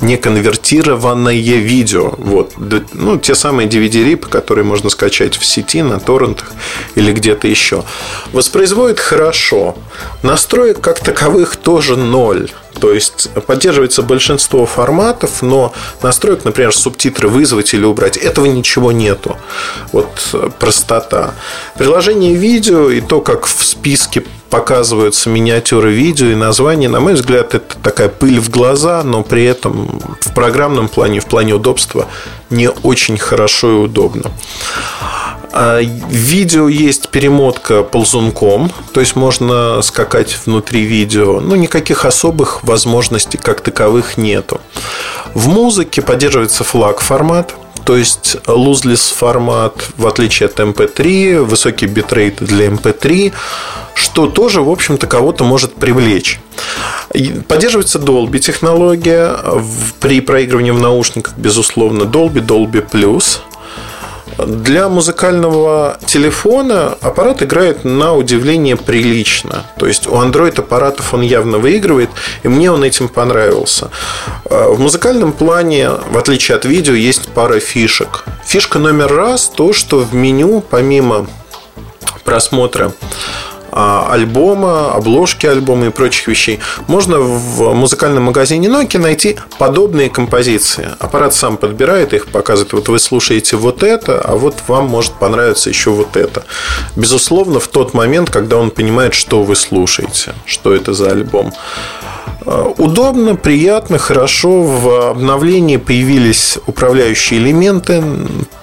неконвертированное 0.00 1.34
видео. 1.34 2.14
Вот. 2.18 2.54
Ну, 2.92 3.18
те 3.18 3.34
самые 3.34 3.68
DVD-рипы, 3.68 4.28
которые 4.28 4.64
можно 4.64 4.90
скачать 4.90 5.36
в 5.36 5.44
сети, 5.44 5.82
на 5.82 6.00
торрентах 6.00 6.52
или 6.94 7.12
где-то 7.12 7.48
еще. 7.48 7.84
Воспроизводит 8.32 9.00
хорошо. 9.00 9.76
Настроек 10.22 10.80
как 10.80 11.00
таковых 11.00 11.56
тоже 11.56 11.96
ноль. 11.96 12.50
То 12.80 12.92
есть 12.92 13.30
поддерживается 13.46 14.02
большинство 14.02 14.66
форматов, 14.66 15.40
но 15.40 15.72
настроек, 16.02 16.44
например, 16.44 16.74
субтитры 16.74 17.26
вызвать 17.28 17.72
или 17.72 17.84
убрать, 17.84 18.18
этого 18.18 18.44
ничего 18.44 18.92
нету. 18.92 19.38
Вот 19.92 20.10
простота. 20.58 21.34
Приложение 21.78 22.34
видео 22.34 22.90
и 22.90 23.00
то, 23.00 23.22
как 23.22 23.46
в 23.46 23.64
списке 23.64 24.24
показываются 24.50 25.28
миниатюры 25.30 25.92
видео 25.92 26.28
и 26.28 26.34
названия. 26.34 26.88
На 26.88 27.00
мой 27.00 27.14
взгляд, 27.14 27.54
это 27.54 27.76
такая 27.82 28.08
пыль 28.08 28.40
в 28.40 28.50
глаза, 28.50 29.02
но 29.02 29.22
при 29.22 29.44
этом 29.44 30.00
в 30.20 30.34
программном 30.34 30.88
плане, 30.88 31.20
в 31.20 31.26
плане 31.26 31.54
удобства 31.54 32.06
не 32.50 32.70
очень 32.70 33.18
хорошо 33.18 33.70
и 33.70 33.74
удобно. 33.74 34.30
А, 35.52 35.80
видео 35.80 36.68
есть 36.68 37.08
перемотка 37.08 37.82
ползунком, 37.82 38.70
то 38.92 39.00
есть 39.00 39.16
можно 39.16 39.80
скакать 39.82 40.36
внутри 40.44 40.82
видео, 40.82 41.40
но 41.40 41.56
никаких 41.56 42.04
особых 42.04 42.62
возможностей 42.62 43.38
как 43.38 43.62
таковых 43.62 44.18
нету. 44.18 44.60
В 45.34 45.48
музыке 45.48 46.02
поддерживается 46.02 46.62
флаг 46.62 47.00
формат, 47.00 47.54
то 47.84 47.96
есть 47.96 48.36
lossless 48.46 49.14
формат, 49.14 49.90
в 49.96 50.06
отличие 50.06 50.46
от 50.48 50.58
MP3, 50.58 51.42
высокий 51.42 51.86
битрейт 51.86 52.36
для 52.36 52.66
MP3, 52.66 53.32
что 53.94 54.26
тоже, 54.26 54.62
в 54.62 54.70
общем-то, 54.70 55.06
кого-то 55.06 55.44
может 55.44 55.74
привлечь. 55.74 56.40
Поддерживается 57.48 57.98
Dolby 57.98 58.38
технология 58.38 59.36
при 60.00 60.20
проигрывании 60.20 60.72
в 60.72 60.80
наушниках, 60.80 61.34
безусловно, 61.36 62.02
Dolby, 62.02 62.44
Dolby 62.44 62.88
Plus– 62.88 63.38
для 64.38 64.88
музыкального 64.88 65.98
телефона 66.06 66.96
аппарат 67.00 67.42
играет 67.42 67.84
на 67.84 68.14
удивление 68.14 68.76
прилично. 68.76 69.64
То 69.78 69.86
есть 69.86 70.06
у 70.06 70.12
Android 70.12 70.58
аппаратов 70.58 71.14
он 71.14 71.22
явно 71.22 71.58
выигрывает, 71.58 72.10
и 72.42 72.48
мне 72.48 72.70
он 72.70 72.84
этим 72.84 73.08
понравился. 73.08 73.90
Э, 74.44 74.68
в 74.68 74.80
музыкальном 74.80 75.32
плане, 75.32 75.90
в 76.10 76.18
отличие 76.18 76.56
от 76.56 76.64
видео, 76.64 76.94
есть 76.94 77.28
пара 77.28 77.60
фишек. 77.60 78.24
Фишка 78.44 78.78
номер 78.78 79.14
раз 79.14 79.48
то, 79.48 79.72
что 79.72 79.98
в 79.98 80.14
меню, 80.14 80.62
помимо 80.68 81.26
просмотра 82.24 82.92
альбома, 83.72 84.92
обложки 84.92 85.46
альбома 85.46 85.86
и 85.86 85.90
прочих 85.90 86.28
вещей, 86.28 86.60
можно 86.86 87.18
в 87.18 87.74
музыкальном 87.74 88.24
магазине 88.24 88.68
Nokia 88.68 88.98
найти 88.98 89.36
подобные 89.58 90.10
композиции. 90.10 90.88
Аппарат 90.98 91.34
сам 91.34 91.56
подбирает 91.56 92.12
их, 92.14 92.28
показывает, 92.28 92.72
вот 92.72 92.88
вы 92.88 92.98
слушаете 92.98 93.56
вот 93.56 93.82
это, 93.82 94.20
а 94.20 94.36
вот 94.36 94.54
вам 94.68 94.86
может 94.86 95.12
понравиться 95.12 95.68
еще 95.68 95.90
вот 95.90 96.16
это. 96.16 96.44
Безусловно, 96.96 97.60
в 97.60 97.68
тот 97.68 97.94
момент, 97.94 98.30
когда 98.30 98.56
он 98.56 98.70
понимает, 98.70 99.14
что 99.14 99.42
вы 99.42 99.56
слушаете, 99.56 100.34
что 100.44 100.74
это 100.74 100.92
за 100.92 101.10
альбом. 101.10 101.52
А, 102.46 102.72
удобно, 102.78 103.34
приятно, 103.34 103.98
хорошо. 103.98 104.62
В 104.62 105.10
обновлении 105.10 105.76
появились 105.76 106.58
управляющие 106.66 107.40
элементы 107.40 108.02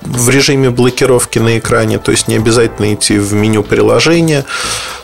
в 0.02 0.30
режиме 0.30 0.70
блокировки 0.70 1.40
на 1.40 1.60
экране, 1.60 2.00
то 2.00 2.12
есть 2.12 2.28
не 2.28 2.36
обязательно 2.36 2.94
идти 2.94 3.18
в 3.20 3.34
меню 3.34 3.62
приложения. 3.64 4.46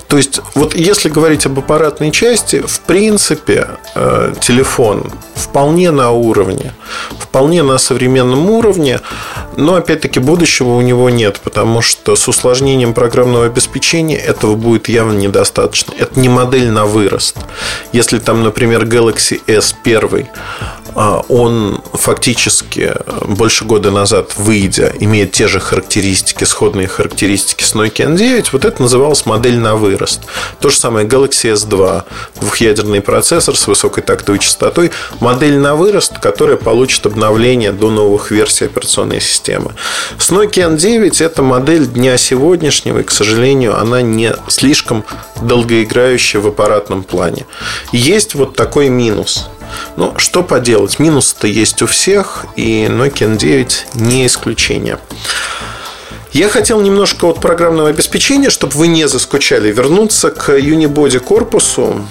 То 0.07 0.17
есть, 0.17 0.41
вот 0.55 0.75
если 0.75 1.07
говорить 1.09 1.45
об 1.45 1.59
аппаратной 1.59 2.09
части, 2.11 2.63
в 2.65 2.79
принципе, 2.79 3.67
э, 3.93 4.33
телефон 4.41 5.11
вполне 5.35 5.91
на 5.91 6.11
уровне, 6.11 6.73
вполне 7.19 7.61
на 7.61 7.77
современном 7.77 8.49
уровне, 8.49 9.01
но 9.59 9.75
опять-таки 9.75 10.19
будущего 10.19 10.69
у 10.69 10.81
него 10.81 11.09
нет, 11.09 11.39
потому 11.43 11.81
что 11.81 12.15
с 12.15 12.27
усложнением 12.27 12.93
программного 12.93 13.45
обеспечения 13.45 14.17
этого 14.17 14.55
будет 14.55 14.89
явно 14.89 15.17
недостаточно. 15.17 15.93
Это 15.97 16.19
не 16.19 16.29
модель 16.29 16.69
на 16.69 16.85
вырост. 16.85 17.37
Если 17.91 18.19
там, 18.19 18.43
например, 18.43 18.85
Galaxy 18.85 19.41
S1 19.45 20.27
а, 20.59 20.78
он 20.95 21.81
фактически 21.93 22.93
больше 23.25 23.65
года 23.65 23.91
назад, 23.91 24.33
выйдя, 24.37 24.93
имеет 24.99 25.31
те 25.31 25.47
же 25.47 25.59
характеристики, 25.59 26.43
сходные 26.43 26.87
характеристики 26.87 27.63
с 27.63 27.73
Nokia 27.73 28.15
N9, 28.15 28.49
вот 28.51 28.65
это 28.65 28.81
называлось 28.81 29.25
модель 29.25 29.57
на 29.57 29.75
вырост. 29.75 30.21
То 30.59 30.69
же 30.69 30.77
самое 30.77 31.07
Galaxy 31.07 31.53
S2, 31.53 32.03
двухъядерный 32.39 33.01
процессор 33.01 33.55
с 33.55 33.67
высокой 33.67 34.03
тактовой 34.03 34.39
частотой, 34.39 34.91
модель 35.19 35.57
на 35.57 35.75
вырост, 35.75 36.19
которая 36.19 36.57
получит 36.57 37.05
обновление 37.05 37.71
до 37.71 37.89
новых 37.89 38.31
версий 38.31 38.65
операционной 38.65 39.21
системы. 39.21 39.73
С 40.17 40.29
Nokia 40.31 40.75
N9 40.75 41.23
это 41.23 41.43
модель 41.43 41.87
дня 41.87 42.17
сегодняшнего, 42.17 42.99
и, 42.99 43.03
к 43.03 43.11
сожалению, 43.11 43.79
она 43.79 44.01
не 44.01 44.33
слишком 44.47 45.05
долгоиграющая 45.41 46.41
в 46.41 46.47
аппаратном 46.47 47.03
плане. 47.03 47.45
Есть 47.91 48.35
вот 48.35 48.55
такой 48.55 48.89
минус– 48.89 49.47
ну, 49.95 50.13
что 50.17 50.43
поделать, 50.43 50.99
минусы-то 50.99 51.47
есть 51.47 51.81
у 51.81 51.87
всех, 51.87 52.45
и 52.55 52.85
Nokia 52.85 53.37
N9 53.37 53.71
не 53.95 54.25
исключение. 54.25 54.99
Я 56.31 56.47
хотел 56.47 56.79
немножко 56.81 57.25
от 57.25 57.41
программного 57.41 57.89
обеспечения, 57.89 58.51
чтобы 58.51 58.73
вы 58.73 58.87
не 58.87 59.07
заскучали, 59.07 59.71
вернуться 59.71 60.29
к 60.29 60.49
Unibody 60.49 61.19
корпусу. 61.19 62.05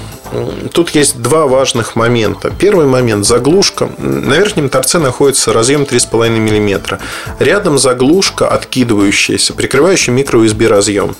Тут 0.72 0.90
есть 0.90 1.22
два 1.22 1.46
важных 1.46 1.96
момента. 1.96 2.50
Первый 2.50 2.86
момент– 2.86 3.24
заглушка. 3.26 3.88
На 3.98 4.34
верхнем 4.34 4.68
торце 4.68 4.98
находится 4.98 5.52
разъем 5.52 5.82
3,5 5.82 6.30
мм. 6.30 6.98
Рядом 7.38 7.78
заглушка 7.78 8.48
откидывающаяся, 8.48 9.54
прикрывающая 9.54 10.12
микро-USB 10.12 10.66
разъем. 10.66 11.14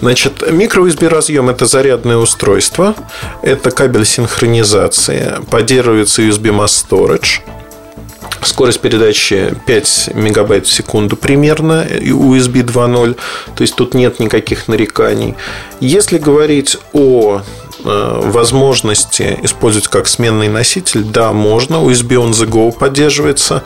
Значит, 0.00 0.42
microUSB 0.42 1.08
разъем 1.08 1.48
это 1.48 1.66
зарядное 1.66 2.16
устройство, 2.16 2.94
это 3.42 3.70
кабель 3.70 4.04
синхронизации, 4.04 5.34
поддерживается 5.50 6.22
USB 6.22 6.50
Mass 6.50 6.84
Storage, 6.88 7.40
Скорость 8.44 8.80
передачи 8.80 9.54
5 9.66 10.10
мегабайт 10.14 10.66
в 10.66 10.72
секунду 10.72 11.16
примерно, 11.16 11.86
USB 11.88 12.62
2.0, 12.62 13.16
то 13.56 13.62
есть 13.62 13.74
тут 13.74 13.94
нет 13.94 14.20
никаких 14.20 14.68
нареканий. 14.68 15.34
Если 15.80 16.18
говорить 16.18 16.76
о 16.92 17.40
э, 17.84 18.20
возможности 18.24 19.38
использовать 19.42 19.88
как 19.88 20.08
сменный 20.08 20.48
носитель, 20.48 21.04
да, 21.04 21.32
можно. 21.32 21.76
USB 21.76 22.16
on 22.16 22.32
the 22.32 22.46
go 22.46 22.70
поддерживается. 22.70 23.64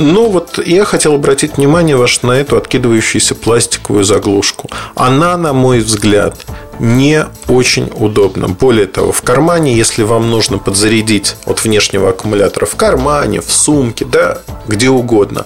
Ну 0.00 0.30
вот 0.30 0.58
я 0.66 0.86
хотел 0.86 1.16
обратить 1.16 1.58
внимание 1.58 1.94
ваше 1.94 2.24
на 2.26 2.32
эту 2.32 2.56
откидывающуюся 2.56 3.34
пластиковую 3.34 4.02
заглушку. 4.02 4.70
Она, 4.94 5.36
на 5.36 5.52
мой 5.52 5.80
взгляд, 5.80 6.38
не 6.78 7.26
очень 7.48 7.90
удобна. 7.94 8.48
Более 8.48 8.86
того, 8.86 9.12
в 9.12 9.20
кармане, 9.20 9.76
если 9.76 10.02
вам 10.02 10.30
нужно 10.30 10.56
подзарядить 10.56 11.36
от 11.44 11.62
внешнего 11.64 12.08
аккумулятора 12.08 12.64
в 12.64 12.76
кармане, 12.76 13.42
в 13.42 13.52
сумке, 13.52 14.06
да, 14.06 14.38
где 14.66 14.88
угодно, 14.88 15.44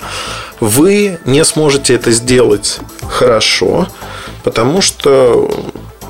вы 0.60 1.18
не 1.24 1.44
сможете 1.44 1.94
это 1.94 2.12
сделать 2.12 2.78
хорошо, 3.08 3.88
потому 4.44 4.80
что 4.80 5.50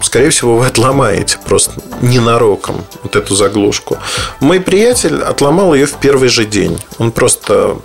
скорее 0.02 0.28
всего, 0.28 0.58
вы 0.58 0.66
отломаете 0.66 1.38
просто 1.46 1.72
ненароком 2.02 2.84
вот 3.02 3.16
эту 3.16 3.34
заглушку. 3.34 3.96
Мой 4.40 4.60
приятель 4.60 5.22
отломал 5.22 5.72
ее 5.72 5.86
в 5.86 5.94
первый 5.94 6.28
же 6.28 6.44
день. 6.44 6.78
Он 6.98 7.10
просто 7.10 7.78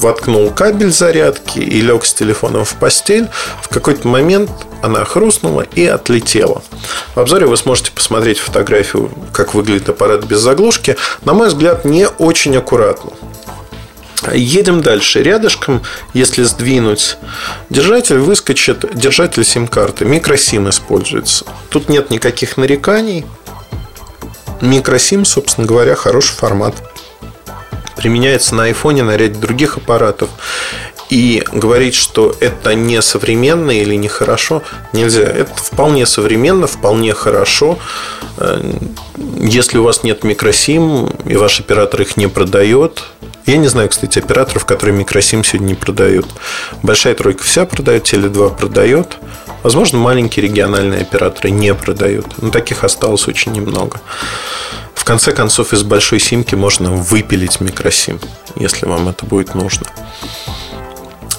воткнул 0.00 0.50
кабель 0.50 0.92
зарядки 0.92 1.58
и 1.58 1.80
лег 1.80 2.04
с 2.04 2.14
телефоном 2.14 2.64
в 2.64 2.74
постель. 2.74 3.28
В 3.62 3.68
какой-то 3.68 4.06
момент 4.08 4.50
она 4.82 5.04
хрустнула 5.04 5.62
и 5.62 5.84
отлетела. 5.86 6.62
В 7.14 7.20
обзоре 7.20 7.46
вы 7.46 7.56
сможете 7.56 7.90
посмотреть 7.92 8.38
фотографию, 8.38 9.10
как 9.32 9.54
выглядит 9.54 9.88
аппарат 9.88 10.24
без 10.24 10.38
заглушки. 10.38 10.96
На 11.24 11.32
мой 11.34 11.48
взгляд, 11.48 11.84
не 11.84 12.08
очень 12.08 12.56
аккуратно. 12.56 13.12
Едем 14.32 14.82
дальше. 14.82 15.22
Рядышком, 15.22 15.82
если 16.12 16.42
сдвинуть 16.42 17.16
держатель, 17.70 18.18
выскочит 18.18 18.84
держатель 18.94 19.44
сим-карты. 19.44 20.04
Микросим 20.04 20.68
используется. 20.68 21.44
Тут 21.70 21.88
нет 21.88 22.10
никаких 22.10 22.56
нареканий. 22.56 23.24
Микросим, 24.60 25.24
собственно 25.24 25.66
говоря, 25.66 25.94
хороший 25.94 26.34
формат 26.34 26.74
применяется 27.98 28.54
на 28.54 28.64
айфоне, 28.64 29.02
на 29.02 29.16
ряде 29.16 29.38
других 29.38 29.76
аппаратов. 29.76 30.30
И 31.10 31.42
говорить, 31.52 31.94
что 31.94 32.34
это 32.38 32.74
не 32.74 33.00
современно 33.02 33.70
или 33.70 33.94
нехорошо, 33.94 34.62
нельзя. 34.92 35.22
Это 35.22 35.54
вполне 35.56 36.06
современно, 36.06 36.66
вполне 36.66 37.12
хорошо. 37.14 37.78
Э, 38.36 38.60
если 39.40 39.78
у 39.78 39.82
вас 39.82 40.04
нет 40.04 40.22
микросим, 40.22 41.08
и 41.24 41.36
ваш 41.36 41.60
оператор 41.60 42.02
их 42.02 42.16
не 42.16 42.28
продает, 42.28 43.04
я 43.46 43.56
не 43.56 43.68
знаю, 43.68 43.88
кстати, 43.88 44.18
операторов, 44.18 44.66
которые 44.66 44.94
микросим 44.96 45.42
сегодня 45.42 45.68
не 45.68 45.74
продают. 45.74 46.26
Большая 46.82 47.14
тройка 47.14 47.42
вся 47.42 47.64
продает, 47.64 48.04
Теле2 48.04 48.56
продает. 48.56 49.16
Возможно, 49.62 49.98
маленькие 49.98 50.46
региональные 50.46 51.02
операторы 51.02 51.50
не 51.50 51.74
продают. 51.74 52.26
Но 52.42 52.50
таких 52.50 52.84
осталось 52.84 53.26
очень 53.28 53.52
немного 53.52 54.00
конце 55.08 55.32
концов 55.32 55.72
из 55.72 55.82
большой 55.84 56.20
симки 56.20 56.54
можно 56.54 56.90
выпилить 56.90 57.62
микросим, 57.62 58.20
если 58.56 58.84
вам 58.84 59.08
это 59.08 59.24
будет 59.24 59.54
нужно. 59.54 59.86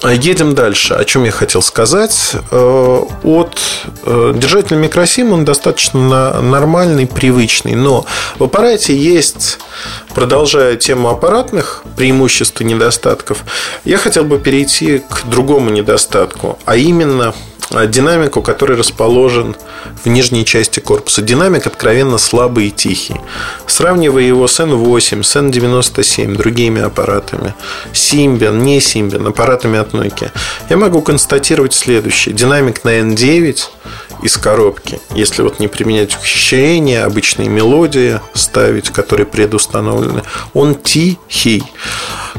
А 0.02 0.12
едем 0.12 0.56
дальше. 0.56 0.94
О 0.94 1.04
чем 1.04 1.22
я 1.22 1.30
хотел 1.30 1.62
сказать? 1.62 2.32
Э, 2.50 3.00
от 3.22 3.60
э, 4.02 4.32
держателя 4.34 4.76
микросим 4.76 5.32
он 5.32 5.44
достаточно 5.44 6.40
нормальный, 6.42 7.06
привычный. 7.06 7.76
Но 7.76 8.06
в 8.40 8.42
аппарате 8.42 8.96
есть, 8.96 9.60
продолжая 10.14 10.74
тему 10.74 11.08
аппаратных 11.08 11.84
преимуществ 11.96 12.60
и 12.60 12.64
недостатков, 12.64 13.44
я 13.84 13.98
хотел 13.98 14.24
бы 14.24 14.40
перейти 14.40 14.98
к 15.08 15.26
другому 15.26 15.70
недостатку, 15.70 16.58
а 16.64 16.74
именно 16.74 17.34
динамику, 17.86 18.42
который 18.42 18.76
расположен 18.76 19.56
в 20.04 20.08
нижней 20.08 20.44
части 20.44 20.80
корпуса. 20.80 21.22
Динамик 21.22 21.66
откровенно 21.66 22.18
слабый 22.18 22.68
и 22.68 22.70
тихий. 22.70 23.16
Сравнивая 23.66 24.22
его 24.22 24.46
с 24.46 24.58
N8, 24.60 25.22
с 25.22 25.36
N97, 25.36 26.36
другими 26.36 26.82
аппаратами, 26.82 27.54
Symbian, 27.92 28.58
не 28.58 28.78
Symbian, 28.78 29.28
аппаратами 29.28 29.78
от 29.78 29.92
Nokia, 29.94 30.30
я 30.68 30.76
могу 30.76 31.02
констатировать 31.02 31.74
следующее. 31.74 32.34
Динамик 32.34 32.84
на 32.84 33.00
N9 33.00 33.60
из 34.22 34.36
коробки, 34.36 35.00
если 35.14 35.42
вот 35.42 35.60
не 35.60 35.68
применять 35.68 36.14
ухищрения, 36.14 37.04
обычные 37.04 37.48
мелодии 37.48 38.20
ставить, 38.34 38.90
которые 38.90 39.26
предустановлены, 39.26 40.22
он 40.54 40.74
тихий. 40.74 41.64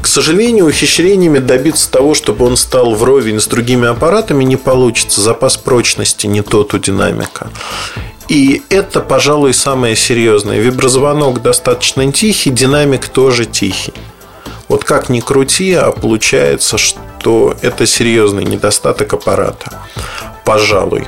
К 0.02 0.08
сожалению, 0.08 0.68
ухищрениями 0.68 1.40
добиться 1.40 1.92
того, 1.92 2.14
чтобы 2.14 2.46
он 2.46 2.58
стал 2.58 2.94
вровень 2.96 3.40
с 3.40 3.48
другими 3.48 3.88
аппаратами, 3.88 4.44
не 4.44 4.58
получится. 4.58 5.22
Запас 5.22 5.58
прочности 5.58 6.28
не 6.28 6.42
тот 6.42 6.74
у 6.74 6.78
динамика. 6.78 7.50
И 8.28 8.64
это, 8.70 9.02
пожалуй, 9.02 9.54
самое 9.54 9.96
серьезное. 9.96 10.60
Виброзвонок 10.60 11.42
достаточно 11.42 12.12
тихий, 12.12 12.50
динамик 12.50 13.08
тоже 13.08 13.46
тихий. 13.46 13.94
Вот 14.70 14.86
как 14.86 15.10
ни 15.10 15.20
крути, 15.20 15.74
а 15.74 15.92
получается, 15.92 16.78
что 16.78 17.58
это 17.62 17.86
серьезный 17.86 18.46
недостаток 18.46 19.12
аппарата. 19.14 19.82
Пожалуй. 20.46 21.08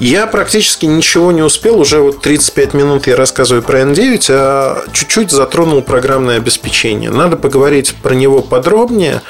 Я 0.00 0.26
практически 0.26 0.86
ничего 0.86 1.30
не 1.30 1.42
успел. 1.42 1.78
Уже 1.78 2.00
вот 2.00 2.22
35 2.22 2.74
минут 2.74 3.06
я 3.06 3.16
рассказываю 3.16 3.62
про 3.62 3.82
N9, 3.82 4.26
а 4.30 4.84
чуть-чуть 4.92 5.30
затронул 5.30 5.82
программное 5.82 6.38
обеспечение. 6.38 7.10
Надо 7.10 7.36
поговорить 7.36 7.94
про 8.02 8.14
него 8.14 8.42
подробнее, 8.42 9.22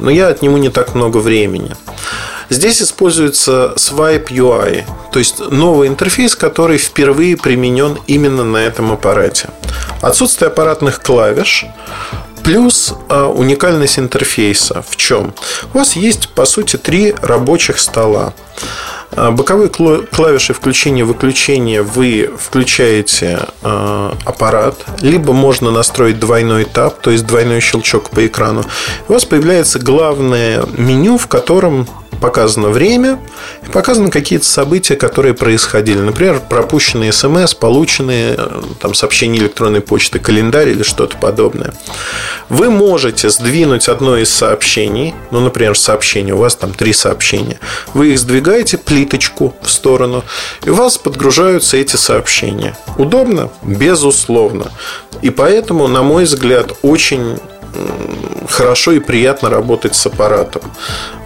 но 0.00 0.10
я 0.10 0.28
отниму 0.28 0.56
не 0.56 0.68
так 0.68 0.94
много 0.94 1.18
времени. 1.18 1.76
Здесь 2.48 2.80
используется 2.80 3.74
Swipe 3.76 4.28
UI, 4.28 4.84
то 5.12 5.18
есть 5.18 5.38
новый 5.50 5.88
интерфейс, 5.88 6.36
который 6.36 6.78
впервые 6.78 7.36
применен 7.36 7.98
именно 8.06 8.44
на 8.44 8.58
этом 8.58 8.92
аппарате. 8.92 9.50
Отсутствие 10.00 10.48
аппаратных 10.48 11.02
клавиш, 11.02 11.66
Плюс 12.46 12.94
а, 13.08 13.26
уникальность 13.26 13.98
интерфейса 13.98 14.80
в 14.88 14.94
чем? 14.94 15.34
У 15.74 15.78
вас 15.78 15.96
есть, 15.96 16.28
по 16.28 16.44
сути, 16.44 16.76
три 16.76 17.12
рабочих 17.20 17.80
стола. 17.80 18.34
А, 19.12 19.30
боковые 19.30 19.68
клавиши 19.68 20.52
включения-выключения 20.52 21.82
вы 21.82 22.30
включаете 22.38 23.40
а, 23.62 24.16
аппарат, 24.24 24.84
либо 25.00 25.32
можно 25.32 25.70
настроить 25.70 26.18
двойной 26.18 26.64
тап, 26.64 27.00
то 27.00 27.10
есть 27.10 27.26
двойной 27.26 27.60
щелчок 27.60 28.10
по 28.10 28.26
экрану. 28.26 28.64
У 29.08 29.12
вас 29.12 29.24
появляется 29.24 29.78
главное 29.78 30.64
меню, 30.76 31.18
в 31.18 31.26
котором 31.26 31.88
показано 32.20 32.68
время 32.68 33.18
и 33.66 33.70
показаны 33.70 34.10
какие-то 34.10 34.44
события, 34.44 34.96
которые 34.96 35.34
происходили. 35.34 35.98
Например, 35.98 36.40
пропущенные 36.40 37.12
смс, 37.12 37.54
полученные 37.54 38.34
э, 38.36 38.62
там, 38.80 38.94
сообщения 38.94 39.38
электронной 39.38 39.80
почты, 39.80 40.18
календарь 40.18 40.70
или 40.70 40.82
что-то 40.82 41.16
подобное. 41.16 41.72
Вы 42.48 42.70
можете 42.70 43.30
сдвинуть 43.30 43.88
одно 43.88 44.16
из 44.16 44.30
сообщений, 44.30 45.14
ну, 45.30 45.40
например, 45.40 45.76
сообщение, 45.76 46.34
у 46.34 46.38
вас 46.38 46.56
там 46.56 46.72
три 46.72 46.92
сообщения. 46.92 47.58
Вы 47.94 48.12
их 48.12 48.18
сдвигаете 48.18 48.78
плиточку 48.78 49.54
в 49.62 49.70
сторону, 49.70 50.24
и 50.64 50.70
у 50.70 50.74
вас 50.74 50.98
подгружаются 50.98 51.76
эти 51.76 51.96
сообщения. 51.96 52.76
Удобно? 52.98 53.50
Безусловно. 53.62 54.70
И 55.22 55.30
поэтому, 55.30 55.88
на 55.88 56.02
мой 56.02 56.24
взгляд, 56.24 56.72
очень 56.82 57.38
хорошо 58.48 58.92
и 58.92 58.98
приятно 58.98 59.50
работать 59.50 59.94
с 59.94 60.06
аппаратом. 60.06 60.62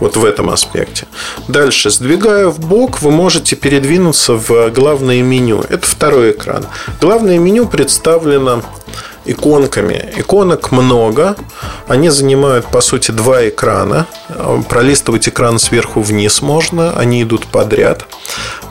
Вот 0.00 0.16
в 0.16 0.24
этом 0.24 0.50
аспекте. 0.50 1.06
Дальше, 1.48 1.90
сдвигая 1.90 2.48
в 2.48 2.58
бок, 2.60 3.02
вы 3.02 3.10
можете 3.10 3.56
передвинуться 3.56 4.34
в 4.34 4.70
главное 4.70 5.22
меню. 5.22 5.62
Это 5.68 5.86
второй 5.86 6.32
экран. 6.32 6.66
Главное 7.00 7.38
меню 7.38 7.66
представлено 7.66 8.62
иконками. 9.26 10.12
Иконок 10.16 10.72
много. 10.72 11.36
Они 11.86 12.08
занимают, 12.08 12.66
по 12.66 12.80
сути, 12.80 13.10
два 13.10 13.48
экрана. 13.48 14.06
Пролистывать 14.68 15.28
экран 15.28 15.58
сверху 15.58 16.00
вниз 16.00 16.42
можно. 16.42 16.92
Они 16.96 17.22
идут 17.22 17.46
подряд. 17.46 18.06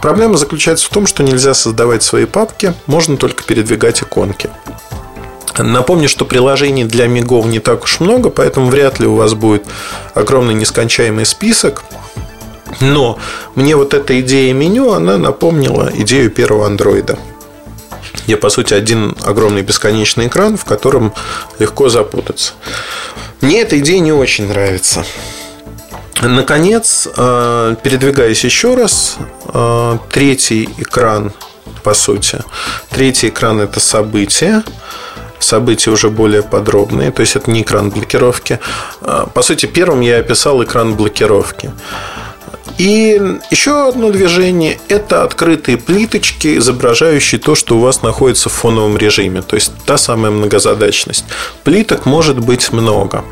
Проблема 0.02 0.38
заключается 0.38 0.88
в 0.88 0.90
том, 0.90 1.06
что 1.06 1.24
нельзя 1.24 1.54
создавать 1.54 2.04
свои 2.04 2.26
папки. 2.26 2.74
Можно 2.88 3.18
только 3.18 3.44
передвигать 3.44 4.02
иконки. 4.02 4.50
Напомню, 5.64 6.08
что 6.08 6.26
приложений 6.26 6.86
для 6.86 7.08
мигов 7.08 7.46
не 7.46 7.60
так 7.60 7.84
уж 7.84 8.00
много, 8.00 8.30
поэтому 8.30 8.70
вряд 8.70 9.00
ли 9.00 9.08
у 9.08 9.16
вас 9.16 9.34
будет 9.34 9.66
огромный 10.14 10.54
нескончаемый 10.54 11.26
список. 11.26 11.84
Но 12.80 13.20
мне 13.56 13.76
вот 13.76 13.94
эта 13.94 14.20
идея 14.22 14.54
меню, 14.54 14.94
она 14.94 15.18
напомнила 15.18 15.92
идею 15.94 16.32
первого 16.32 16.66
андроида. 16.66 17.18
Я, 18.28 18.38
по 18.38 18.50
сути, 18.50 18.74
один 18.74 19.16
огромный 19.24 19.62
бесконечный 19.62 20.28
экран, 20.28 20.56
в 20.56 20.66
котором 20.66 21.14
легко 21.58 21.90
запутаться. 21.90 22.54
Мне 23.42 23.62
эта 23.62 23.80
идея 23.80 24.00
не 24.00 24.12
очень 24.12 24.48
нравится. 24.48 25.04
Наконец, 26.22 27.08
э, 27.16 27.76
передвигаясь 27.82 28.44
еще 28.44 28.76
раз, 28.76 29.18
э, 29.54 29.98
третий 30.12 30.70
экран, 30.78 31.32
по 31.84 31.94
сути, 31.94 32.40
третий 32.90 33.30
экран 33.30 33.62
это 33.62 33.80
события 33.80 34.64
события 35.40 35.92
уже 35.92 36.10
более 36.10 36.44
подробные, 36.44 37.12
то 37.12 37.22
есть 37.22 37.36
это 37.36 37.50
не 37.52 37.62
экран 37.62 37.90
блокировки. 37.90 38.60
А, 39.02 39.26
по 39.28 39.42
сути, 39.42 39.66
первым 39.66 40.02
я 40.02 40.18
описал 40.18 40.64
экран 40.64 40.96
блокировки. 40.96 41.72
И 42.78 43.20
еще 43.52 43.90
одно 43.90 44.10
движение– 44.10 44.80
это 44.88 45.24
открытые 45.24 45.78
плиточки, 45.78 46.58
изображающие 46.58 47.40
то, 47.40 47.54
что 47.54 47.78
у 47.78 47.82
вас 47.82 48.04
находится 48.04 48.48
в 48.48 48.54
фоновом 48.54 48.98
режиме, 48.98 49.42
то 49.42 49.56
есть 49.56 49.74
та 49.86 49.98
самая 49.98 50.32
многозадачность. 50.32 51.26
Плиток 51.64 52.06
может 52.06 52.40
быть 52.40 52.72
много. 52.72 53.26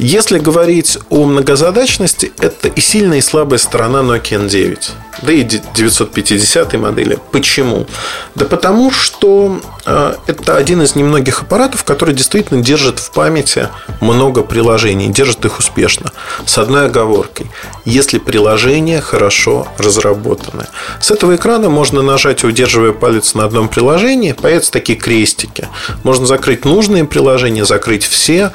Если 0.00 0.38
говорить 0.38 0.98
о 1.10 1.26
многозадачности, 1.26 2.32
это 2.40 2.68
и 2.68 2.80
сильная, 2.80 3.18
и 3.18 3.20
слабая 3.20 3.58
сторона 3.58 4.00
Nokia 4.00 4.46
N9 4.46 4.78
да 5.22 5.32
и 5.32 5.42
950 5.42 6.74
модели. 6.74 7.18
Почему? 7.30 7.86
Да 8.34 8.44
потому 8.44 8.90
что 8.90 9.60
э, 9.84 10.14
это 10.26 10.56
один 10.56 10.82
из 10.82 10.94
немногих 10.94 11.42
аппаратов, 11.42 11.84
который 11.84 12.14
действительно 12.14 12.62
держит 12.62 12.98
в 12.98 13.10
памяти 13.10 13.68
много 14.00 14.42
приложений, 14.42 15.08
держит 15.08 15.44
их 15.44 15.58
успешно. 15.58 16.12
С 16.46 16.58
одной 16.58 16.86
оговоркой. 16.86 17.50
Если 17.84 18.18
приложение 18.18 19.00
хорошо 19.00 19.68
разработаны. 19.78 20.66
С 21.00 21.10
этого 21.10 21.36
экрана 21.36 21.68
можно 21.68 22.02
нажать, 22.02 22.44
удерживая 22.44 22.92
палец 22.92 23.34
на 23.34 23.44
одном 23.44 23.68
приложении, 23.68 24.32
появятся 24.32 24.72
такие 24.72 24.98
крестики. 24.98 25.68
Можно 26.02 26.26
закрыть 26.26 26.64
нужные 26.64 27.04
приложения, 27.04 27.64
закрыть 27.64 28.04
все. 28.04 28.52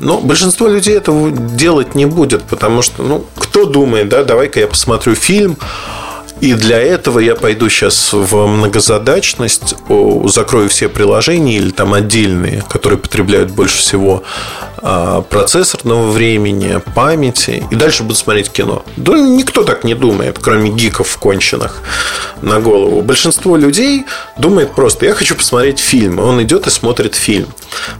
Но 0.00 0.18
большинство 0.18 0.68
людей 0.68 0.96
этого 0.96 1.30
делать 1.30 1.94
не 1.94 2.06
будет, 2.06 2.42
потому 2.42 2.82
что, 2.82 3.02
ну, 3.02 3.24
кто 3.36 3.64
думает, 3.64 4.08
да, 4.08 4.24
давай-ка 4.24 4.60
я 4.60 4.66
посмотрю 4.66 5.14
фильм, 5.14 5.56
и 6.40 6.54
для 6.54 6.78
этого 6.80 7.18
я 7.18 7.34
пойду 7.34 7.68
сейчас 7.68 8.12
в 8.12 8.46
многозадачность, 8.46 9.74
закрою 10.26 10.68
все 10.68 10.88
приложения 10.88 11.56
или 11.56 11.70
там 11.70 11.94
отдельные, 11.94 12.62
которые 12.68 12.98
потребляют 12.98 13.50
больше 13.50 13.78
всего 13.78 14.22
а, 14.80 15.22
процессорного 15.22 16.10
времени, 16.10 16.80
памяти, 16.94 17.66
и 17.70 17.74
дальше 17.74 18.04
буду 18.04 18.14
смотреть 18.14 18.50
кино. 18.50 18.84
Да 18.96 19.18
никто 19.18 19.64
так 19.64 19.84
не 19.84 19.94
думает, 19.94 20.38
кроме 20.40 20.70
гиков 20.70 21.16
конченых 21.18 21.82
на 22.42 22.60
голову. 22.60 23.02
Большинство 23.02 23.56
людей 23.56 24.06
думает 24.36 24.72
просто, 24.72 25.06
я 25.06 25.14
хочу 25.14 25.34
посмотреть 25.34 25.80
фильм, 25.80 26.20
он 26.20 26.42
идет 26.42 26.66
и 26.66 26.70
смотрит 26.70 27.14
фильм. 27.14 27.48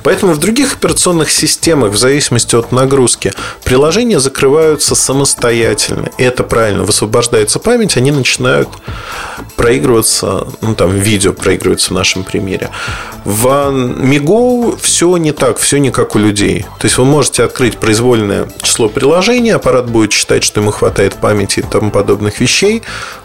Поэтому 0.02 0.32
в 0.32 0.38
других 0.38 0.74
операционных 0.74 1.30
системах, 1.30 1.92
в 1.92 1.96
зависимости 1.96 2.54
от 2.56 2.72
нагрузки, 2.72 3.32
приложения 3.64 4.20
закрываются 4.20 4.94
самостоятельно. 4.94 6.10
И 6.18 6.22
это 6.22 6.44
правильно, 6.44 6.84
высвобождается 6.84 7.58
память, 7.58 7.96
они 7.96 8.10
начинают 8.10 8.68
проигрываться, 9.56 10.46
ну 10.60 10.74
там 10.74 10.96
видео 10.96 11.32
проигрывается 11.32 11.90
в 11.90 11.92
нашем 11.92 12.24
примере. 12.24 12.70
В 13.24 13.46
Migo 13.46 14.78
все 14.80 15.16
не 15.16 15.32
так, 15.32 15.58
все 15.58 15.78
не 15.78 15.90
как 15.90 16.16
у 16.16 16.18
людей. 16.18 16.64
То 16.78 16.86
есть 16.86 16.96
вы 16.96 17.04
можете 17.04 17.42
открыть 17.42 17.78
произвольное 17.78 18.48
число 18.62 18.88
приложений, 18.88 19.50
аппарат 19.50 19.90
будет 19.90 20.12
считать, 20.12 20.44
что 20.44 20.60
ему 20.60 20.70
хватает 20.70 21.14
памяти 21.16 21.60
и 21.60 21.62
тому 21.62 21.90
подобных 21.90 22.40
вещей, 22.40 22.82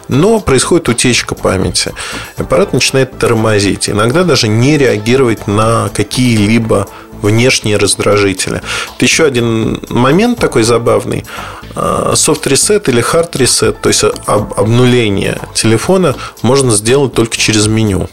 но 0.07 0.39
происходит 0.39 0.89
утечка 0.89 1.35
памяти. 1.35 1.93
Аппарат 2.37 2.73
начинает 2.73 3.17
тормозить, 3.17 3.89
иногда 3.89 4.23
даже 4.23 4.47
не 4.47 4.77
реагировать 4.77 5.47
на 5.47 5.89
какие-либо 5.93 6.87
внешние 7.21 7.77
раздражители. 7.77 8.61
Это 8.95 9.05
еще 9.05 9.25
один 9.25 9.79
момент 9.89 10.39
такой 10.39 10.63
забавный. 10.63 11.25
Soft 11.73 12.43
reset 12.43 12.89
или 12.89 13.01
hard 13.01 13.31
reset, 13.31 13.75
то 13.81 13.89
есть 13.89 14.03
обнуление 14.25 15.39
телефона 15.55 16.15
можно 16.41 16.71
сделать 16.71 17.13
только 17.13 17.37
через 17.37 17.67
меню 17.67 18.09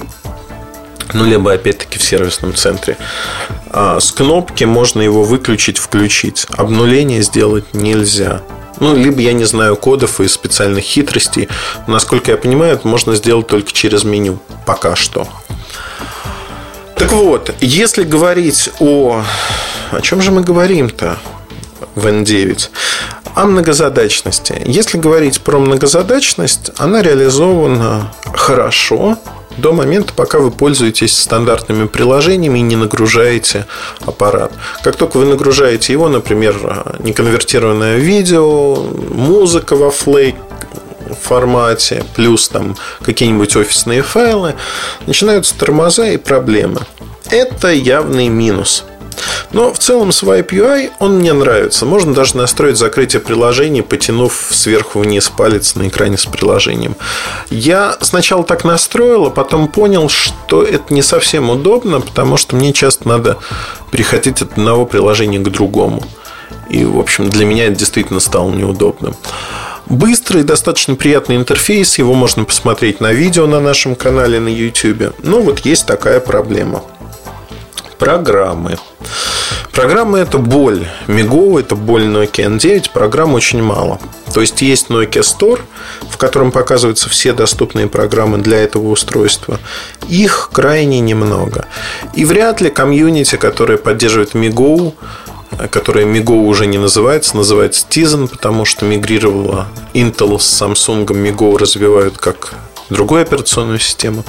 ну, 1.12 1.24
либо 1.24 1.53
опять-таки 1.53 1.99
в 1.99 2.03
сервисном 2.03 2.55
центре. 2.55 2.97
А 3.70 4.01
с 4.01 4.12
кнопки 4.12 4.64
можно 4.64 5.01
его 5.01 5.24
выключить, 5.24 5.78
включить. 5.78 6.47
Обнуление 6.57 7.22
сделать 7.22 7.74
нельзя. 7.74 8.43
Ну, 8.81 8.97
либо 8.97 9.20
я 9.20 9.33
не 9.35 9.45
знаю 9.45 9.76
кодов 9.76 10.20
и 10.20 10.28
специальных 10.28 10.85
хитростей. 10.85 11.49
Насколько 11.87 12.33
я 12.33 12.37
понимаю, 12.37 12.74
это 12.74 12.89
можно 12.89 13.14
сделать 13.14 13.47
только 13.47 13.72
через 13.72 14.05
меню. 14.05 14.39
Пока 14.66 14.97
что. 14.97 15.28
Так 16.97 17.12
вот, 17.12 17.55
если 17.61 18.03
говорить 18.05 18.70
о... 18.81 19.22
О 19.91 20.01
чем 20.01 20.22
же 20.22 20.31
мы 20.31 20.43
говорим-то 20.43 21.18
в 21.95 22.07
N9? 22.07 22.68
О 23.35 23.47
многозадачности. 23.47 24.61
Если 24.66 24.99
говорить 24.99 25.41
про 25.41 25.59
многозадачность, 25.59 26.70
она 26.78 27.01
реализована 27.03 28.12
хорошо 28.35 29.18
до 29.57 29.72
момента, 29.72 30.12
пока 30.14 30.39
вы 30.39 30.51
пользуетесь 30.51 31.16
стандартными 31.16 31.87
приложениями 31.87 32.59
и 32.59 32.62
не 32.62 32.76
нагружаете 32.76 33.66
аппарат. 34.05 34.53
Как 34.83 34.97
только 34.97 35.18
вы 35.18 35.26
нагружаете 35.26 35.93
его, 35.93 36.09
например, 36.09 36.85
неконвертированное 36.99 37.97
видео, 37.97 38.76
музыка 38.76 39.76
во 39.76 39.91
флейк, 39.91 40.37
формате, 41.22 42.05
плюс 42.14 42.49
там 42.49 42.76
какие-нибудь 43.03 43.57
офисные 43.57 44.03
файлы, 44.03 44.55
начинаются 45.07 45.57
тормоза 45.59 46.07
и 46.07 46.16
проблемы. 46.16 46.81
Это 47.31 47.72
явный 47.72 48.28
минус. 48.28 48.85
Но 49.53 49.73
в 49.73 49.79
целом 49.79 50.11
Swipe 50.11 50.49
UI 50.49 50.91
он 50.99 51.19
мне 51.19 51.33
нравится. 51.33 51.85
Можно 51.85 52.15
даже 52.15 52.37
настроить 52.37 52.77
закрытие 52.77 53.21
приложений, 53.21 53.83
потянув 53.83 54.49
сверху 54.51 55.01
вниз 55.01 55.29
палец 55.29 55.75
на 55.75 55.89
экране 55.89 56.17
с 56.17 56.27
приложением. 56.27 56.97
Я 57.51 57.97
сначала 58.01 58.45
так 58.45 58.65
настроил, 58.65 59.27
а 59.27 59.31
потом 59.31 59.69
понял, 59.69 60.09
что 60.09 60.63
это 60.63 60.95
не 60.95 61.03
совсем 61.03 61.51
удобно, 61.51 62.01
потому 62.01 62.37
что 62.37 62.55
мне 62.57 62.73
часто 62.73 63.09
надо 63.09 63.39
переходить 63.91 64.43
от 64.43 64.53
одного 64.53 64.87
приложения 64.87 65.39
к 65.39 65.51
другому. 65.51 66.03
И, 66.69 66.85
в 66.85 66.99
общем, 66.99 67.29
для 67.29 67.45
меня 67.45 67.67
это 67.67 67.77
действительно 67.77 68.21
стало 68.21 68.51
неудобным. 68.51 69.17
Быстрый, 69.87 70.45
достаточно 70.45 70.95
приятный 70.95 71.35
интерфейс. 71.35 71.99
Его 71.99 72.15
можно 72.15 72.45
посмотреть 72.45 73.01
на 73.01 73.13
видео 73.13 73.49
на 73.49 73.59
нашем 73.59 73.97
канале 73.97 74.39
на 74.39 74.47
YouTube. 74.47 75.15
Но 75.25 75.41
вот 75.41 75.61
есть 75.61 75.85
такая 75.85 76.21
проблема. 76.21 76.85
Программы. 77.99 78.79
Программы– 79.73 80.18
это 80.21 80.39
боль. 80.39 80.89
Миго– 81.07 81.59
это 81.61 81.77
боль 81.77 82.05
Nokia 82.05 82.57
N9. 82.57 82.91
Программ 82.93 83.35
очень 83.35 83.62
мало. 83.62 84.01
То 84.35 84.41
есть, 84.41 84.62
есть 84.62 84.89
Nokia 84.89 85.23
Store, 85.23 85.61
в 86.09 86.16
котором 86.16 86.51
показываются 86.51 87.09
все 87.09 87.33
доступные 87.33 87.87
программы 87.87 88.39
для 88.39 88.59
этого 88.59 88.89
устройства. 88.89 89.59
Их 90.09 90.51
крайне 90.53 91.01
немного. 91.01 91.66
И 92.14 92.25
вряд 92.25 92.61
ли 92.61 92.71
комьюнити, 92.71 93.37
которое 93.37 93.79
поддерживает 93.79 94.35
Migo, 94.35 94.95
которая 95.71 96.05
Migo 96.05 96.47
уже 96.47 96.66
не 96.66 96.79
называется, 96.79 97.37
называется 97.37 97.87
Tizen, 97.89 98.29
потому 98.29 98.64
что 98.64 98.85
мигрировала 98.85 99.68
Intel 99.95 100.39
с 100.39 100.62
Samsung, 100.62 101.07
Migo 101.07 101.57
развивают 101.59 102.18
как 102.18 102.55
другую 102.91 103.22
операционную 103.22 103.78
систему, 103.78 104.24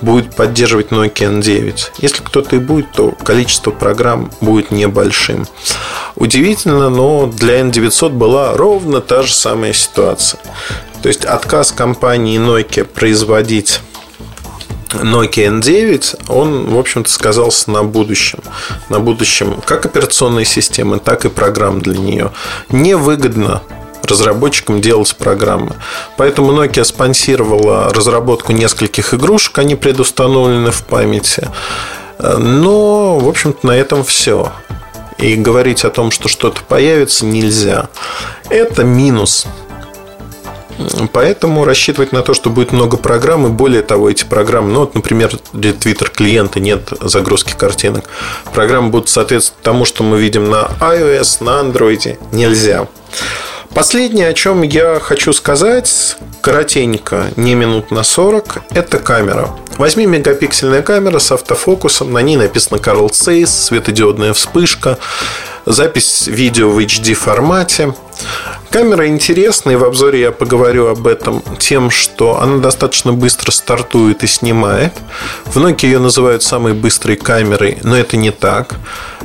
будет 0.00 0.34
поддерживать 0.34 0.88
Nokia 0.88 1.40
N9. 1.40 1.92
Если 1.98 2.22
кто-то 2.22 2.56
и 2.56 2.58
будет, 2.58 2.90
то 2.92 3.12
количество 3.12 3.70
программ 3.70 4.30
будет 4.40 4.70
небольшим. 4.70 5.46
Удивительно, 6.16 6.90
но 6.90 7.26
для 7.26 7.60
N900 7.60 8.10
была 8.10 8.56
ровно 8.56 9.00
та 9.00 9.22
же 9.22 9.32
самая 9.32 9.72
ситуация. 9.72 10.40
То 11.02 11.08
есть 11.08 11.24
отказ 11.24 11.70
компании 11.70 12.40
Nokia 12.40 12.84
производить 12.84 13.80
Nokia 14.90 15.60
N9, 15.60 16.28
он, 16.28 16.70
в 16.70 16.78
общем-то, 16.78 17.10
сказался 17.10 17.70
на 17.70 17.84
будущем. 17.84 18.40
На 18.88 19.00
будущем 19.00 19.60
как 19.64 19.86
операционной 19.86 20.44
системы, 20.44 20.98
так 20.98 21.24
и 21.24 21.28
программ 21.28 21.80
для 21.80 21.96
нее. 21.98 22.32
Невыгодно 22.70 23.62
разработчикам 24.08 24.80
делать 24.80 25.14
программы. 25.16 25.76
Поэтому 26.16 26.52
Nokia 26.52 26.84
спонсировала 26.84 27.92
разработку 27.92 28.52
нескольких 28.52 29.14
игрушек, 29.14 29.58
они 29.58 29.76
предустановлены 29.76 30.70
в 30.70 30.82
памяти. 30.84 31.48
Но, 32.18 33.18
в 33.18 33.28
общем-то, 33.28 33.66
на 33.66 33.72
этом 33.72 34.04
все. 34.04 34.52
И 35.18 35.34
говорить 35.34 35.84
о 35.84 35.90
том, 35.90 36.10
что 36.10 36.28
что-то 36.28 36.62
появится, 36.62 37.24
нельзя. 37.24 37.88
Это 38.50 38.84
минус 38.84 39.46
Поэтому 41.12 41.64
рассчитывать 41.64 42.12
на 42.12 42.22
то, 42.22 42.34
что 42.34 42.50
будет 42.50 42.72
много 42.72 42.96
программ, 42.96 43.46
и 43.46 43.50
более 43.50 43.82
того, 43.82 44.10
эти 44.10 44.24
программы, 44.24 44.72
ну 44.72 44.80
вот, 44.80 44.94
например, 44.94 45.32
для 45.52 45.72
Twitter 45.72 46.08
клиента 46.10 46.60
нет 46.60 46.92
загрузки 47.00 47.54
картинок, 47.56 48.04
программы 48.54 48.90
будут 48.90 49.08
соответствовать 49.08 49.62
тому, 49.62 49.84
что 49.84 50.04
мы 50.04 50.20
видим 50.20 50.50
на 50.50 50.68
iOS, 50.80 51.42
на 51.42 51.60
Android, 51.62 52.18
нельзя. 52.32 52.86
Последнее, 53.74 54.28
о 54.28 54.34
чем 54.34 54.62
я 54.62 54.98
хочу 55.00 55.32
сказать, 55.32 56.16
коротенько, 56.40 57.26
не 57.36 57.54
минут 57.54 57.90
на 57.90 58.02
40, 58.02 58.62
это 58.70 58.98
камера. 58.98 59.50
8-мегапиксельная 59.78 60.82
камера 60.82 61.20
с 61.20 61.30
автофокусом, 61.30 62.12
на 62.12 62.20
ней 62.20 62.36
написано 62.36 62.78
Carl 62.78 63.08
Zeiss, 63.10 63.46
светодиодная 63.46 64.32
вспышка, 64.32 64.98
запись 65.66 66.26
видео 66.26 66.70
в 66.70 66.78
HD 66.78 67.14
формате. 67.14 67.94
Камера 68.70 69.06
интересная, 69.06 69.78
в 69.78 69.84
обзоре 69.84 70.20
я 70.20 70.32
поговорю 70.32 70.88
об 70.88 71.06
этом 71.06 71.44
тем, 71.60 71.90
что 71.90 72.40
она 72.40 72.58
достаточно 72.58 73.12
быстро 73.12 73.52
стартует 73.52 74.24
и 74.24 74.26
снимает. 74.26 74.92
В 75.44 75.56
Nokia 75.58 75.86
ее 75.86 76.00
называют 76.00 76.42
самой 76.42 76.74
быстрой 76.74 77.14
камерой, 77.14 77.78
но 77.84 77.96
это 77.96 78.16
не 78.16 78.32
так. 78.32 78.74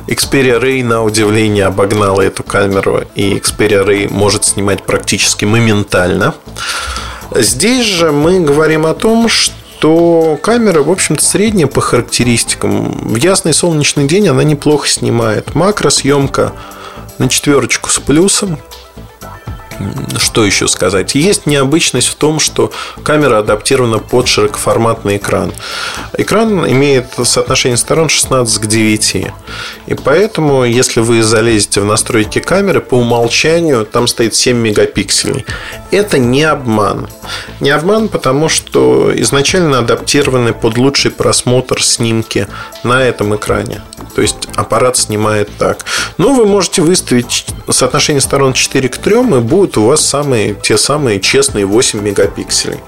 Xperia 0.06 0.62
Ray, 0.62 0.84
на 0.84 1.02
удивление, 1.02 1.66
обогнала 1.66 2.20
эту 2.20 2.44
камеру, 2.44 3.02
и 3.16 3.34
Xperia 3.34 3.84
Ray 3.84 4.08
может 4.08 4.44
снимать 4.44 4.84
практически 4.84 5.44
моментально. 5.44 6.36
Здесь 7.34 7.86
же 7.86 8.12
мы 8.12 8.38
говорим 8.38 8.86
о 8.86 8.94
том, 8.94 9.28
что 9.28 9.63
камера, 10.40 10.82
в 10.82 10.90
общем-то, 10.90 11.24
средняя 11.24 11.66
по 11.66 11.80
характеристикам. 11.80 12.92
В 12.92 13.16
ясный 13.16 13.52
солнечный 13.52 14.06
день 14.06 14.28
она 14.28 14.42
неплохо 14.42 14.88
снимает. 14.88 15.54
Макросъемка 15.54 16.52
на 17.18 17.28
четверочку 17.28 17.90
с 17.90 17.98
плюсом. 17.98 18.58
Что 20.18 20.44
еще 20.44 20.68
сказать? 20.68 21.14
Есть 21.14 21.46
необычность 21.46 22.08
в 22.08 22.14
том, 22.14 22.40
что 22.40 22.72
камера 23.02 23.38
адаптирована 23.38 23.98
под 23.98 24.28
широкоформатный 24.28 25.16
экран. 25.16 25.52
Экран 26.16 26.66
имеет 26.70 27.06
соотношение 27.22 27.76
сторон 27.76 28.08
16 28.08 28.58
к 28.58 28.66
9. 28.66 29.14
И 29.86 29.94
поэтому, 29.94 30.64
если 30.64 31.00
вы 31.00 31.22
залезете 31.22 31.80
в 31.80 31.84
настройки 31.84 32.38
камеры, 32.38 32.80
по 32.80 32.94
умолчанию 32.94 33.84
там 33.84 34.06
стоит 34.06 34.34
7 34.34 34.56
мегапикселей. 34.56 35.44
Это 35.90 36.18
не 36.18 36.42
обман. 36.42 37.08
Не 37.60 37.70
обман, 37.70 38.08
потому 38.08 38.48
что 38.48 39.12
изначально 39.14 39.78
адаптированы 39.78 40.52
под 40.52 40.78
лучший 40.78 41.10
просмотр 41.10 41.82
снимки 41.82 42.46
на 42.82 43.02
этом 43.02 43.34
экране. 43.36 43.82
То 44.14 44.22
есть 44.22 44.48
аппарат 44.54 44.96
снимает 44.96 45.50
так. 45.58 45.84
Но 46.18 46.32
вы 46.32 46.46
можете 46.46 46.82
выставить 46.82 47.46
соотношение 47.68 48.20
сторон 48.20 48.52
4 48.52 48.88
к 48.88 48.98
3 48.98 49.14
и 49.14 49.40
будут 49.64 49.78
у 49.78 49.86
вас 49.86 50.04
самые, 50.04 50.54
те 50.54 50.76
самые 50.76 51.20
честные 51.20 51.64
8 51.64 52.02
мегапикселей. 52.02 52.80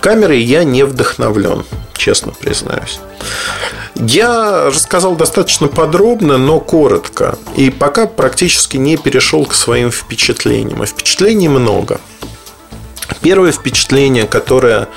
Камерой 0.00 0.42
я 0.42 0.62
не 0.62 0.84
вдохновлен, 0.84 1.64
честно 1.96 2.32
признаюсь. 2.32 3.00
Я 3.94 4.66
рассказал 4.66 5.16
достаточно 5.16 5.66
подробно, 5.66 6.36
но 6.36 6.60
коротко. 6.60 7.38
И 7.56 7.70
пока 7.70 8.06
практически 8.06 8.76
не 8.76 8.98
перешел 8.98 9.46
к 9.46 9.54
своим 9.54 9.90
впечатлениям. 9.90 10.82
А 10.82 10.86
впечатлений 10.86 11.48
много. 11.48 12.00
Первое 13.22 13.50
впечатление, 13.50 14.26
которое, 14.26 14.88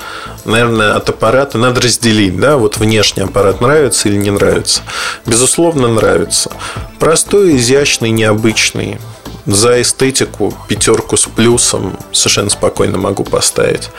наверное, 0.44 0.94
от 0.94 1.08
аппарата 1.08 1.56
надо 1.56 1.80
разделить. 1.80 2.38
Да? 2.38 2.58
Вот 2.58 2.76
внешний 2.76 3.22
аппарат 3.22 3.62
нравится 3.62 4.10
или 4.10 4.16
не 4.16 4.30
нравится. 4.30 4.82
Безусловно, 5.24 5.88
нравится. 5.88 6.52
Простой, 6.98 7.56
изящный, 7.56 8.10
необычный. 8.10 8.98
За 9.46 9.80
эстетику 9.80 10.54
пятерку 10.68 11.16
с 11.16 11.24
плюсом 11.24 11.96
совершенно 12.12 12.50
спокойно 12.50 12.98
могу 12.98 13.24
поставить. 13.24 13.90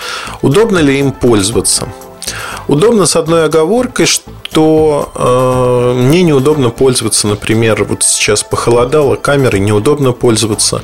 Удобно 0.41 0.79
ли 0.79 0.99
им 0.99 1.11
пользоваться? 1.11 1.89
Удобно 2.67 3.05
с 3.05 3.17
одной 3.17 3.45
оговоркой, 3.45 4.05
что 4.05 5.11
э, 5.13 6.01
мне 6.01 6.23
неудобно 6.23 6.69
пользоваться, 6.69 7.27
например, 7.27 7.83
вот 7.83 8.03
сейчас 8.03 8.43
похолодало, 8.43 9.17
камерой 9.17 9.59
неудобно 9.59 10.13
пользоваться 10.13 10.81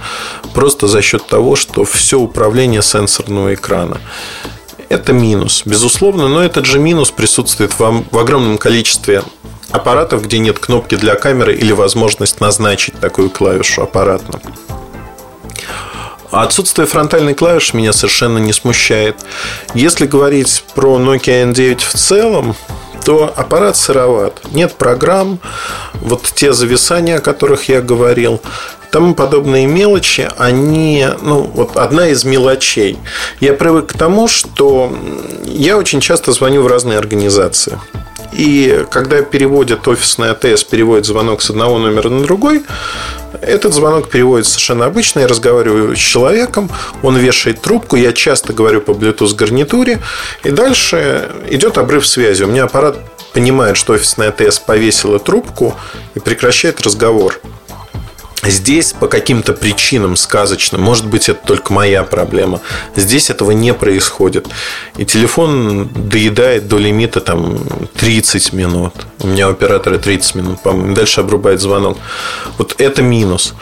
просто 0.53 0.87
за 0.87 1.01
счет 1.01 1.25
того, 1.27 1.55
что 1.55 1.85
все 1.85 2.19
управление 2.19 2.81
сенсорного 2.81 3.53
экрана. 3.53 4.01
Это 4.89 5.13
минус, 5.13 5.61
безусловно, 5.65 6.27
но 6.27 6.43
этот 6.43 6.65
же 6.65 6.79
минус 6.79 7.11
присутствует 7.11 7.77
в, 7.79 8.03
в 8.11 8.17
огромном 8.17 8.57
количестве 8.57 9.23
аппаратов, 9.71 10.23
где 10.23 10.39
нет 10.39 10.59
кнопки 10.59 10.95
для 10.95 11.15
камеры 11.15 11.55
или 11.55 11.71
возможность 11.71 12.41
назначить 12.41 12.99
такую 12.99 13.29
клавишу 13.29 13.83
аппаратно. 13.83 14.39
Отсутствие 16.31 16.85
фронтальной 16.85 17.33
клавиши 17.33 17.75
меня 17.75 17.91
совершенно 17.91 18.37
не 18.37 18.53
смущает. 18.53 19.15
Если 19.73 20.05
говорить 20.05 20.63
про 20.75 20.99
Nokia 20.99 21.51
N9 21.51 21.79
в 21.79 21.93
целом, 21.93 22.55
то 23.03 23.33
аппарат 23.35 23.75
сыроват. 23.77 24.41
Нет 24.51 24.75
программ, 24.75 25.39
вот 25.95 26.23
те 26.35 26.53
зависания, 26.53 27.17
о 27.17 27.21
которых 27.21 27.69
я 27.69 27.81
говорил. 27.81 28.41
тому 28.91 29.13
подобные 29.13 29.67
мелочи, 29.67 30.27
они, 30.37 31.07
ну, 31.21 31.41
вот 31.41 31.77
одна 31.77 32.07
из 32.09 32.23
мелочей. 32.23 32.97
Я 33.39 33.53
привык 33.53 33.87
к 33.87 33.97
тому, 33.97 34.27
что 34.27 34.91
я 35.45 35.77
очень 35.77 36.01
часто 36.01 36.31
звоню 36.31 36.63
в 36.63 36.67
разные 36.67 36.97
организации. 36.97 37.77
И 38.31 38.85
когда 38.91 39.21
переводят 39.21 39.87
офисный 39.87 40.31
АТС, 40.31 40.63
переводит 40.63 41.05
звонок 41.05 41.41
с 41.41 41.49
одного 41.49 41.79
номера 41.79 42.09
на 42.09 42.23
другой, 42.23 42.63
этот 43.41 43.73
звонок 43.73 44.09
переводит 44.09 44.45
совершенно 44.45 44.85
обычно. 44.85 45.21
Я 45.21 45.27
разговариваю 45.27 45.95
с 45.95 45.99
человеком, 45.99 46.69
он 47.01 47.17
вешает 47.17 47.61
трубку, 47.61 47.95
я 47.95 48.11
часто 48.13 48.53
говорю 48.53 48.81
по 48.81 48.91
Bluetooth 48.91 49.35
гарнитуре, 49.35 49.99
и 50.43 50.51
дальше 50.51 51.29
идет 51.49 51.77
обрыв 51.77 52.05
связи. 52.07 52.43
У 52.43 52.47
меня 52.47 52.65
аппарат 52.65 52.97
понимает, 53.33 53.77
что 53.77 53.93
офисный 53.93 54.27
АТС 54.27 54.59
повесила 54.59 55.19
трубку 55.19 55.75
и 56.15 56.19
прекращает 56.19 56.81
разговор. 56.81 57.39
Здесь 58.43 58.93
по 58.93 59.07
каким-то 59.07 59.53
причинам 59.53 60.15
сказочным, 60.15 60.81
может 60.81 61.05
быть, 61.05 61.27
это 61.27 61.45
только 61.45 61.73
моя 61.73 62.03
проблема, 62.03 62.61
здесь 62.95 63.29
этого 63.29 63.51
не 63.51 63.73
происходит. 63.73 64.47
И 64.97 65.05
телефон 65.05 65.89
доедает 65.93 66.67
до 66.67 66.77
лимита 66.77 67.19
там 67.19 67.59
30 67.95 68.53
минут. 68.53 68.93
У 69.19 69.27
меня 69.27 69.49
у 69.49 69.51
оператора 69.51 69.97
30 69.97 70.35
минут, 70.35 70.61
по-моему. 70.61 70.93
Дальше 70.93 71.21
обрубает 71.21 71.59
звонок. 71.59 71.97
Вот 72.57 72.75
это 72.77 73.01
минус. 73.01 73.53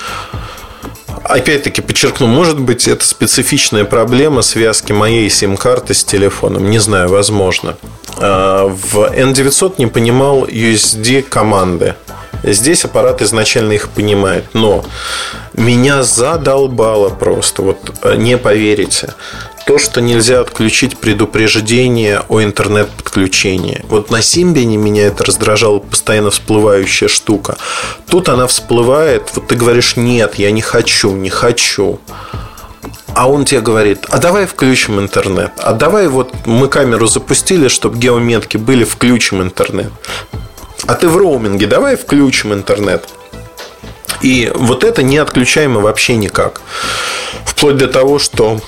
Опять-таки 1.28 1.82
подчеркну, 1.82 2.28
может 2.28 2.58
быть, 2.60 2.88
это 2.88 3.06
специфичная 3.06 3.84
проблема 3.84 4.42
связки 4.42 4.94
моей 4.94 5.30
сим-карты 5.30 5.94
с 5.94 6.06
телефоном. 6.06 6.70
Не 6.70 6.80
знаю, 6.80 7.10
возможно. 7.10 7.78
А, 8.18 8.68
в 8.68 8.96
N900 8.96 9.76
не 9.78 9.88
понимал 9.88 10.46
USD 10.46 11.24
команды. 11.24 11.96
Здесь 12.44 12.86
аппарат 12.86 13.22
изначально 13.22 13.74
их 13.74 13.90
понимает, 13.90 14.46
но 14.54 14.86
меня 15.54 16.04
задолбало 16.04 17.10
просто, 17.10 17.62
вот 17.62 17.78
э, 18.04 18.16
не 18.16 18.38
поверите, 18.38 19.14
то, 19.68 19.78
что 19.78 20.00
нельзя 20.00 20.40
отключить 20.40 20.98
предупреждение 20.98 22.24
о 22.30 22.42
интернет-подключении. 22.42 23.84
Вот 23.90 24.10
на 24.10 24.22
Симбине 24.22 24.78
меня 24.78 25.08
это 25.08 25.26
раздражало, 25.26 25.80
постоянно 25.80 26.32
всплывающая 26.32 27.10
штука. 27.10 27.58
Тут 28.08 28.30
она 28.30 28.48
всплывает, 28.48 29.30
вот 29.36 29.48
ты 29.48 29.56
говоришь, 29.56 29.98
нет, 29.98 30.36
я 30.36 30.52
не 30.52 30.62
хочу, 30.62 31.12
не 31.12 31.30
хочу. 31.30 32.00
А 33.14 33.30
он 33.30 33.44
тебе 33.44 33.60
говорит, 33.62 34.06
а 34.10 34.20
давай 34.20 34.46
включим 34.46 35.00
интернет. 35.00 35.52
А 35.58 35.74
давай 35.74 36.08
вот 36.08 36.34
мы 36.46 36.70
камеру 36.70 37.08
запустили, 37.08 37.68
чтобы 37.68 37.98
геометки 37.98 38.58
были, 38.58 38.86
включим 38.86 39.42
интернет 39.42 39.92
а 40.86 40.96
ты 40.96 41.10
в 41.10 41.18
роуминге, 41.18 41.68
давай 41.68 41.98
включим 41.98 42.54
интернет. 42.54 43.10
И 44.22 44.52
вот 44.56 44.84
это 44.84 45.04
не 45.04 45.18
отключаемо 45.18 45.82
вообще 45.82 46.16
никак. 46.16 46.62
Вплоть 47.46 47.78
до 47.78 47.88
того, 47.88 48.20
что 48.20 48.60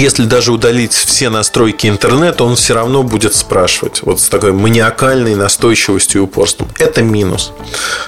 если 0.00 0.24
даже 0.24 0.52
удалить 0.52 0.92
все 0.92 1.28
настройки 1.28 1.86
интернета, 1.86 2.44
он 2.44 2.56
все 2.56 2.74
равно 2.74 3.02
будет 3.02 3.34
спрашивать. 3.34 4.02
Вот 4.02 4.20
с 4.20 4.28
такой 4.28 4.52
маниакальной 4.52 5.34
настойчивостью 5.34 6.22
и 6.22 6.24
упорством. 6.24 6.68
Это 6.78 7.02
минус. 7.02 7.52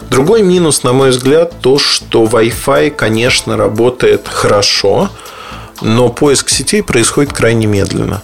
Другой 0.08 0.42
минус, 0.42 0.82
на 0.82 0.92
мой 0.92 1.10
взгляд, 1.10 1.60
то, 1.60 1.78
что 1.78 2.24
Wi-Fi, 2.24 2.90
конечно, 2.90 3.56
работает 3.56 4.26
хорошо, 4.26 5.10
но 5.82 6.08
поиск 6.08 6.48
сетей 6.48 6.82
происходит 6.82 7.32
крайне 7.32 7.66
медленно. 7.66 8.22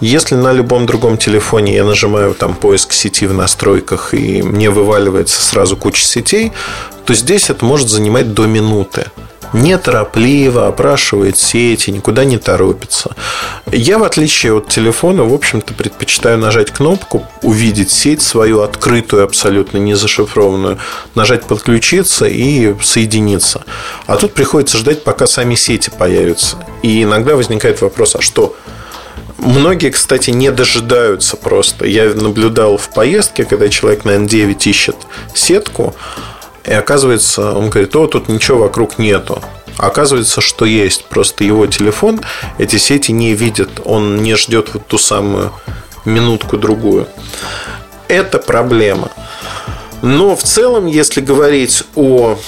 Если 0.00 0.34
на 0.34 0.52
любом 0.52 0.86
другом 0.86 1.16
телефоне 1.16 1.76
я 1.76 1.84
нажимаю 1.84 2.34
там 2.34 2.54
поиск 2.54 2.92
сети 2.92 3.26
в 3.26 3.34
настройках 3.34 4.14
и 4.14 4.42
мне 4.42 4.70
вываливается 4.70 5.40
сразу 5.42 5.76
куча 5.76 6.04
сетей, 6.04 6.52
то 7.04 7.14
здесь 7.14 7.50
это 7.50 7.64
может 7.64 7.88
занимать 7.88 8.34
до 8.34 8.46
минуты 8.46 9.06
неторопливо 9.52 10.66
опрашивает 10.66 11.36
сети, 11.38 11.90
никуда 11.90 12.24
не 12.24 12.38
торопится. 12.38 13.14
Я, 13.70 13.98
в 13.98 14.04
отличие 14.04 14.54
от 14.54 14.68
телефона, 14.68 15.24
в 15.24 15.32
общем-то, 15.32 15.74
предпочитаю 15.74 16.38
нажать 16.38 16.70
кнопку, 16.70 17.26
увидеть 17.42 17.90
сеть 17.90 18.22
свою 18.22 18.60
открытую, 18.60 19.24
абсолютно 19.24 19.78
не 19.78 19.94
зашифрованную, 19.94 20.78
нажать 21.14 21.44
подключиться 21.44 22.26
и 22.26 22.74
соединиться. 22.82 23.64
А 24.06 24.16
тут 24.16 24.34
приходится 24.34 24.78
ждать, 24.78 25.04
пока 25.04 25.26
сами 25.26 25.54
сети 25.54 25.90
появятся. 25.90 26.56
И 26.82 27.02
иногда 27.02 27.36
возникает 27.36 27.80
вопрос, 27.80 28.16
а 28.16 28.20
что, 28.20 28.56
Многие, 29.40 29.90
кстати, 29.90 30.30
не 30.30 30.50
дожидаются 30.52 31.34
просто. 31.34 31.86
Я 31.86 32.12
наблюдал 32.12 32.76
в 32.76 32.90
поездке, 32.90 33.44
когда 33.44 33.70
человек 33.70 34.04
на 34.04 34.10
N9 34.10 34.68
ищет 34.68 34.96
сетку, 35.34 35.94
и 36.64 36.72
оказывается, 36.72 37.52
он 37.52 37.70
говорит, 37.70 37.94
о, 37.96 38.06
тут 38.06 38.28
ничего 38.28 38.58
вокруг 38.60 38.98
нету. 38.98 39.42
Оказывается, 39.76 40.40
что 40.40 40.66
есть. 40.66 41.06
Просто 41.06 41.44
его 41.44 41.66
телефон 41.66 42.20
эти 42.58 42.76
сети 42.76 43.12
не 43.12 43.34
видит. 43.34 43.80
Он 43.84 44.22
не 44.22 44.34
ждет 44.36 44.70
вот 44.74 44.86
ту 44.86 44.98
самую 44.98 45.52
минутку-другую. 46.04 47.06
Это 48.08 48.38
проблема. 48.38 49.10
Но 50.02 50.36
в 50.36 50.42
целом, 50.42 50.86
если 50.86 51.20
говорить 51.20 51.84
о 51.94 52.38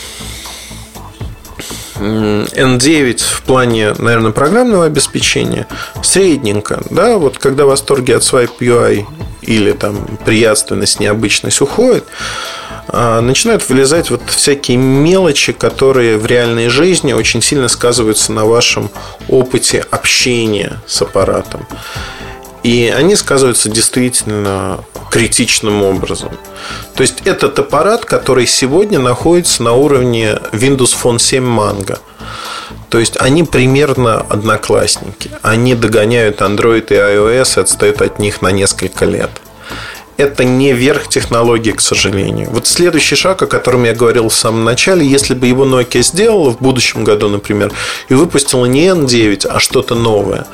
N9 1.97 3.23
в 3.23 3.43
плане, 3.43 3.95
наверное, 3.99 4.33
программного 4.33 4.85
обеспечения 4.87 5.67
средненько. 6.03 6.83
Да, 6.91 7.19
вот 7.19 7.39
когда 7.39 7.65
восторги 7.65 8.13
от 8.13 8.23
Swipe 8.23 8.59
UI 8.61 9.07
или 9.43 9.73
там 9.73 10.19
приятственность, 10.25 11.01
необычность 11.01 11.61
уходит, 11.61 12.05
начинают 12.89 13.68
вылезать 13.68 14.11
вот 14.11 14.22
всякие 14.28 14.76
мелочи, 14.76 15.53
которые 15.53 16.18
в 16.18 16.26
реальной 16.26 16.68
жизни 16.68 17.12
очень 17.12 17.43
сильно 17.43 17.68
сказываются 17.68 18.33
на 18.33 18.45
вашем 18.45 18.91
опыте 19.28 19.85
общения 19.91 20.80
с 20.87 21.03
аппаратом. 21.03 21.66
И 22.62 22.93
они 22.97 23.16
сказываются 23.16 23.68
действительно 23.68 24.85
критичным 25.11 25.83
образом. 25.83 26.30
То 26.95 27.03
есть 27.03 27.22
этот 27.24 27.59
аппарат, 27.59 28.05
который 28.05 28.47
сегодня 28.47 28.99
находится 28.99 29.62
на 29.62 29.72
уровне 29.72 30.39
Windows 30.53 30.95
Phone 31.01 31.18
7 31.18 31.45
Mango. 31.45 31.99
То 32.89 32.99
есть 32.99 33.16
они 33.20 33.43
примерно 33.43 34.20
одноклассники. 34.20 35.30
Они 35.43 35.74
догоняют 35.74 36.41
Android 36.41 36.87
и 36.91 36.95
iOS 36.95 37.59
и 37.59 37.61
отстают 37.61 38.01
от 38.01 38.18
них 38.18 38.43
на 38.43 38.53
несколько 38.53 39.07
лет. 39.07 39.30
Это 40.17 40.45
не 40.45 40.73
верх 40.73 41.09
технологий, 41.09 41.73
к 41.73 41.81
сожалению. 41.81 42.51
Вот 42.51 42.67
следующий 42.67 43.17
шаг, 43.17 43.43
о 43.43 43.47
котором 43.47 43.85
я 43.85 43.95
говорил 43.95 44.29
в 44.29 44.35
самом 44.35 44.65
начале, 44.65 45.07
если 45.07 45.35
бы 45.35 45.47
его 45.47 45.65
Nokia 45.65 46.03
сделала 46.03 46.51
в 46.51 46.59
будущем 46.59 47.05
году, 47.05 47.29
например, 47.29 47.73
и 48.09 48.15
выпустила 48.15 48.67
не 48.67 48.87
N9, 48.87 49.47
а 49.49 49.59
что-то 49.59 49.95
новое, 49.95 50.47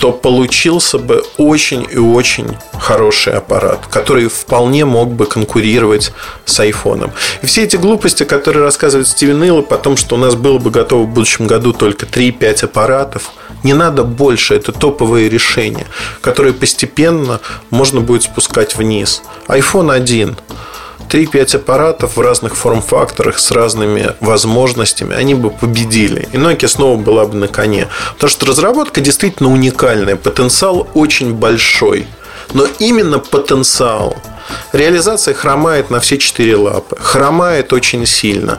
то 0.00 0.12
получился 0.12 0.98
бы 0.98 1.22
очень 1.36 1.86
и 1.92 1.98
очень 1.98 2.56
хороший 2.72 3.34
аппарат, 3.34 3.86
который 3.86 4.28
вполне 4.28 4.86
мог 4.86 5.10
бы 5.10 5.26
конкурировать 5.26 6.12
с 6.46 6.58
айфоном. 6.58 7.12
И 7.42 7.46
все 7.46 7.64
эти 7.64 7.76
глупости, 7.76 8.24
которые 8.24 8.64
рассказывает 8.64 9.08
Стивен 9.08 9.44
Иллоп 9.44 9.70
о 9.74 9.76
том, 9.76 9.98
что 9.98 10.14
у 10.16 10.18
нас 10.18 10.34
было 10.34 10.58
бы 10.58 10.70
готово 10.70 11.02
в 11.02 11.08
будущем 11.08 11.46
году 11.46 11.74
только 11.74 12.06
3-5 12.06 12.64
аппаратов, 12.64 13.30
не 13.62 13.74
надо 13.74 14.04
больше, 14.04 14.54
это 14.54 14.72
топовые 14.72 15.28
решения, 15.28 15.86
которые 16.22 16.54
постепенно 16.54 17.40
можно 17.68 18.00
будет 18.00 18.22
спускать 18.22 18.76
вниз. 18.76 19.22
iPhone 19.48 19.92
1 19.92 20.34
3-5 21.10 21.56
аппаратов 21.56 22.16
в 22.16 22.20
разных 22.20 22.56
форм-факторах 22.56 23.38
с 23.38 23.50
разными 23.50 24.14
возможностями, 24.20 25.14
они 25.14 25.34
бы 25.34 25.50
победили. 25.50 26.28
И 26.32 26.36
Nokia 26.36 26.68
снова 26.68 26.96
была 26.96 27.26
бы 27.26 27.36
на 27.36 27.48
коне. 27.48 27.88
Потому 28.14 28.30
что 28.30 28.46
разработка 28.46 29.00
действительно 29.00 29.52
уникальная, 29.52 30.16
потенциал 30.16 30.88
очень 30.94 31.34
большой. 31.34 32.06
Но 32.54 32.66
именно 32.78 33.18
потенциал. 33.18 34.16
Реализация 34.72 35.34
хромает 35.34 35.90
на 35.90 36.00
все 36.00 36.18
четыре 36.18 36.56
лапы. 36.56 36.96
Хромает 37.00 37.72
очень 37.72 38.06
сильно. 38.06 38.58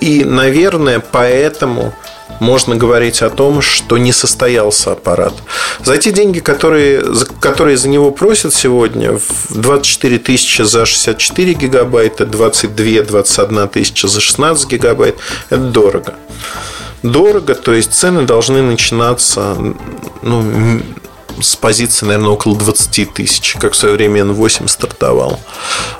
И, 0.00 0.24
наверное, 0.24 1.00
поэтому 1.00 1.92
можно 2.40 2.74
говорить 2.74 3.22
о 3.22 3.30
том, 3.30 3.62
что 3.62 3.98
не 3.98 4.12
состоялся 4.12 4.92
аппарат. 4.92 5.34
За 5.84 5.96
те 5.98 6.10
деньги, 6.10 6.40
которые, 6.40 7.02
которые 7.40 7.76
за 7.76 7.88
него 7.88 8.10
просят 8.10 8.54
сегодня, 8.54 9.18
24 9.50 10.18
тысячи 10.18 10.62
за 10.62 10.86
64 10.86 11.52
гигабайта, 11.54 12.26
22, 12.26 13.02
21 13.02 13.68
тысяча 13.68 14.08
за 14.08 14.20
16 14.20 14.68
гигабайт, 14.68 15.16
это 15.50 15.62
дорого. 15.62 16.14
Дорого, 17.02 17.54
то 17.54 17.72
есть 17.72 17.94
цены 17.94 18.22
должны 18.22 18.60
начинаться 18.62 19.56
ну, 20.22 20.82
с 21.42 21.56
позиции, 21.56 22.06
наверное, 22.06 22.30
около 22.30 22.56
20 22.56 23.12
тысяч, 23.12 23.56
как 23.58 23.72
в 23.72 23.76
свое 23.76 23.94
время 23.94 24.22
N8 24.22 24.68
стартовал. 24.68 25.40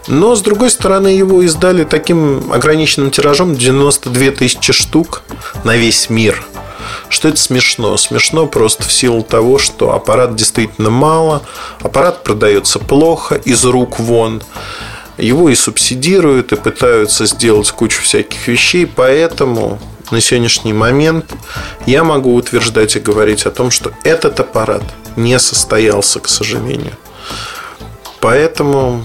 Но, 0.09 0.35
с 0.37 0.43
другой 0.43 0.71
стороны, 0.71 1.09
его 1.09 1.43
издали 1.43 1.85
таким 1.85 2.53
ограниченным 2.53 3.11
тиражом 3.11 3.55
92 3.55 4.31
тысячи 4.33 4.73
штук 4.73 5.23
на 5.65 5.77
весь 5.77 6.11
мир. 6.11 6.45
Что 7.09 7.29
это 7.29 7.39
смешно? 7.39 7.97
Смешно 7.97 8.47
просто 8.47 8.85
в 8.85 8.93
силу 8.93 9.23
того, 9.23 9.59
что 9.59 9.95
аппарат 9.95 10.37
действительно 10.37 10.91
мало, 10.91 11.43
аппарат 11.81 12.23
продается 12.23 12.79
плохо, 12.79 13.35
из 13.35 13.65
рук 13.65 13.99
вон. 13.99 14.43
Его 15.19 15.51
и 15.51 15.55
субсидируют, 15.55 16.53
и 16.53 16.57
пытаются 16.57 17.27
сделать 17.27 17.71
кучу 17.73 18.03
всяких 18.03 18.49
вещей, 18.49 18.87
поэтому 18.87 19.79
на 20.11 20.21
сегодняшний 20.21 20.73
момент 20.73 21.33
я 21.87 22.05
могу 22.05 22.35
утверждать 22.35 22.97
и 22.97 23.01
говорить 23.01 23.47
о 23.47 23.51
том, 23.51 23.71
что 23.71 23.93
этот 24.03 24.41
аппарат 24.41 24.83
не 25.17 25.39
состоялся, 25.39 26.21
к 26.21 26.29
сожалению. 26.29 26.97
Поэтому 28.21 29.05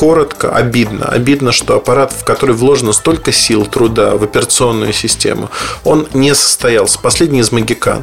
коротко, 0.00 0.50
обидно. 0.50 1.06
Обидно, 1.06 1.52
что 1.52 1.76
аппарат, 1.76 2.12
в 2.12 2.24
который 2.24 2.54
вложено 2.54 2.92
столько 2.92 3.32
сил, 3.32 3.66
труда 3.66 4.16
в 4.16 4.24
операционную 4.24 4.92
систему, 4.92 5.50
он 5.84 6.06
не 6.14 6.34
состоялся. 6.34 6.98
Последний 6.98 7.40
из 7.40 7.52
Магикан. 7.52 8.02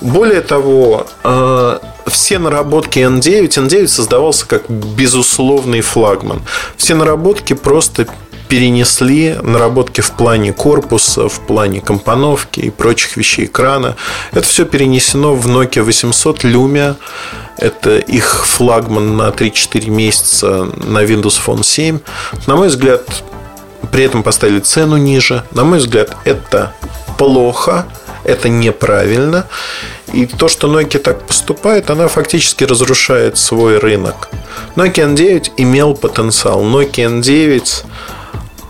Более 0.00 0.40
того, 0.40 1.06
э, 1.22 1.78
все 2.08 2.38
наработки 2.40 2.98
N9, 2.98 3.48
N9 3.48 3.86
создавался 3.86 4.46
как 4.46 4.68
безусловный 4.68 5.80
флагман. 5.80 6.42
Все 6.76 6.96
наработки 6.96 7.52
просто 7.52 8.08
перенесли 8.52 9.34
наработки 9.42 10.02
в 10.02 10.10
плане 10.10 10.52
корпуса, 10.52 11.26
в 11.26 11.40
плане 11.40 11.80
компоновки 11.80 12.60
и 12.60 12.68
прочих 12.68 13.16
вещей 13.16 13.46
экрана. 13.46 13.96
Это 14.32 14.46
все 14.46 14.66
перенесено 14.66 15.34
в 15.34 15.46
Nokia 15.46 15.82
800 15.82 16.44
Lumia. 16.44 16.96
Это 17.56 17.96
их 17.96 18.46
флагман 18.46 19.16
на 19.16 19.30
3-4 19.30 19.88
месяца 19.88 20.68
на 20.84 21.02
Windows 21.02 21.40
Phone 21.42 21.64
7. 21.64 22.00
На 22.46 22.56
мой 22.56 22.68
взгляд, 22.68 23.24
при 23.90 24.04
этом 24.04 24.22
поставили 24.22 24.60
цену 24.60 24.98
ниже. 24.98 25.44
На 25.52 25.64
мой 25.64 25.78
взгляд, 25.78 26.14
это 26.24 26.74
плохо, 27.16 27.86
это 28.22 28.50
неправильно. 28.50 29.46
И 30.12 30.26
то, 30.26 30.48
что 30.48 30.68
Nokia 30.68 30.98
так 30.98 31.26
поступает, 31.26 31.88
она 31.88 32.06
фактически 32.06 32.64
разрушает 32.64 33.38
свой 33.38 33.78
рынок. 33.78 34.28
Nokia 34.76 35.14
N9 35.14 35.52
имел 35.56 35.94
потенциал. 35.94 36.62
Nokia 36.62 37.22
N9 37.22 37.84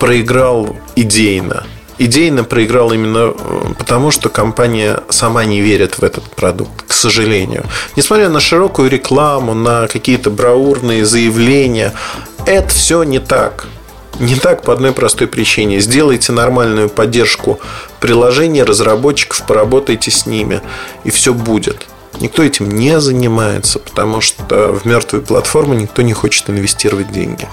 проиграл 0.02 0.74
идейно. 0.96 1.62
Идейно 1.96 2.42
проиграл 2.42 2.92
именно 2.92 3.32
э, 3.38 3.74
потому, 3.78 4.10
что 4.10 4.30
компания 4.30 4.98
сама 5.10 5.44
не 5.44 5.60
верит 5.60 5.98
в 5.98 6.02
этот 6.02 6.24
продукт, 6.24 6.82
к 6.88 6.92
сожалению. 6.92 7.64
Несмотря 7.94 8.28
на 8.28 8.40
широкую 8.40 8.90
рекламу, 8.90 9.54
на 9.54 9.86
какие-то 9.86 10.30
браурные 10.30 11.04
заявления, 11.04 11.92
это 12.46 12.68
все 12.70 13.04
не 13.04 13.20
так. 13.20 13.68
Не 14.18 14.34
так 14.34 14.62
по 14.62 14.72
одной 14.72 14.90
простой 14.90 15.28
причине. 15.28 15.78
Сделайте 15.78 16.32
нормальную 16.32 16.88
поддержку 16.88 17.60
приложений, 18.00 18.64
разработчиков, 18.64 19.46
поработайте 19.46 20.10
с 20.10 20.26
ними, 20.26 20.62
и 21.04 21.12
все 21.12 21.32
будет. 21.32 21.86
Никто 22.22 22.44
этим 22.44 22.70
не 22.70 23.00
занимается, 23.00 23.80
потому 23.80 24.20
что 24.20 24.72
в 24.72 24.84
мертвую 24.86 25.24
платформу 25.24 25.74
никто 25.74 26.02
не 26.02 26.12
хочет 26.12 26.48
инвестировать 26.48 27.10
деньги. 27.10 27.48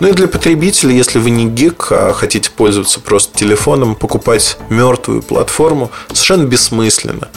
Ну 0.00 0.08
и 0.08 0.12
для 0.12 0.26
потребителя, 0.26 0.92
если 0.92 1.20
вы 1.20 1.30
не 1.30 1.46
гик, 1.46 1.92
а 1.92 2.12
хотите 2.12 2.50
пользоваться 2.50 2.98
просто 2.98 3.38
телефоном, 3.38 3.94
покупать 3.94 4.58
мертвую 4.70 5.22
платформу 5.22 5.92
совершенно 6.08 6.46
бессмысленно. 6.46 7.28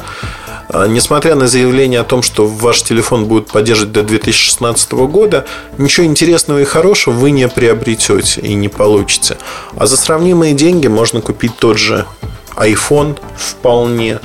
А, 0.69 0.87
несмотря 0.87 1.35
на 1.35 1.47
заявление 1.47 1.99
о 1.99 2.03
том, 2.03 2.23
что 2.23 2.47
ваш 2.47 2.81
телефон 2.81 3.25
будет 3.25 3.51
поддерживать 3.51 3.91
до 3.91 4.01
2016 4.01 4.91
года, 4.93 5.45
ничего 5.77 6.07
интересного 6.07 6.61
и 6.61 6.65
хорошего 6.65 7.13
вы 7.13 7.29
не 7.29 7.47
приобретете 7.47 8.41
и 8.41 8.55
не 8.55 8.69
получите. 8.69 9.37
А 9.75 9.85
за 9.85 9.97
сравнимые 9.97 10.55
деньги 10.55 10.87
можно 10.87 11.21
купить 11.21 11.55
тот 11.57 11.77
же 11.77 12.07
iPhone 12.55 13.19
вполне 13.37 14.19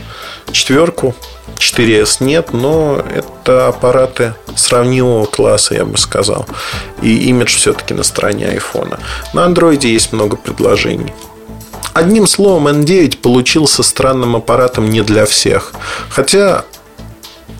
четверку 0.52 1.14
4S 1.58 2.16
нет, 2.20 2.52
но 2.52 3.02
это 3.14 3.68
аппараты 3.68 4.34
сравнимого 4.54 5.26
класса, 5.26 5.74
я 5.74 5.84
бы 5.84 5.98
сказал. 5.98 6.46
И 7.02 7.28
имидж 7.28 7.56
все-таки 7.56 7.94
на 7.94 8.02
стороне 8.02 8.46
айфона. 8.48 8.98
На 9.32 9.44
андроиде 9.44 9.92
есть 9.92 10.12
много 10.12 10.36
предложений. 10.36 11.12
Одним 11.94 12.26
словом, 12.26 12.68
N9 12.68 13.18
получился 13.18 13.82
странным 13.82 14.36
аппаратом 14.36 14.90
не 14.90 15.00
для 15.00 15.24
всех. 15.24 15.72
Хотя 16.10 16.64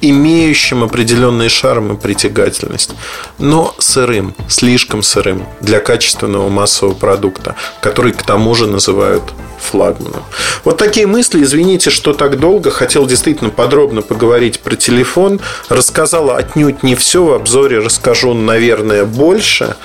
имеющим 0.01 0.85
определенные 0.85 1.49
шарм 1.49 1.95
и 1.95 1.97
притягательность, 2.01 2.95
но 3.39 3.75
сырым, 3.79 4.35
слишком 4.49 5.03
сырым 5.03 5.47
для 5.61 5.81
качественного 5.81 6.49
массового 6.49 6.95
продукта, 6.95 7.55
который 7.81 8.13
к 8.13 8.23
тому 8.23 8.55
же 8.55 8.67
называют 8.67 9.23
флагманом. 9.59 10.23
Вот 10.65 10.77
такие 10.77 11.07
мысли. 11.07 11.43
Извините, 11.43 11.91
что 11.91 12.13
так 12.13 12.39
долго. 12.39 12.71
Хотел 12.71 13.07
действительно 13.07 13.51
подробно 13.51 14.03
поговорить 14.03 14.61
про 14.61 14.77
телефон. 14.77 15.41
Рассказала 15.69 16.37
отнюдь 16.37 16.83
не 16.83 16.95
все. 16.95 17.25
В 17.25 17.33
обзоре 17.33 17.79
расскажу, 17.79 18.35
наверное, 18.35 19.05
больше. 19.05 19.77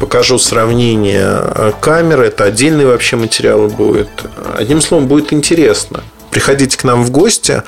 Покажу 0.00 0.38
сравнение 0.38 1.74
камеры. 1.80 2.26
Это 2.26 2.44
отдельный 2.44 2.86
вообще 2.86 3.16
материал 3.16 3.68
будет. 3.68 4.08
Одним 4.56 4.80
словом, 4.80 5.06
будет 5.06 5.32
интересно. 5.32 6.02
Приходите 6.32 6.76
к 6.78 6.84
нам 6.84 7.04
в 7.04 7.10
гости 7.10 7.62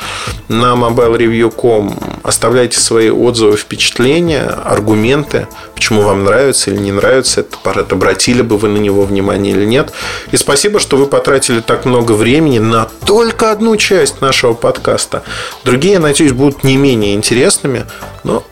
на 0.49 0.73
mobilereview.com, 0.73 1.99
оставляйте 2.23 2.81
свои 2.81 3.11
отзывы, 3.11 3.59
впечатления, 3.59 4.45
аргументы, 4.45 5.49
почему 5.75 6.01
вам 6.01 6.25
нравится 6.25 6.71
или 6.71 6.79
не 6.79 6.91
нравится 6.91 7.41
этот 7.41 7.57
аппарат, 7.57 7.93
обратили 7.93 8.41
бы 8.41 8.57
вы 8.57 8.69
на 8.69 8.79
него 8.79 9.03
внимание 9.03 9.53
или 9.53 9.67
нет. 9.67 9.93
И 10.33 10.39
спасибо, 10.39 10.81
что 10.81 10.97
вы 10.97 11.05
потратили 11.05 11.61
так 11.61 11.85
много 11.85 12.12
времени 12.12 12.59
на 12.59 12.87
только 13.05 13.53
одну 13.53 13.77
часть 13.77 14.23
нашего 14.23 14.55
подкаста. 14.55 15.23
Другие, 15.65 15.99
надеюсь, 15.99 16.33
будут 16.33 16.65
не 16.65 16.79
менее 16.79 17.15
интересными, 17.15 17.85
но 18.23 18.43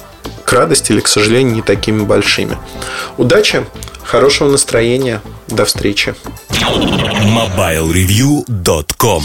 к 0.44 0.52
радости 0.52 0.92
или, 0.92 1.00
к 1.00 1.08
сожалению, 1.08 1.54
не 1.54 1.62
такими 1.62 2.02
большими. 2.02 2.58
Удачи, 3.16 3.64
хорошего 4.04 4.50
настроения, 4.50 5.22
до 5.48 5.64
встречи. 5.64 6.14
MobileReview.com 6.50 9.22